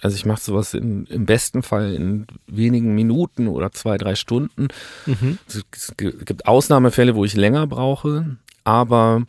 also 0.00 0.16
ich 0.16 0.26
mache 0.26 0.40
sowas 0.40 0.74
in, 0.74 1.06
im 1.06 1.24
besten 1.24 1.62
Fall 1.62 1.94
in 1.94 2.26
wenigen 2.48 2.96
Minuten 2.96 3.46
oder 3.46 3.70
zwei, 3.70 3.96
drei 3.96 4.16
Stunden. 4.16 4.68
Mhm. 5.06 5.38
Es 5.46 5.94
gibt 5.96 6.46
Ausnahmefälle, 6.46 7.14
wo 7.14 7.24
ich 7.24 7.36
länger 7.36 7.68
brauche, 7.68 8.38
aber 8.64 9.22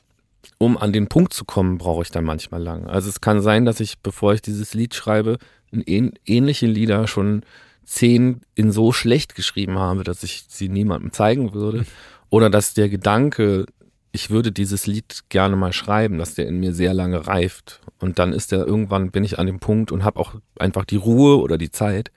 um 0.58 0.78
an 0.78 0.94
den 0.94 1.08
Punkt 1.08 1.34
zu 1.34 1.46
kommen, 1.46 1.78
brauche 1.78 2.04
ich 2.04 2.12
dann 2.12 2.26
manchmal 2.26 2.62
lang. 2.62 2.88
Also 2.88 3.10
es 3.10 3.22
kann 3.22 3.42
sein, 3.42 3.66
dass 3.66 3.80
ich, 3.80 4.00
bevor 4.00 4.34
ich 4.34 4.42
dieses 4.42 4.74
Lied 4.74 4.94
schreibe, 4.94 5.38
ähnliche 5.72 6.66
Lieder 6.66 7.08
schon 7.08 7.44
zehn 7.86 8.42
in 8.56 8.72
so 8.72 8.92
schlecht 8.92 9.36
geschrieben 9.36 9.80
habe, 9.80 10.04
dass 10.04 10.24
ich 10.24 10.46
sie 10.48 10.70
niemandem 10.70 11.12
zeigen 11.12 11.54
würde. 11.54 11.86
Oder 12.30 12.50
dass 12.50 12.76
der 12.76 12.90
Gedanke, 12.90 13.66
ich 14.12 14.30
würde 14.30 14.52
dieses 14.52 14.86
Lied 14.86 15.24
gerne 15.30 15.56
mal 15.56 15.74
schreiben, 15.74 16.20
dass 16.20 16.36
der 16.36 16.48
in 16.48 16.60
mir 16.60 16.74
sehr 16.74 16.94
lange 16.94 17.26
reift. 17.26 17.82
Und 18.00 18.20
dann 18.20 18.34
ist 18.34 18.52
der 18.52 18.66
irgendwann, 18.66 19.12
bin 19.12 19.24
ich 19.24 19.40
an 19.40 19.48
dem 19.48 19.60
Punkt 19.60 19.92
und 19.92 20.04
habe 20.04 20.20
auch 20.20 20.36
einfach 20.60 20.86
die 20.86 20.98
Ruhe 20.98 21.40
oder 21.40 21.58
die 21.58 21.72
Zeit. 21.72 22.12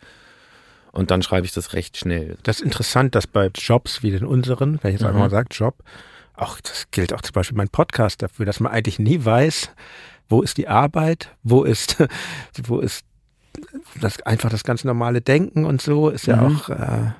Und 0.93 1.11
dann 1.11 1.23
schreibe 1.23 1.47
ich 1.47 1.53
das 1.53 1.73
recht 1.73 1.97
schnell. 1.97 2.37
Das 2.43 2.59
ist 2.59 2.65
interessant, 2.65 3.15
dass 3.15 3.27
bei 3.27 3.51
Jobs 3.55 4.03
wie 4.03 4.11
den 4.11 4.27
unseren, 4.27 4.79
wenn 4.83 4.91
ich 4.91 4.95
jetzt 4.95 5.01
mhm. 5.01 5.09
einfach 5.09 5.21
mal 5.21 5.31
sage, 5.31 5.49
Job, 5.51 5.83
auch 6.35 6.61
das 6.61 6.87
gilt 6.91 7.13
auch 7.13 7.21
zum 7.21 7.33
Beispiel 7.33 7.57
mein 7.57 7.69
Podcast 7.69 8.23
dafür, 8.23 8.47
dass 8.47 8.61
man 8.61 8.73
eigentlich 8.73 8.99
nie 8.99 9.25
weiß, 9.25 9.71
wo 10.29 10.43
ist 10.43 10.57
die 10.57 10.69
Arbeit, 10.69 11.31
wo 11.43 11.65
ist, 11.65 11.97
wo 12.65 12.81
ist 12.81 13.05
das 14.01 14.23
einfach 14.23 14.51
das 14.51 14.65
ganz 14.65 14.85
normale 14.85 15.21
Denken 15.21 15.65
und 15.65 15.83
so 15.83 16.09
ist 16.09 16.27
ja 16.27 16.37
mhm. 16.37 16.57
auch 16.57 16.69
äh, 16.71 17.13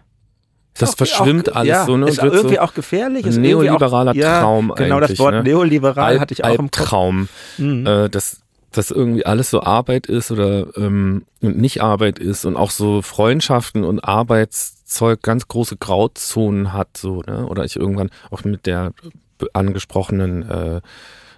das 0.79 0.95
verschwimmt 0.95 1.53
auch, 1.53 1.57
alles 1.57 1.69
ja, 1.69 1.85
so, 1.85 1.97
ne? 1.97 2.09
Ist 2.09 2.23
irgendwie 2.23 2.55
so 2.55 2.61
auch 2.61 2.75
gefährlich. 2.75 3.27
Ist 3.27 3.37
neoliberaler 3.37 4.13
auch, 4.13 4.17
Traum 4.17 4.69
ja, 4.71 4.75
Genau, 4.77 5.01
das 5.01 5.19
Wort 5.19 5.35
ne? 5.35 5.43
neoliberal 5.43 6.13
Alp, 6.13 6.21
hatte 6.21 6.35
ich 6.35 6.45
auch 6.45 6.59
im. 6.59 6.71
Traum, 6.71 7.29
mhm. 7.59 7.87
äh, 7.87 8.09
dass, 8.09 8.41
dass 8.71 8.91
irgendwie 8.91 9.27
alles 9.27 9.51
so 9.51 9.63
Arbeit 9.63 10.07
ist 10.07 10.31
oder 10.31 10.75
ähm, 10.77 11.25
nicht 11.41 11.83
Arbeit 11.83 12.19
ist 12.19 12.47
und 12.47 12.57
auch 12.57 12.71
so 12.71 13.03
Freundschaften 13.03 13.85
und 13.85 14.01
Arbeits 14.01 14.82
Zeug 14.93 15.23
ganz 15.23 15.49
große 15.49 15.77
Grauzonen 15.77 16.73
hat, 16.73 16.97
so, 16.97 17.23
ne? 17.23 17.47
Oder 17.47 17.65
ich 17.65 17.77
irgendwann 17.77 18.11
auch 18.31 18.45
mit 18.45 18.67
der 18.67 18.93
angesprochenen 19.53 20.49
äh, 20.49 20.81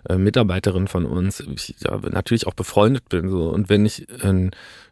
äh, 0.08 0.18
Mitarbeiterin 0.18 0.88
von 0.88 1.06
uns, 1.06 1.40
ich 1.40 1.76
ja, 1.80 1.98
natürlich 2.10 2.46
auch 2.46 2.54
befreundet 2.54 3.08
bin, 3.08 3.30
so. 3.30 3.48
Und 3.48 3.68
wenn 3.68 3.86
ich, 3.86 4.08
äh, 4.22 4.50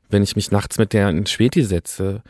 wenn 0.08 0.22
ich 0.22 0.36
mich 0.36 0.50
nachts 0.50 0.78
mit 0.78 0.92
der 0.92 1.10
in 1.10 1.26
Späti 1.26 1.62
setze, 1.62 2.22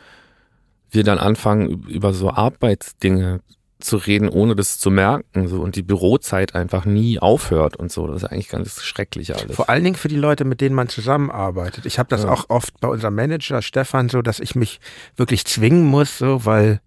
wir 0.91 1.03
dann 1.03 1.17
anfangen, 1.17 1.83
über 1.87 2.13
so 2.13 2.29
Arbeitsdinge 2.29 3.41
zu 3.83 3.97
reden, 3.97 4.29
ohne 4.29 4.55
das 4.55 4.79
zu 4.79 4.89
merken. 4.91 5.47
So 5.47 5.61
und 5.61 5.75
die 5.75 5.81
Bürozeit 5.81 6.55
einfach 6.55 6.85
nie 6.85 7.19
aufhört 7.19 7.75
und 7.75 7.91
so. 7.91 8.07
Das 8.07 8.23
ist 8.23 8.29
eigentlich 8.29 8.49
ganz 8.49 8.81
schrecklich 8.81 9.35
alles. 9.35 9.55
Vor 9.55 9.69
allen 9.69 9.83
Dingen 9.83 9.95
für 9.95 10.07
die 10.07 10.15
Leute, 10.15 10.45
mit 10.45 10.61
denen 10.61 10.75
man 10.75 10.89
zusammenarbeitet. 10.89 11.85
Ich 11.85 11.99
habe 11.99 12.09
das 12.09 12.23
ja. 12.23 12.29
auch 12.29 12.49
oft 12.49 12.79
bei 12.79 12.87
unserem 12.87 13.15
Manager 13.15 13.61
Stefan 13.61 14.09
so, 14.09 14.21
dass 14.21 14.39
ich 14.39 14.55
mich 14.55 14.79
wirklich 15.15 15.45
zwingen 15.45 15.85
muss, 15.85 16.17
so, 16.17 16.45
weil 16.45 16.81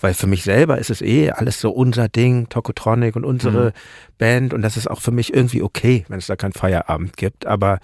weil 0.00 0.14
für 0.14 0.26
mich 0.26 0.42
selber 0.42 0.78
ist 0.78 0.90
es 0.90 1.00
eh 1.00 1.30
alles 1.30 1.60
so 1.60 1.70
unser 1.70 2.08
Ding, 2.08 2.48
Tokotronic 2.48 3.16
und 3.16 3.24
unsere 3.24 3.66
mhm. 3.66 3.72
Band 4.18 4.54
und 4.54 4.62
das 4.62 4.76
ist 4.76 4.90
auch 4.90 5.00
für 5.00 5.10
mich 5.10 5.34
irgendwie 5.34 5.62
okay, 5.62 6.04
wenn 6.08 6.18
es 6.18 6.26
da 6.26 6.36
keinen 6.36 6.52
Feierabend 6.52 7.16
gibt, 7.16 7.46
aber 7.46 7.78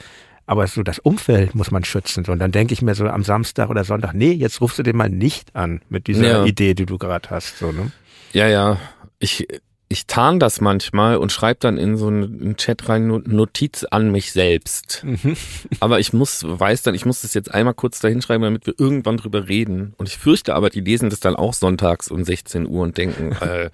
aber 0.46 0.66
so 0.66 0.82
das 0.82 0.98
Umfeld 0.98 1.54
muss 1.54 1.70
man 1.70 1.84
schützen. 1.84 2.24
So. 2.24 2.32
Und 2.32 2.38
dann 2.40 2.52
denke 2.52 2.74
ich 2.74 2.82
mir 2.82 2.94
so 2.94 3.06
am 3.06 3.22
Samstag 3.22 3.70
oder 3.70 3.84
Sonntag, 3.84 4.12
nee, 4.12 4.32
jetzt 4.32 4.60
rufst 4.60 4.78
du 4.78 4.82
den 4.82 4.96
mal 4.96 5.08
nicht 5.08 5.54
an 5.54 5.80
mit 5.88 6.08
dieser 6.08 6.26
ja. 6.26 6.44
Idee, 6.44 6.74
die 6.74 6.84
du 6.84 6.98
gerade 6.98 7.30
hast. 7.30 7.58
So, 7.58 7.72
ne? 7.72 7.92
Ja, 8.32 8.48
ja. 8.48 8.78
Ich, 9.18 9.46
ich 9.88 10.06
tarn 10.06 10.40
das 10.40 10.60
manchmal 10.60 11.16
und 11.18 11.30
schreibe 11.32 11.60
dann 11.60 11.76
in 11.76 11.96
so 11.96 12.08
einen 12.08 12.56
Chat 12.56 12.88
rein 12.88 13.06
Notiz 13.06 13.84
an 13.84 14.10
mich 14.10 14.32
selbst. 14.32 15.04
Mhm. 15.04 15.36
Aber 15.80 16.00
ich 16.00 16.12
muss, 16.12 16.42
weiß 16.44 16.82
dann, 16.82 16.94
ich 16.94 17.04
muss 17.04 17.20
das 17.20 17.34
jetzt 17.34 17.52
einmal 17.52 17.74
kurz 17.74 18.00
dahin 18.00 18.22
schreiben, 18.22 18.42
damit 18.42 18.66
wir 18.66 18.74
irgendwann 18.78 19.18
drüber 19.18 19.48
reden. 19.48 19.94
Und 19.98 20.08
ich 20.08 20.16
fürchte 20.16 20.54
aber, 20.54 20.70
die 20.70 20.80
lesen 20.80 21.10
das 21.10 21.20
dann 21.20 21.36
auch 21.36 21.52
sonntags 21.52 22.10
um 22.10 22.24
16 22.24 22.66
Uhr 22.66 22.82
und 22.82 22.96
denken, 22.96 23.32
äh, 23.40 23.70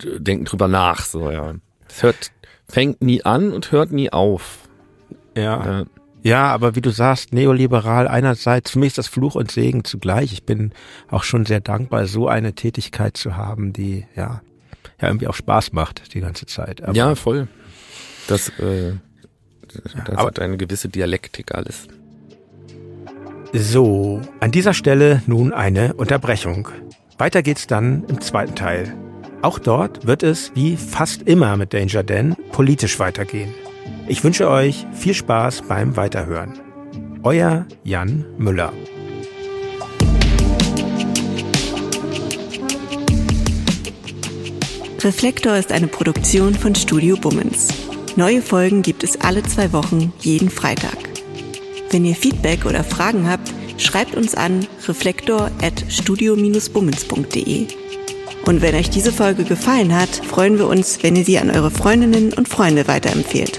denken 0.00 0.46
drüber 0.46 0.66
nach. 0.66 1.04
So, 1.04 1.30
ja. 1.30 1.54
Es 1.88 2.02
hört, 2.02 2.32
fängt 2.66 3.02
nie 3.02 3.22
an 3.24 3.52
und 3.52 3.70
hört 3.70 3.92
nie 3.92 4.10
auf. 4.10 4.60
Ja. 5.36 5.64
ja. 5.64 5.84
Ja, 6.24 6.46
aber 6.46 6.74
wie 6.74 6.80
du 6.80 6.88
sagst, 6.88 7.34
neoliberal 7.34 8.08
einerseits, 8.08 8.70
für 8.70 8.78
mich 8.78 8.88
ist 8.88 8.98
das 8.98 9.08
Fluch 9.08 9.34
und 9.34 9.50
Segen 9.50 9.84
zugleich. 9.84 10.32
Ich 10.32 10.44
bin 10.44 10.72
auch 11.10 11.22
schon 11.22 11.44
sehr 11.44 11.60
dankbar, 11.60 12.06
so 12.06 12.28
eine 12.28 12.54
Tätigkeit 12.54 13.18
zu 13.18 13.36
haben, 13.36 13.74
die 13.74 14.06
ja, 14.16 14.40
ja 15.02 15.08
irgendwie 15.08 15.28
auch 15.28 15.34
Spaß 15.34 15.74
macht 15.74 16.14
die 16.14 16.20
ganze 16.20 16.46
Zeit. 16.46 16.82
Aber 16.82 16.94
ja, 16.96 17.14
voll. 17.14 17.46
Das, 18.26 18.48
äh, 18.58 18.94
das 19.68 20.16
aber, 20.16 20.28
hat 20.28 20.38
eine 20.38 20.56
gewisse 20.56 20.88
Dialektik 20.88 21.54
alles. 21.54 21.88
So, 23.52 24.22
an 24.40 24.50
dieser 24.50 24.72
Stelle 24.72 25.22
nun 25.26 25.52
eine 25.52 25.92
Unterbrechung. 25.92 26.68
Weiter 27.18 27.42
geht's 27.42 27.66
dann 27.66 28.04
im 28.08 28.22
zweiten 28.22 28.54
Teil. 28.54 28.94
Auch 29.42 29.58
dort 29.58 30.06
wird 30.06 30.22
es, 30.22 30.52
wie 30.54 30.78
fast 30.78 31.20
immer 31.20 31.58
mit 31.58 31.74
Danger 31.74 32.02
Dan, 32.02 32.34
politisch 32.50 32.98
weitergehen. 32.98 33.52
Ich 34.06 34.22
wünsche 34.22 34.50
euch 34.50 34.86
viel 34.92 35.14
Spaß 35.14 35.62
beim 35.66 35.96
Weiterhören. 35.96 36.60
Euer 37.22 37.66
Jan 37.84 38.26
Müller. 38.36 38.70
Reflektor 45.00 45.56
ist 45.56 45.72
eine 45.72 45.86
Produktion 45.86 46.54
von 46.54 46.74
Studio 46.74 47.16
Bummens. 47.16 47.68
Neue 48.16 48.42
Folgen 48.42 48.82
gibt 48.82 49.04
es 49.04 49.20
alle 49.22 49.42
zwei 49.42 49.72
Wochen, 49.72 50.12
jeden 50.20 50.50
Freitag. 50.50 50.96
Wenn 51.90 52.04
ihr 52.04 52.14
Feedback 52.14 52.66
oder 52.66 52.84
Fragen 52.84 53.28
habt, 53.28 53.52
schreibt 53.78 54.14
uns 54.14 54.34
an 54.34 54.66
reflektor 54.86 55.50
at 55.62 55.84
studio-bummens.de. 55.88 57.66
Und 58.44 58.60
wenn 58.60 58.74
euch 58.74 58.90
diese 58.90 59.12
Folge 59.12 59.44
gefallen 59.44 59.94
hat, 59.98 60.10
freuen 60.10 60.58
wir 60.58 60.66
uns, 60.66 61.02
wenn 61.02 61.16
ihr 61.16 61.24
sie 61.24 61.38
an 61.38 61.50
eure 61.50 61.70
Freundinnen 61.70 62.34
und 62.34 62.48
Freunde 62.48 62.86
weiterempfehlt. 62.86 63.58